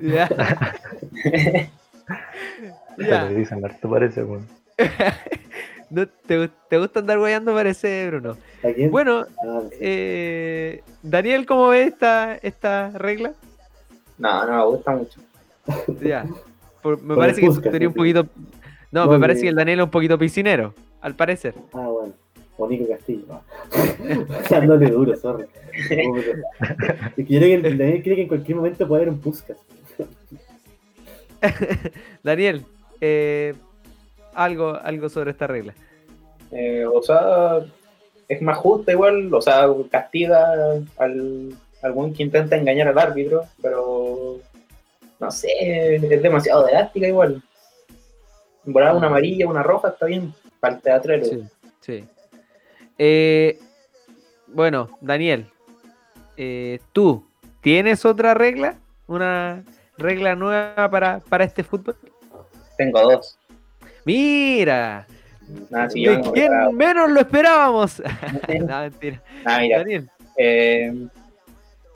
Ya. 0.00 0.28
Se 0.28 1.68
Ya. 3.08 3.28
dicen 3.28 3.64
harto 3.64 3.90
parece, 3.90 4.22
weón. 4.24 4.46
No, 5.90 6.06
te, 6.06 6.50
te 6.68 6.76
gusta 6.78 7.00
andar 7.00 7.18
guayando, 7.18 7.54
parece, 7.54 8.08
Bruno. 8.08 8.36
¿A 8.62 8.68
quién? 8.74 8.90
Bueno, 8.90 9.24
Ah, 9.42 9.62
sí. 9.70 9.76
eh, 9.80 10.82
Daniel, 11.02 11.46
¿cómo 11.46 11.68
ves 11.68 11.88
esta, 11.88 12.34
esta 12.36 12.90
regla? 12.90 13.32
No, 14.18 14.44
no 14.46 14.56
me 14.58 14.64
gusta 14.66 14.92
mucho. 14.92 15.18
Ya. 16.02 16.26
Por- 16.82 17.00
me 17.00 17.14
Por 17.14 17.16
parece 17.24 17.40
que 17.40 17.46
eres 17.46 17.88
un 17.88 17.94
sí. 17.94 17.98
No, 18.90 19.06
me 19.06 19.18
parece 19.18 19.42
que- 19.42 19.48
el 19.48 19.54
Daniel 19.54 19.80
es 19.80 19.84
un 19.84 19.90
poquito 19.90 20.18
piscinero, 20.18 20.74
al 21.00 21.14
parecer. 21.14 21.54
Ah, 21.72 21.86
bueno. 21.88 22.12
O 22.56 22.66
Nico 22.68 22.88
Castillo. 22.88 23.22
no. 23.28 23.42
Dándole 24.50 24.90
duro, 24.90 25.16
sorry. 25.16 25.44
Es 25.72 25.88
que 25.88 27.24
yo 27.32 27.38
creo 27.38 27.62
que 27.62 27.68
el 27.68 27.78
Daniel 27.78 28.02
cree 28.02 28.16
que 28.16 28.22
en 28.22 28.28
cualquier 28.28 28.56
momento 28.56 28.88
puede 28.88 29.02
haber 29.02 29.14
un 29.14 29.20
Puskas. 29.20 29.56
Daniel, 32.22 32.64
eh, 33.00 33.54
algo, 34.34 34.74
algo 34.74 35.08
sobre 35.08 35.30
esta 35.30 35.46
regla. 35.46 35.74
Eh, 36.50 36.84
o 36.92 37.00
sea, 37.02 37.60
es 38.28 38.42
más 38.42 38.56
justa 38.58 38.92
igual, 38.92 39.32
o 39.32 39.40
sea, 39.40 39.66
castiga 39.90 40.72
al 40.96 41.54
algún 41.82 42.12
que 42.12 42.24
intenta 42.24 42.56
engañar 42.56 42.88
al 42.88 42.98
árbitro, 42.98 43.44
pero 43.62 44.38
no 45.20 45.30
sé, 45.30 45.94
es 45.96 46.22
demasiado 46.22 46.66
drástica 46.66 47.06
igual. 47.06 47.40
Volar 48.70 48.94
una 48.94 49.06
amarilla, 49.06 49.46
una 49.48 49.62
roja, 49.62 49.88
está 49.88 50.06
bien, 50.06 50.32
para 50.60 50.74
el 50.76 50.82
teatrero. 50.82 51.24
Sí, 51.24 51.42
sí. 51.80 52.04
Eh, 52.98 53.58
bueno, 54.46 54.88
Daniel, 55.00 55.46
eh, 56.36 56.78
¿tú 56.92 57.24
tienes 57.62 58.04
otra 58.04 58.34
regla? 58.34 58.76
¿Una 59.06 59.64
regla 59.96 60.34
nueva 60.34 60.90
para, 60.90 61.20
para 61.20 61.44
este 61.44 61.62
fútbol? 61.64 61.96
Tengo 62.76 63.00
dos. 63.02 63.38
Mira, 64.04 65.06
Nada, 65.70 65.88
sí, 65.90 66.02
yo 66.02 66.10
¿de 66.10 66.16
vengo 66.18 66.32
quién 66.32 66.48
preparado. 66.48 66.72
menos 66.72 67.10
lo 67.10 67.20
esperábamos? 67.20 68.02
no, 68.68 68.80
mentira. 68.80 69.22
Ah, 69.46 69.58
mira, 69.60 69.78
Daniel, 69.78 70.10
eh, 70.36 71.06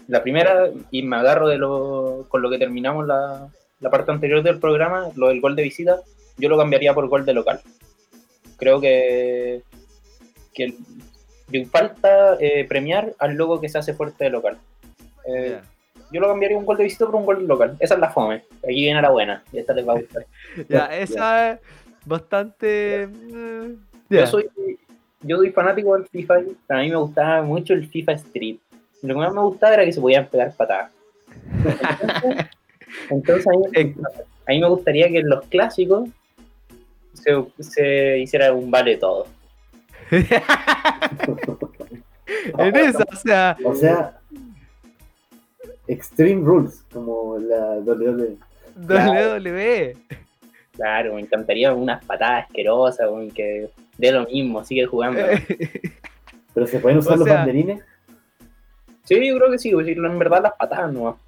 la 0.08 0.22
primera, 0.22 0.70
y 0.90 1.02
me 1.02 1.16
agarro 1.16 1.48
de 1.48 1.58
lo, 1.58 2.24
con 2.28 2.40
lo 2.40 2.48
que 2.48 2.58
terminamos 2.58 3.06
la, 3.06 3.48
la 3.80 3.90
parte 3.90 4.10
anterior 4.10 4.42
del 4.42 4.58
programa, 4.58 5.08
lo 5.16 5.28
del 5.28 5.40
gol 5.42 5.54
de 5.54 5.64
visita, 5.64 6.00
yo 6.42 6.48
lo 6.48 6.58
cambiaría 6.58 6.92
por 6.92 7.08
gol 7.08 7.24
de 7.24 7.34
local. 7.34 7.60
Creo 8.56 8.80
que, 8.80 9.62
que 10.52 10.74
le 11.50 11.66
falta 11.66 12.36
eh, 12.40 12.64
premiar 12.68 13.14
al 13.20 13.34
logo 13.34 13.60
que 13.60 13.68
se 13.68 13.78
hace 13.78 13.94
fuerte 13.94 14.24
de 14.24 14.30
local. 14.30 14.58
Eh. 15.26 15.60
Yo 16.10 16.20
lo 16.20 16.26
cambiaría 16.28 16.58
un 16.58 16.66
gol 16.66 16.76
de 16.76 16.84
visita 16.84 17.06
por 17.06 17.14
un 17.14 17.24
gol 17.24 17.42
de 17.42 17.46
local. 17.46 17.76
Esa 17.78 17.94
es 17.94 18.00
la 18.00 18.10
fome. 18.10 18.42
Aquí 18.64 18.74
viene 18.74 19.00
la 19.00 19.10
buena. 19.10 19.44
Y 19.52 19.58
esta 19.58 19.72
les 19.72 19.86
va 19.86 19.92
a 19.92 20.00
gustar. 20.00 20.26
Ya, 20.68 20.86
esa 20.86 21.52
es 21.52 21.60
bastante. 22.04 23.04
eh. 23.04 23.76
Yo 24.10 24.26
soy 24.26 24.50
yo 25.22 25.36
soy 25.36 25.50
fanático 25.50 25.94
del 25.96 26.06
FIFA. 26.08 26.40
Para 26.66 26.80
mí 26.80 26.90
me 26.90 26.96
gustaba 26.96 27.42
mucho 27.42 27.72
el 27.72 27.86
FIFA 27.86 28.12
Street. 28.14 28.56
Lo 29.02 29.14
que 29.14 29.20
más 29.20 29.32
me 29.32 29.40
gustaba 29.42 29.74
era 29.74 29.84
que 29.84 29.92
se 29.92 30.00
podían 30.00 30.26
pegar 30.26 30.52
patadas. 30.56 30.90
Entonces, 33.08 33.46
entonces 33.46 33.46
a, 33.46 33.50
mí, 33.50 33.94
a 34.46 34.50
mí 34.52 34.60
me 34.60 34.68
gustaría 34.68 35.08
que 35.08 35.18
en 35.18 35.28
los 35.28 35.46
clásicos 35.46 36.08
se, 37.12 37.44
se 37.62 38.18
hiciera 38.18 38.52
un 38.52 38.70
vale 38.70 38.96
todo. 38.96 39.26
en 42.58 42.76
esa, 42.76 43.04
o 43.10 43.16
sea, 43.16 43.56
O 43.64 43.74
sea, 43.74 44.18
Extreme 45.86 46.44
Rules, 46.44 46.84
como 46.92 47.38
la 47.38 47.78
WWE. 47.78 48.36
WWE. 48.76 49.96
Claro, 50.72 51.14
me 51.14 51.20
encantaría 51.20 51.72
unas 51.74 52.04
patadas 52.04 52.46
asquerosas, 52.46 53.08
weón, 53.10 53.30
que 53.30 53.68
de 53.98 54.12
lo 54.12 54.24
mismo, 54.26 54.64
sigue 54.64 54.86
jugando. 54.86 55.20
Pero 56.54 56.66
se 56.66 56.78
pueden 56.78 56.98
usar 56.98 57.14
O 57.14 57.16
los 57.16 57.26
sea- 57.26 57.36
banderines. 57.38 57.82
Sí, 59.04 59.26
yo 59.26 59.36
creo 59.36 59.50
que 59.50 59.58
sí, 59.58 59.72
pues, 59.72 59.88
en 59.88 60.18
verdad 60.18 60.42
las 60.44 60.52
patadas 60.54 60.92
no. 60.92 61.18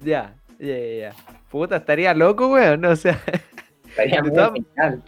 Ya, 0.00 0.34
ya, 0.58 0.78
ya, 0.78 0.94
ya. 0.98 1.12
Puta, 1.50 1.76
estaría 1.76 2.14
loco, 2.14 2.48
weón. 2.48 2.84
O 2.86 2.96
sea, 2.96 3.20
Estaría 3.90 4.16
De 4.16 4.22
muy 4.22 4.30
todas- 4.36 4.52
genial. 4.52 5.02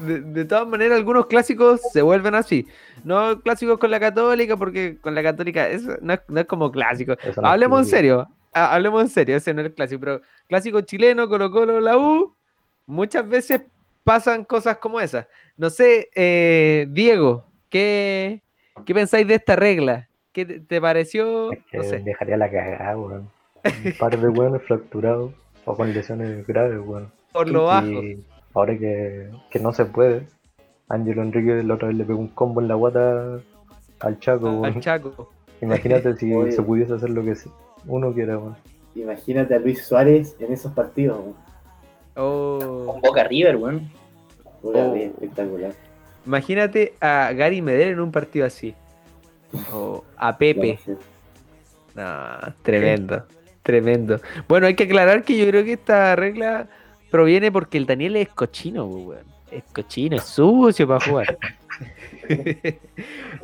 de, 0.00 0.20
de 0.20 0.44
todas 0.44 0.66
maneras, 0.66 0.98
algunos 0.98 1.26
clásicos 1.26 1.80
se 1.92 2.02
vuelven 2.02 2.34
así. 2.34 2.66
No 3.04 3.40
clásicos 3.40 3.78
con 3.78 3.90
la 3.90 4.00
Católica, 4.00 4.56
porque 4.56 4.98
con 5.00 5.14
la 5.14 5.22
Católica 5.22 5.68
eso 5.68 5.96
no 6.00 6.14
es, 6.14 6.20
no 6.28 6.40
es 6.40 6.46
como 6.46 6.70
clásico. 6.72 7.14
No 7.24 7.30
es 7.30 7.38
Hablemos 7.38 7.80
en 7.80 7.86
serio. 7.86 8.28
ha- 8.52 8.74
Hablemos 8.74 9.02
en 9.02 9.08
serio, 9.08 9.36
ese 9.36 9.54
no 9.54 9.60
es 9.60 9.66
el 9.68 9.74
clásico. 9.74 10.00
Pero 10.00 10.20
clásico 10.48 10.80
chileno, 10.80 11.28
Colo 11.28 11.50
Colo, 11.50 11.80
la 11.80 11.96
U, 11.96 12.34
muchas 12.86 13.28
veces 13.28 13.62
pasan 14.02 14.44
cosas 14.44 14.78
como 14.78 15.00
esas. 15.00 15.26
No 15.56 15.70
sé, 15.70 16.08
eh, 16.14 16.86
Diego, 16.90 17.46
¿qué, 17.70 18.42
¿qué 18.84 18.94
pensáis 18.94 19.26
de 19.28 19.34
esta 19.36 19.54
regla? 19.56 20.08
¿Qué 20.32 20.44
te, 20.44 20.60
te 20.60 20.80
pareció? 20.80 21.52
Es 21.52 21.60
que 21.70 21.76
No 21.78 21.84
sé. 21.84 22.00
dejaría 22.00 22.36
la 22.36 22.50
cagada, 22.50 22.96
weón. 22.98 23.30
Un 23.84 23.92
par 23.98 24.18
de 24.18 24.28
weones 24.28 24.62
fracturados 24.62 25.32
o 25.64 25.76
con 25.76 25.92
lesiones 25.94 26.44
graves, 26.46 26.78
weón. 26.84 27.10
Por 27.34 27.50
lo 27.50 27.64
bajo. 27.64 28.00
Ahora 28.54 28.78
que, 28.78 29.28
que 29.50 29.58
no 29.58 29.72
se 29.72 29.84
puede, 29.86 30.28
Ángelo 30.88 31.22
Enrique 31.22 31.64
la 31.64 31.74
otra 31.74 31.88
vez 31.88 31.96
le 31.96 32.04
pegó 32.04 32.20
un 32.20 32.28
combo 32.28 32.60
en 32.60 32.68
la 32.68 32.76
guata 32.76 33.40
al 33.98 34.18
Chaco, 34.20 34.64
Al. 34.64 34.78
Chaco. 34.80 35.32
Imagínate 35.60 36.14
si 36.14 36.32
Oye. 36.34 36.52
se 36.52 36.62
pudiese 36.62 36.94
hacer 36.94 37.10
lo 37.10 37.24
que 37.24 37.34
uno 37.86 38.12
quiera, 38.12 38.38
weón. 38.38 38.56
Imagínate 38.94 39.56
a 39.56 39.58
Luis 39.58 39.84
Suárez 39.84 40.36
en 40.38 40.52
esos 40.52 40.72
partidos. 40.72 41.18
weón. 41.18 41.34
Oh. 42.16 42.84
Con 42.86 43.00
Boca 43.00 43.24
River, 43.24 43.56
weón. 43.56 43.90
Oh. 44.62 44.94
espectacular. 44.94 45.72
Imagínate 46.24 46.94
a 47.00 47.32
Gary 47.32 47.60
Medel 47.60 47.88
en 47.88 48.00
un 48.00 48.12
partido 48.12 48.46
así. 48.46 48.76
O 49.72 50.04
a 50.16 50.38
Pepe. 50.38 50.78
No, 51.96 52.54
tremendo, 52.62 53.24
tremendo. 53.64 54.20
Bueno, 54.48 54.68
hay 54.68 54.74
que 54.74 54.84
aclarar 54.84 55.24
que 55.24 55.36
yo 55.36 55.46
creo 55.48 55.64
que 55.64 55.72
esta 55.74 56.14
regla 56.16 56.68
proviene 57.14 57.52
porque 57.52 57.78
el 57.78 57.86
Daniel 57.86 58.16
es 58.16 58.28
cochino, 58.30 58.88
pues, 58.88 59.06
weón. 59.06 59.26
Es 59.52 59.62
cochino, 59.72 60.16
es 60.16 60.24
sucio 60.24 60.88
para 60.88 60.98
jugar. 60.98 61.38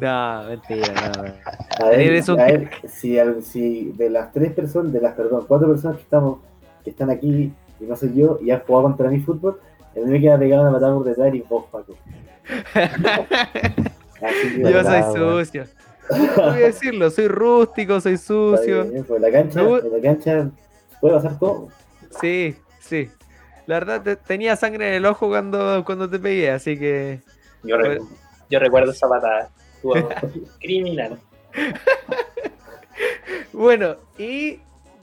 no, 0.01 0.43
mentira, 0.49 1.13
no. 1.17 1.85
A 1.87 1.91
ver, 1.91 2.21
un- 2.29 2.41
a 2.41 2.45
ver, 2.47 2.69
si, 2.89 3.17
si 3.43 3.93
de 3.93 4.11
las 4.11 4.33
tres 4.33 4.53
personas, 4.55 4.93
de 4.93 5.01
las, 5.01 5.15
perdón, 5.15 5.45
cuatro 5.47 5.69
personas 5.69 5.99
que 5.99 6.03
estamos, 6.03 6.41
que 6.83 6.91
están 6.91 7.11
aquí, 7.11 7.53
y 7.79 7.85
no 7.85 7.95
soy 7.95 8.13
yo, 8.13 8.39
y 8.43 8.51
han 8.51 8.59
jugado 8.67 8.89
contra 8.89 9.09
mi 9.09 9.21
fútbol, 9.21 9.61
el 9.95 10.03
único 10.03 10.23
que 10.23 10.33
ha 10.33 10.39
pegado 10.41 10.63
una 10.63 10.73
patada 10.73 10.95
por 10.95 11.05
detrás 11.05 11.33
y 11.33 11.41
vos, 11.49 11.65
Paco. 11.71 11.95
Yo 14.59 14.83
soy 14.83 15.03
sucio. 15.45 15.65
No 16.37 16.43
voy 16.53 16.63
a 16.63 16.67
decirlo, 16.67 17.09
soy 17.09 17.29
rústico, 17.29 18.01
soy 18.01 18.17
sucio. 18.17 18.85
bien, 18.87 19.05
pues, 19.05 19.21
la 19.21 19.31
cancha, 19.31 19.63
No. 19.63 19.79
en 19.79 19.93
la 19.93 20.01
cancha 20.03 20.51
puede 21.01 21.15
pasar 21.15 21.39
todo. 21.39 21.69
Sí, 22.21 22.57
sí. 22.81 23.09
La 23.71 23.79
verdad, 23.79 24.03
te- 24.03 24.17
tenía 24.17 24.57
sangre 24.57 24.89
en 24.89 24.95
el 24.95 25.07
ojo 25.07 25.29
cuando, 25.29 25.85
cuando 25.85 26.11
te 26.11 26.19
pegué, 26.19 26.51
así 26.51 26.77
que. 26.77 27.21
Yo, 27.63 27.79
Bueno. 27.79 28.03
recu- 28.03 28.09
yo 28.51 28.59
recuerdo 28.59 28.91
esa 28.91 29.09
patada. 29.09 29.49
Estuvo 29.77 29.95
criminal. 30.61 31.21
Bueno, 33.53 33.95
y 34.19 34.59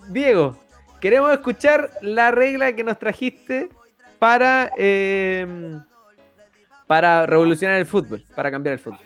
Diego, 0.09 0.57
queremos 0.99 1.31
escuchar 1.31 1.91
la 2.01 2.31
regla 2.31 2.73
que 2.73 2.83
nos 2.83 2.99
trajiste 2.99 3.69
para, 4.19 4.69
eh, 4.77 5.47
para 6.87 7.25
revolucionar 7.25 7.77
el 7.77 7.85
fútbol, 7.85 8.21
para 8.35 8.51
cambiar 8.51 8.73
el 8.73 8.79
fútbol. 8.79 8.99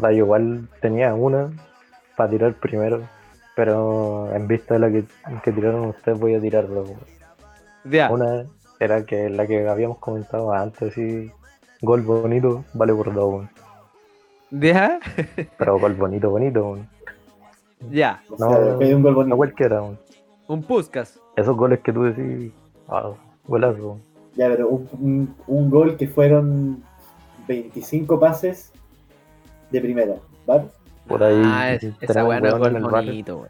Yo 0.00 0.10
igual 0.10 0.68
tenía 0.80 1.14
una 1.14 1.52
para 2.16 2.28
tirar 2.30 2.54
primero, 2.54 3.08
pero 3.54 4.34
en 4.34 4.48
vista 4.48 4.74
de 4.74 4.80
la 4.80 4.90
que, 4.90 5.04
que 5.44 5.52
tiraron 5.52 5.86
ustedes 5.90 6.18
voy 6.18 6.34
a 6.34 6.40
tirar 6.40 6.66
dos. 6.66 6.90
Ya, 7.84 8.10
Una 8.10 8.46
era 8.80 9.04
que 9.04 9.28
la 9.28 9.46
que 9.46 9.68
habíamos 9.68 9.98
comentado 9.98 10.52
antes, 10.52 10.94
sí, 10.94 11.30
gol 11.80 12.02
bonito 12.02 12.64
vale 12.74 12.94
por 12.94 13.12
dos, 13.12 13.46
ya, 14.50 15.00
pero 15.58 15.78
gol 15.78 15.94
bonito, 15.98 16.30
bonito, 16.30 16.78
ya. 17.90 18.22
O 18.30 18.36
No, 18.38 18.48
sea, 18.48 18.78
que 18.78 18.84
hay 18.84 18.94
un 18.94 19.02
gol 19.02 19.14
bonito. 19.14 19.30
no 19.30 19.36
cualquiera, 19.36 19.82
weón. 19.82 19.98
Un 20.48 20.62
Puskas. 20.62 21.18
Esos 21.36 21.56
goles 21.56 21.80
que 21.80 21.92
tú 21.92 22.02
decís, 22.04 22.52
ah, 22.88 23.12
golazo. 23.46 23.98
Ya, 24.36 24.48
pero 24.48 24.68
un, 24.68 24.88
un- 25.00 25.36
un 25.46 25.70
gol 25.70 25.96
que 25.96 26.06
fueron 26.08 26.82
25 27.48 28.18
pases 28.20 28.72
de 29.70 29.80
primera, 29.80 30.14
¿vale? 30.46 30.64
Por 31.08 31.22
ahí 31.22 31.42
Ah, 31.44 31.72
es- 31.72 31.84
esa 32.00 32.24
weá 32.24 32.40
no 32.40 32.48
es 32.48 32.54
weón 32.54 32.82
gol 32.82 32.90
bonito, 32.92 33.36
weón. 33.38 33.48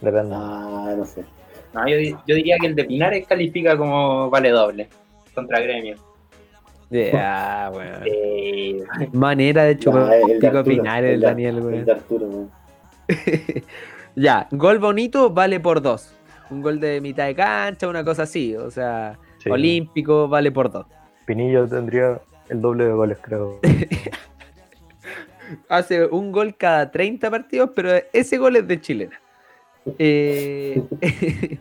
Depende. 0.00 0.34
Ah, 0.36 0.94
no 0.96 1.04
sé. 1.04 1.24
No, 1.74 1.88
yo, 1.88 1.96
yo 2.26 2.34
diría 2.36 2.56
que 2.60 2.68
el 2.68 2.74
de 2.76 2.84
Pinares 2.84 3.26
califica 3.26 3.76
como 3.76 4.30
vale 4.30 4.50
doble 4.50 4.88
contra 5.34 5.60
Gremio. 5.60 5.96
Ya, 6.90 7.72
weón. 7.74 8.02
Eh, 8.04 8.84
Manera 9.12 9.64
de 9.64 9.76
chupar 9.78 10.08
Ya, 10.10 10.16
el 10.16 10.26
de 10.28 10.34
pico 10.34 10.46
Arturo, 10.58 10.64
Pinares, 10.64 11.14
el 11.14 11.20
de- 11.20 11.26
Daniel, 11.26 11.56
el 11.56 11.62
weón. 11.64 11.84
de 11.84 11.92
Arturo, 11.92 12.26
weón. 12.26 12.50
Ya, 14.16 14.46
gol 14.52 14.78
bonito 14.78 15.30
vale 15.30 15.58
por 15.58 15.82
dos. 15.82 16.14
Un 16.50 16.62
gol 16.62 16.78
de 16.78 17.00
mitad 17.00 17.26
de 17.26 17.34
cancha, 17.34 17.88
una 17.88 18.04
cosa 18.04 18.24
así. 18.24 18.54
O 18.54 18.70
sea, 18.70 19.18
Sí. 19.38 19.50
olímpico 19.50 20.28
vale 20.28 20.52
por 20.52 20.70
dos. 20.70 20.86
Pinillo 21.26 21.66
tendría 21.66 22.20
el 22.48 22.60
doble 22.60 22.84
de 22.84 22.92
goles, 22.92 23.18
creo. 23.20 23.58
Hace 25.68 26.06
un 26.06 26.32
gol 26.32 26.54
cada 26.56 26.90
30 26.90 27.30
partidos, 27.30 27.70
pero 27.74 27.90
ese 28.12 28.38
gol 28.38 28.56
es 28.56 28.66
de 28.68 28.80
chilena. 28.80 29.20
Eh, 29.98 30.82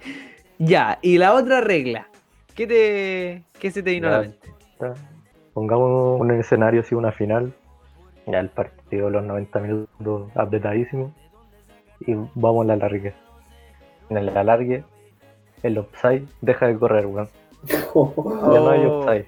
ya, 0.59 0.99
y 1.01 1.17
la 1.17 1.33
otra 1.33 1.61
regla. 1.61 2.07
¿Qué, 2.55 2.67
te, 2.67 3.43
qué 3.59 3.71
se 3.71 3.81
te 3.83 3.91
vino 3.91 4.07
a 4.07 4.11
la 4.11 4.19
mente? 4.21 4.53
Ya. 4.79 4.93
Pongamos 5.53 6.19
un 6.21 6.31
escenario 6.31 6.81
así, 6.81 6.95
una 6.95 7.11
final. 7.11 7.53
Ya 8.25 8.39
el 8.39 8.49
partido, 8.49 9.09
los 9.09 9.23
90 9.23 9.59
minutos 9.59 10.31
apretadísimo. 10.35 11.13
Y 12.05 12.13
vamos 12.35 12.63
a 12.63 12.67
la 12.67 12.73
alargue. 12.73 13.13
En 14.09 14.17
el 14.17 14.29
alargue, 14.37 14.83
el 15.63 15.77
offside 15.77 16.25
deja 16.41 16.67
de 16.67 16.77
correr, 16.77 17.05
weón. 17.05 17.29
Ya 17.63 18.59
no 18.59 18.69
hay 18.69 18.85
Oh. 18.85 18.99
offside. 18.99 19.25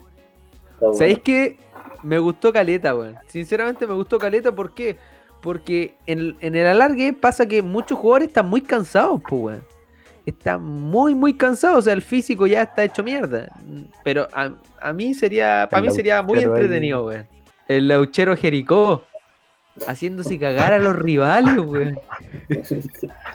¿Sabéis 0.93 1.19
que 1.19 1.57
me 2.03 2.19
gustó 2.19 2.51
Caleta, 2.51 2.95
weón? 2.95 3.15
Sinceramente 3.27 3.87
me 3.87 3.93
gustó 3.93 4.19
Caleta, 4.19 4.51
¿por 4.53 4.73
qué? 4.73 4.95
Porque 4.95 5.14
en, 6.05 6.35
en 6.39 6.55
el 6.55 6.67
alargue 6.67 7.13
pasa 7.13 7.45
que 7.45 7.61
muchos 7.61 7.97
jugadores 7.99 8.27
están 8.29 8.47
muy 8.49 8.61
cansados, 8.61 9.21
pues, 9.27 9.41
weón. 9.41 9.63
Están 10.25 10.63
muy, 10.63 11.13
muy 11.13 11.35
cansados, 11.35 11.77
o 11.77 11.81
sea, 11.83 11.93
el 11.93 12.01
físico 12.01 12.47
ya 12.47 12.63
está 12.63 12.83
hecho 12.83 13.03
mierda. 13.03 13.47
Pero 14.03 14.27
a, 14.33 14.51
a 14.81 14.91
mí 14.93 15.13
sería, 15.13 15.67
para 15.69 15.83
mí 15.83 15.91
sería 15.91 16.21
muy 16.23 16.39
entretenido, 16.39 17.05
weón. 17.05 17.27
El 17.67 17.87
lauchero 17.87 18.35
Jericó, 18.35 19.03
haciéndose 19.87 20.39
cagar 20.39 20.73
a 20.73 20.79
los 20.79 20.95
rivales, 20.95 21.57
weón. 21.59 21.99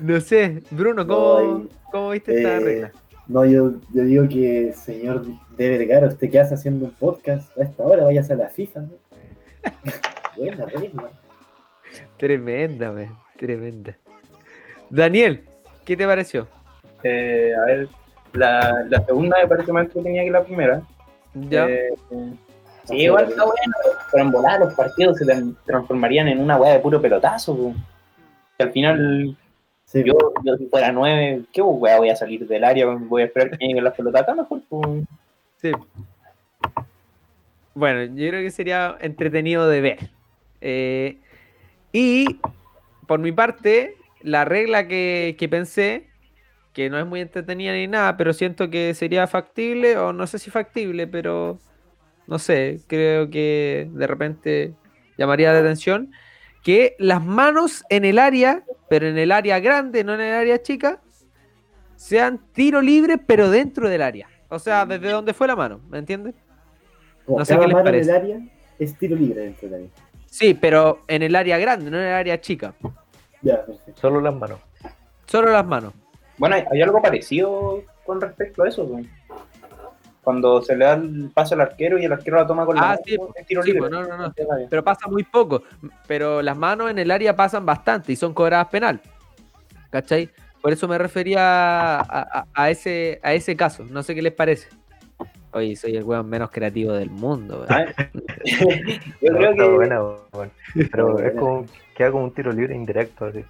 No 0.00 0.20
sé, 0.20 0.62
Bruno, 0.70 1.06
¿cómo, 1.06 1.66
cómo 1.92 2.10
viste 2.10 2.36
esta 2.36 2.56
Eh, 2.56 2.60
regla? 2.60 2.92
No, 3.28 3.44
yo, 3.44 3.74
yo 3.92 4.02
digo 4.04 4.28
que, 4.28 4.72
señor 4.74 5.24
de 5.56 5.68
Vergara, 5.68 6.08
¿usted 6.08 6.30
qué 6.30 6.40
hace 6.40 6.54
haciendo 6.54 6.86
un 6.86 6.90
podcast 6.92 7.56
a 7.56 7.62
esta 7.62 7.84
hora? 7.84 8.04
Vayas 8.04 8.30
a 8.30 8.34
la 8.34 8.48
FIFA, 8.48 8.80
¿no? 8.80 8.88
Buena. 10.36 10.66
Tremenda, 12.16 12.90
weón, 12.90 13.16
tremenda. 13.38 13.96
Daniel, 14.90 15.44
¿qué 15.84 15.96
te 15.96 16.06
pareció? 16.06 16.46
Eh, 17.02 17.52
a 17.56 17.64
ver, 17.66 17.88
la, 18.32 18.84
la 18.88 19.04
segunda 19.04 19.36
me 19.40 19.48
parece 19.48 19.72
más 19.72 19.86
entretenida 19.86 20.24
que 20.24 20.30
la 20.30 20.44
primera. 20.44 20.82
Ya. 21.34 21.66
Eh, 21.68 21.88
sí, 22.84 22.96
igual 22.96 23.28
está 23.28 23.44
bueno, 23.44 23.72
pero 24.10 24.24
en 24.24 24.30
volar 24.30 24.60
los 24.60 24.74
partidos 24.74 25.18
se 25.18 25.24
tran- 25.24 25.56
transformarían 25.66 26.28
en 26.28 26.40
una 26.40 26.56
weá 26.56 26.72
de 26.74 26.80
puro 26.80 27.00
pelotazo. 27.00 27.74
Que 28.56 28.64
al 28.64 28.72
final, 28.72 29.36
Sí, 29.84 30.02
yo, 30.04 30.14
yo 30.42 30.56
si 30.56 30.66
fuera 30.66 30.90
nueve, 30.90 31.42
¿qué 31.52 31.60
weá 31.62 31.98
voy 31.98 32.08
a 32.10 32.16
salir 32.16 32.46
del 32.48 32.64
área? 32.64 32.86
Voy 32.86 33.22
a 33.22 33.26
esperar 33.26 33.50
que 33.50 33.56
lleguen 33.66 33.84
las 33.84 33.94
pelotas 33.94 34.22
acá 34.22 34.34
mejor. 34.34 34.60
Sí. 35.60 35.70
Bueno, 37.74 38.04
yo 38.14 38.28
creo 38.28 38.42
que 38.42 38.50
sería 38.50 38.96
entretenido 39.00 39.68
de 39.68 39.80
ver. 39.80 39.98
Eh, 40.66 41.18
y 41.92 42.40
por 43.06 43.20
mi 43.20 43.32
parte, 43.32 43.96
la 44.22 44.46
regla 44.46 44.88
que, 44.88 45.36
que 45.38 45.46
pensé, 45.46 46.08
que 46.72 46.88
no 46.88 46.98
es 46.98 47.06
muy 47.06 47.20
entretenida 47.20 47.74
ni 47.74 47.86
nada, 47.86 48.16
pero 48.16 48.32
siento 48.32 48.70
que 48.70 48.94
sería 48.94 49.26
factible, 49.26 49.98
o 49.98 50.14
no 50.14 50.26
sé 50.26 50.38
si 50.38 50.50
factible, 50.50 51.06
pero 51.06 51.60
no 52.26 52.38
sé, 52.38 52.80
creo 52.86 53.28
que 53.28 53.90
de 53.92 54.06
repente 54.06 54.74
llamaría 55.18 55.52
la 55.52 55.58
atención, 55.58 56.10
que 56.62 56.96
las 56.98 57.22
manos 57.22 57.84
en 57.90 58.06
el 58.06 58.18
área, 58.18 58.64
pero 58.88 59.06
en 59.06 59.18
el 59.18 59.32
área 59.32 59.60
grande, 59.60 60.02
no 60.02 60.14
en 60.14 60.22
el 60.22 60.32
área 60.32 60.62
chica, 60.62 61.02
sean 61.94 62.40
tiro 62.52 62.80
libre, 62.80 63.18
pero 63.18 63.50
dentro 63.50 63.90
del 63.90 64.00
área. 64.00 64.28
O 64.48 64.58
sea, 64.58 64.86
desde 64.86 65.10
donde 65.10 65.34
fue 65.34 65.46
la 65.46 65.56
mano, 65.56 65.80
¿me 65.90 65.98
entiendes? 65.98 66.34
No 67.28 67.44
sé 67.44 67.58
qué 67.58 67.66
les 67.66 67.74
mano 67.74 67.80
en 67.80 67.84
parece. 67.84 68.10
el 68.10 68.16
área 68.16 68.40
es 68.78 68.96
tiro 68.96 69.14
libre 69.14 69.42
dentro 69.42 69.68
del 69.68 69.74
área. 69.74 69.90
Sí, 70.34 70.52
pero 70.52 71.04
en 71.06 71.22
el 71.22 71.36
área 71.36 71.58
grande, 71.58 71.88
no 71.92 71.96
en 71.96 72.06
el 72.06 72.12
área 72.12 72.40
chica. 72.40 72.74
Ya, 73.40 73.64
perfecto. 73.64 74.00
Solo 74.00 74.20
las 74.20 74.34
manos. 74.34 74.58
Solo 75.26 75.52
las 75.52 75.64
manos. 75.64 75.92
Bueno, 76.38 76.56
hay, 76.72 76.82
algo 76.82 77.00
parecido 77.00 77.84
con 78.04 78.20
respecto 78.20 78.64
a 78.64 78.68
eso. 78.68 78.84
Cuando 80.24 80.60
se 80.60 80.74
le 80.74 80.86
da 80.86 80.94
el 80.94 81.30
pase 81.32 81.54
al 81.54 81.60
arquero 81.60 81.98
y 82.00 82.04
el 82.06 82.12
arquero 82.12 82.38
la 82.38 82.48
toma 82.48 82.66
con 82.66 82.74
la 82.74 82.82
Ah, 82.82 82.86
mano, 82.88 83.00
sí, 83.06 83.16
es 83.36 83.46
tiro 83.46 83.62
sí, 83.62 83.68
libre. 83.68 83.78
pues, 83.88 83.92
no, 83.92 84.02
no, 84.08 84.16
no. 84.16 84.34
Pero 84.68 84.82
pasa 84.82 85.06
muy 85.06 85.22
poco. 85.22 85.62
Pero 86.08 86.42
las 86.42 86.56
manos 86.56 86.90
en 86.90 86.98
el 86.98 87.12
área 87.12 87.36
pasan 87.36 87.64
bastante 87.64 88.10
y 88.10 88.16
son 88.16 88.34
cobradas 88.34 88.66
penal. 88.66 89.00
¿Cachai? 89.90 90.30
Por 90.60 90.72
eso 90.72 90.88
me 90.88 90.98
refería 90.98 92.00
a, 92.00 92.00
a- 92.40 92.46
a 92.52 92.70
ese, 92.70 93.20
a 93.22 93.34
ese 93.34 93.54
caso. 93.54 93.84
No 93.84 94.02
sé 94.02 94.16
qué 94.16 94.22
les 94.22 94.32
parece. 94.32 94.68
Oye, 95.54 95.76
soy 95.76 95.96
el 95.96 96.02
weón 96.02 96.28
menos 96.28 96.50
creativo 96.50 96.92
del 96.92 97.10
mundo. 97.10 97.64
Ah, 97.68 97.84
Yo 99.20 99.32
creo 99.32 99.54
que 99.54 99.68
buena. 99.68 100.00
Pero 100.90 101.18
es 101.20 101.32
como, 101.34 101.64
queda 101.96 102.10
como 102.10 102.24
un 102.24 102.34
tiro 102.34 102.50
libre 102.52 102.74
indirecto, 102.74 103.26
así. 103.26 103.44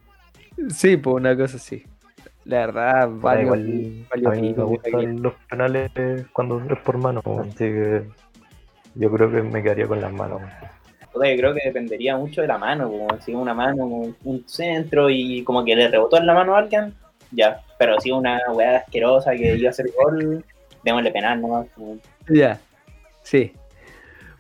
Sí, 0.69 0.99
pues 0.99 1.17
una 1.17 1.35
cosa 1.35 1.57
así. 1.57 1.83
La 2.45 2.67
verdad, 2.67 3.09
valió 3.11 3.55
a 3.55 3.57
mí 3.57 4.55
me 4.55 4.65
gustan 4.65 5.23
los 5.23 5.33
penales 5.49 5.91
cuando 6.35 6.61
es 6.61 6.79
por 6.81 6.99
mano, 6.99 7.23
así 7.41 7.57
que 7.57 8.03
yo 8.97 9.11
creo 9.11 9.31
que 9.31 9.41
me 9.43 9.63
quedaría 9.63 9.87
con 9.87 10.03
las 10.03 10.13
manos. 10.13 10.43
puta, 11.11 11.31
yo 11.31 11.37
creo 11.39 11.55
que 11.55 11.63
dependería 11.65 12.19
mucho 12.19 12.43
de 12.43 12.49
la 12.49 12.59
mano, 12.59 12.91
como 12.91 13.19
si 13.23 13.35
una 13.35 13.55
mano, 13.55 13.87
un 13.87 14.45
centro 14.47 15.09
y 15.09 15.43
como 15.43 15.65
que 15.65 15.75
le 15.75 15.89
rebotó 15.89 16.19
en 16.19 16.27
la 16.27 16.35
mano 16.35 16.55
a 16.55 16.59
alguien, 16.59 16.93
ya. 17.31 17.63
Pero 17.79 17.99
si 17.99 18.11
una 18.11 18.39
weá 18.53 18.77
asquerosa 18.77 19.31
que 19.33 19.57
iba 19.57 19.69
a 19.69 19.71
hacer 19.71 19.87
gol, 19.97 20.45
démosle 20.85 21.11
penal 21.11 21.41
nomás. 21.41 21.67
Ya, 22.29 22.61
sí. 23.23 23.53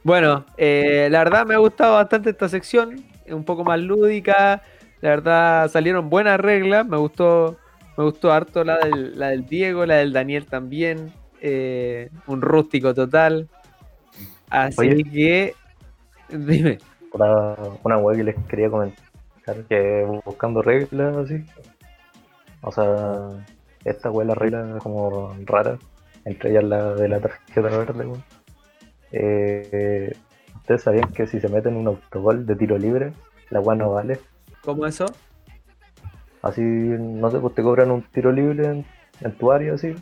Bueno, 0.02 0.44
eh, 0.58 1.08
la 1.10 1.20
verdad 1.24 1.46
me 1.46 1.54
ha 1.54 1.58
gustado 1.58 1.94
bastante 1.94 2.30
esta 2.30 2.48
sección, 2.48 3.02
es 3.24 3.32
un 3.32 3.44
poco 3.44 3.64
más 3.64 3.80
lúdica, 3.80 4.62
la 5.00 5.08
verdad 5.10 5.68
salieron 5.68 6.10
buenas 6.10 6.38
reglas, 6.38 6.86
me 6.86 6.98
gustó, 6.98 7.56
me 7.96 8.04
gustó 8.04 8.32
harto 8.32 8.64
la 8.64 8.76
del, 8.78 9.18
la 9.18 9.28
del 9.28 9.46
Diego, 9.46 9.86
la 9.86 9.96
del 9.96 10.12
Daniel 10.12 10.46
también, 10.46 11.10
eh, 11.40 12.10
un 12.26 12.42
rústico 12.42 12.92
total. 12.94 13.48
Así 14.50 14.80
Oye. 14.80 15.04
que, 15.04 15.54
dime, 16.28 16.78
Una, 17.12 17.56
una 17.82 17.98
web 17.98 18.16
que 18.16 18.24
les 18.24 18.36
quería 18.46 18.68
comentar, 18.68 19.56
que 19.68 20.06
buscando 20.24 20.60
reglas 20.60 21.16
así. 21.16 21.44
O 22.60 22.70
sea, 22.70 23.30
esta 23.84 24.10
web 24.10 24.28
la 24.28 24.34
regla 24.34 24.78
como 24.82 25.34
rara, 25.44 25.78
entre 26.24 26.50
ellas 26.50 26.64
la 26.64 26.94
de 26.94 27.08
la 27.08 27.20
tarjeta 27.20 27.68
verde, 27.68 28.06
weón. 28.06 28.24
Eh, 29.12 30.12
Ustedes 30.64 30.80
sabían 30.80 31.12
que 31.12 31.26
si 31.26 31.40
se 31.40 31.48
meten 31.50 31.76
un 31.76 31.86
autogol 31.88 32.46
de 32.46 32.56
tiro 32.56 32.78
libre, 32.78 33.12
la 33.50 33.60
web 33.60 33.76
no 33.76 33.92
vale. 33.92 34.18
¿cómo 34.62 34.86
eso? 34.86 35.04
Así, 36.40 36.62
no 36.62 37.30
sé, 37.30 37.38
pues 37.38 37.54
te 37.54 37.62
cobran 37.62 37.90
un 37.90 38.00
tiro 38.00 38.32
libre 38.32 38.68
en, 38.68 38.86
en 39.20 39.32
tu 39.36 39.52
área 39.52 39.74
así, 39.74 39.94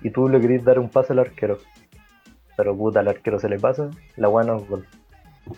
y 0.00 0.08
tú 0.08 0.30
le 0.30 0.40
querés 0.40 0.64
dar 0.64 0.78
un 0.78 0.88
pase 0.88 1.12
al 1.12 1.18
arquero. 1.18 1.58
Pero 2.56 2.74
puta, 2.74 3.00
al 3.00 3.08
arquero 3.08 3.38
se 3.38 3.50
le 3.50 3.58
pasa, 3.58 3.90
la 4.16 4.30
weá 4.30 4.46
no 4.46 4.56
es 4.56 4.66
gol. 4.66 4.86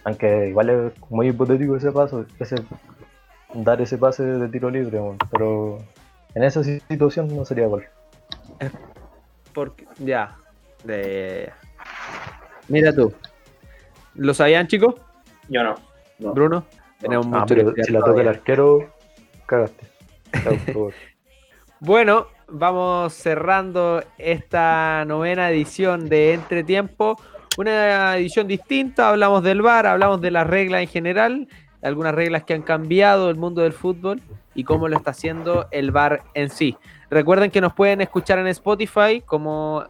Aunque 0.03 0.49
igual 0.49 0.71
es 0.71 0.93
muy 1.11 1.29
hipotético 1.29 1.77
ese 1.77 1.93
paso, 1.93 2.27
ese 2.41 2.57
dar 3.55 3.81
ese 3.81 3.99
pase 3.99 4.25
de 4.25 4.49
tiro 4.49 4.69
libre, 4.69 4.99
weón. 4.99 5.19
pero 5.31 5.79
en 6.35 6.43
esa 6.43 6.65
situación 6.65 7.29
no 7.37 7.45
sería 7.45 7.69
gol. 7.69 7.85
Porque, 9.59 9.87
ya, 9.99 10.37
de... 10.85 11.51
Mira 12.69 12.95
tú, 12.95 13.13
¿lo 14.15 14.33
sabían 14.33 14.69
chicos? 14.69 14.95
Yo 15.49 15.65
no. 15.65 15.75
No. 16.21 16.33
Bruno, 16.33 16.65
tenemos 17.01 17.27
Ah, 17.27 17.41
mucho 17.41 17.57
pero 17.57 17.75
si 17.83 17.91
la 17.93 17.99
toca 17.99 18.21
el 18.21 18.29
arquero, 18.29 18.95
cagaste. 19.47 19.85
Bueno, 21.81 22.29
vamos 22.47 23.13
cerrando 23.15 24.01
esta 24.17 25.05
novena 25.05 25.51
edición 25.51 26.09
de 26.09 26.35
Entretiempo. 26.35 27.21
Una 27.57 28.17
edición 28.17 28.47
distinta, 28.47 29.09
hablamos 29.09 29.43
del 29.43 29.61
VAR, 29.61 29.89
hablamos 29.89 30.21
de 30.21 30.31
las 30.31 30.47
reglas 30.47 30.83
en 30.83 30.89
general, 30.89 31.49
algunas 31.83 32.15
reglas 32.15 32.45
que 32.45 32.55
han 32.55 32.63
cambiado 32.63 33.31
el 33.31 33.37
mundo 33.37 33.63
del 33.63 33.73
fútbol 33.73 34.21
y 34.55 34.65
cómo 34.65 34.89
lo 34.89 34.97
está 34.97 35.13
haciendo 35.13 35.69
el 35.71 35.91
VAR 35.91 36.23
en 36.35 36.51
sí. 36.51 36.77
Recuerden 37.11 37.51
que 37.51 37.61
nos 37.61 37.75
pueden 37.75 38.01
escuchar 38.01 38.39
en 38.39 38.49
Spotify, 38.49 39.23
como 39.25 39.85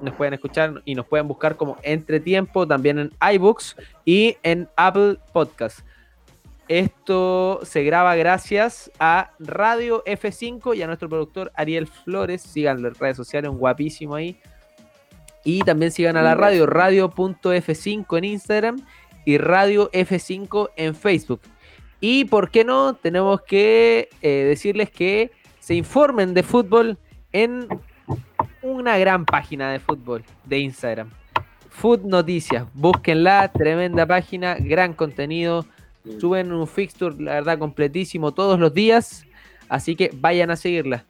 nos 0.00 0.14
pueden 0.14 0.34
escuchar 0.34 0.82
y 0.84 0.94
nos 0.94 1.06
pueden 1.06 1.28
buscar 1.28 1.56
como 1.56 1.76
Entretiempo, 1.82 2.66
también 2.66 2.98
en 2.98 3.12
iBooks 3.34 3.76
y 4.04 4.36
en 4.42 4.68
Apple 4.76 5.18
Podcast. 5.32 5.80
Esto 6.68 7.60
se 7.62 7.82
graba 7.82 8.14
gracias 8.14 8.90
a 8.98 9.30
Radio 9.38 10.04
F5 10.04 10.76
y 10.76 10.82
a 10.82 10.86
nuestro 10.86 11.08
productor 11.08 11.50
Ariel 11.54 11.86
Flores. 11.86 12.42
Síganlo 12.42 12.88
en 12.88 12.94
redes 12.94 13.16
sociales, 13.16 13.50
un 13.50 13.56
guapísimo 13.56 14.14
ahí. 14.14 14.38
Y 15.44 15.60
también 15.60 15.92
sigan 15.92 16.18
a 16.18 16.22
la 16.22 16.34
radio, 16.34 16.66
radio.f5 16.66 18.18
en 18.18 18.24
Instagram 18.24 18.86
y 19.28 19.36
Radio 19.36 19.90
F5 19.92 20.70
en 20.74 20.94
Facebook. 20.94 21.42
Y 22.00 22.24
por 22.24 22.50
qué 22.50 22.64
no, 22.64 22.94
tenemos 22.94 23.42
que 23.42 24.08
eh, 24.22 24.28
decirles 24.48 24.88
que 24.88 25.32
se 25.60 25.74
informen 25.74 26.32
de 26.32 26.42
fútbol 26.42 26.96
en 27.30 27.68
una 28.62 28.96
gran 28.96 29.26
página 29.26 29.70
de 29.70 29.80
fútbol 29.80 30.24
de 30.46 30.60
Instagram. 30.60 31.10
Food 31.68 32.04
Noticias. 32.04 32.64
Búsquenla, 32.72 33.52
tremenda 33.52 34.06
página, 34.06 34.56
gran 34.58 34.94
contenido. 34.94 35.66
Suben 36.18 36.50
un 36.50 36.66
fixture, 36.66 37.14
la 37.22 37.34
verdad, 37.34 37.58
completísimo 37.58 38.32
todos 38.32 38.58
los 38.58 38.72
días. 38.72 39.26
Así 39.68 39.94
que 39.94 40.10
vayan 40.14 40.50
a 40.50 40.56
seguirla. 40.56 41.04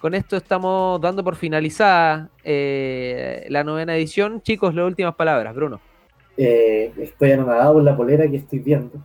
Con 0.00 0.14
esto 0.14 0.36
estamos 0.36 1.00
dando 1.00 1.22
por 1.22 1.36
finalizada 1.36 2.28
eh, 2.42 3.46
la 3.50 3.62
novena 3.62 3.94
edición. 3.94 4.42
Chicos, 4.42 4.74
las 4.74 4.84
últimas 4.84 5.14
palabras, 5.14 5.54
Bruno. 5.54 5.91
Eh, 6.36 6.92
estoy 6.98 7.32
anonadado 7.32 7.74
por 7.74 7.82
la 7.82 7.96
polera 7.96 8.28
que 8.28 8.36
estoy 8.36 8.58
viendo. 8.60 9.04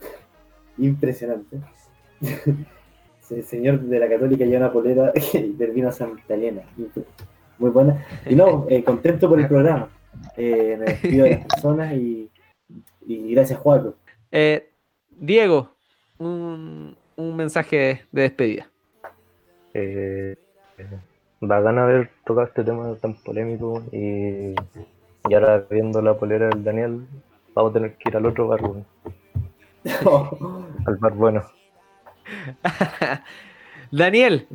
Impresionante. 0.78 1.58
El 3.30 3.44
señor 3.44 3.80
de 3.80 3.98
la 4.00 4.08
Católica 4.08 4.44
lleva 4.44 4.64
una 4.64 4.72
polera 4.72 5.12
del 5.32 5.70
vino 5.70 5.92
Santa 5.92 6.34
Elena. 6.34 6.62
Muy 7.58 7.70
buena. 7.70 8.04
Y 8.26 8.34
no, 8.34 8.66
eh, 8.68 8.82
contento 8.82 9.28
por 9.28 9.38
el 9.38 9.46
programa. 9.46 9.88
Eh, 10.36 10.76
me 10.78 10.86
despido 10.86 11.24
de 11.24 11.30
las 11.30 11.46
personas 11.46 11.94
y, 11.94 12.28
y 13.06 13.34
gracias, 13.34 13.58
Juaco. 13.60 13.94
Eh, 14.32 14.70
Diego, 15.10 15.70
un, 16.18 16.96
un 17.16 17.36
mensaje 17.36 18.02
de 18.10 18.22
despedida. 18.22 18.68
Eh, 19.74 20.36
bacán 21.40 21.78
haber 21.78 22.10
tocado 22.24 22.46
este 22.48 22.64
tema 22.64 22.94
tan 22.96 23.14
polémico 23.14 23.82
y, 23.92 24.54
y 25.28 25.34
ahora 25.34 25.64
viendo 25.70 26.00
la 26.02 26.14
polera 26.14 26.48
del 26.48 26.64
Daniel, 26.64 27.00
vamos 27.54 27.70
a 27.70 27.74
tener 27.74 27.94
que 27.96 28.08
ir 28.08 28.16
al 28.16 28.26
otro 28.26 28.48
bar, 28.48 28.62
weón, 28.62 28.84
al 30.86 30.96
bar 30.96 31.12
bueno. 31.14 31.42
Daniel, 33.90 34.46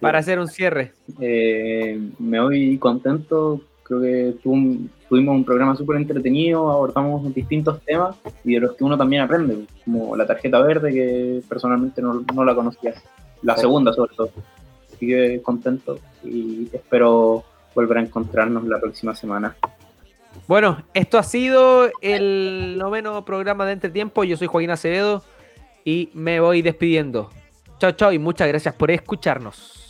para 0.00 0.18
hacer 0.18 0.38
un 0.38 0.48
cierre. 0.48 0.92
Eh, 1.20 2.00
me 2.18 2.40
voy 2.40 2.78
contento. 2.78 3.60
Creo 3.84 4.00
que 4.00 4.34
tu- 4.42 4.88
tuvimos 5.08 5.34
un 5.34 5.44
programa 5.44 5.74
súper 5.76 5.96
entretenido, 5.96 6.70
abordamos 6.70 7.34
distintos 7.34 7.80
temas 7.82 8.16
y 8.44 8.54
de 8.54 8.60
los 8.60 8.72
que 8.76 8.84
uno 8.84 8.96
también 8.96 9.22
aprende, 9.22 9.66
como 9.84 10.16
la 10.16 10.26
tarjeta 10.26 10.60
verde, 10.60 10.92
que 10.92 11.42
personalmente 11.48 12.00
no, 12.00 12.24
no 12.34 12.44
la 12.44 12.54
conocía. 12.54 12.94
La 13.42 13.56
segunda, 13.56 13.92
sobre 13.92 14.14
todo. 14.14 14.30
Así 14.92 15.06
que 15.06 15.42
contento 15.42 15.98
y 16.22 16.68
espero 16.72 17.42
volver 17.74 17.98
a 17.98 18.00
encontrarnos 18.02 18.64
la 18.64 18.80
próxima 18.80 19.14
semana. 19.14 19.56
Bueno, 20.48 20.82
esto 20.94 21.18
ha 21.18 21.22
sido 21.22 21.90
el 22.00 22.76
noveno 22.78 23.24
programa 23.24 23.66
de 23.66 23.72
Entretiempo. 23.72 24.24
Yo 24.24 24.36
soy 24.36 24.46
Joaquín 24.46 24.70
Acevedo 24.70 25.22
y 25.84 26.10
me 26.14 26.40
voy 26.40 26.62
despidiendo. 26.62 27.30
Chao, 27.78 27.92
chao 27.92 28.12
y 28.12 28.18
muchas 28.18 28.48
gracias 28.48 28.74
por 28.74 28.90
escucharnos. 28.90 29.81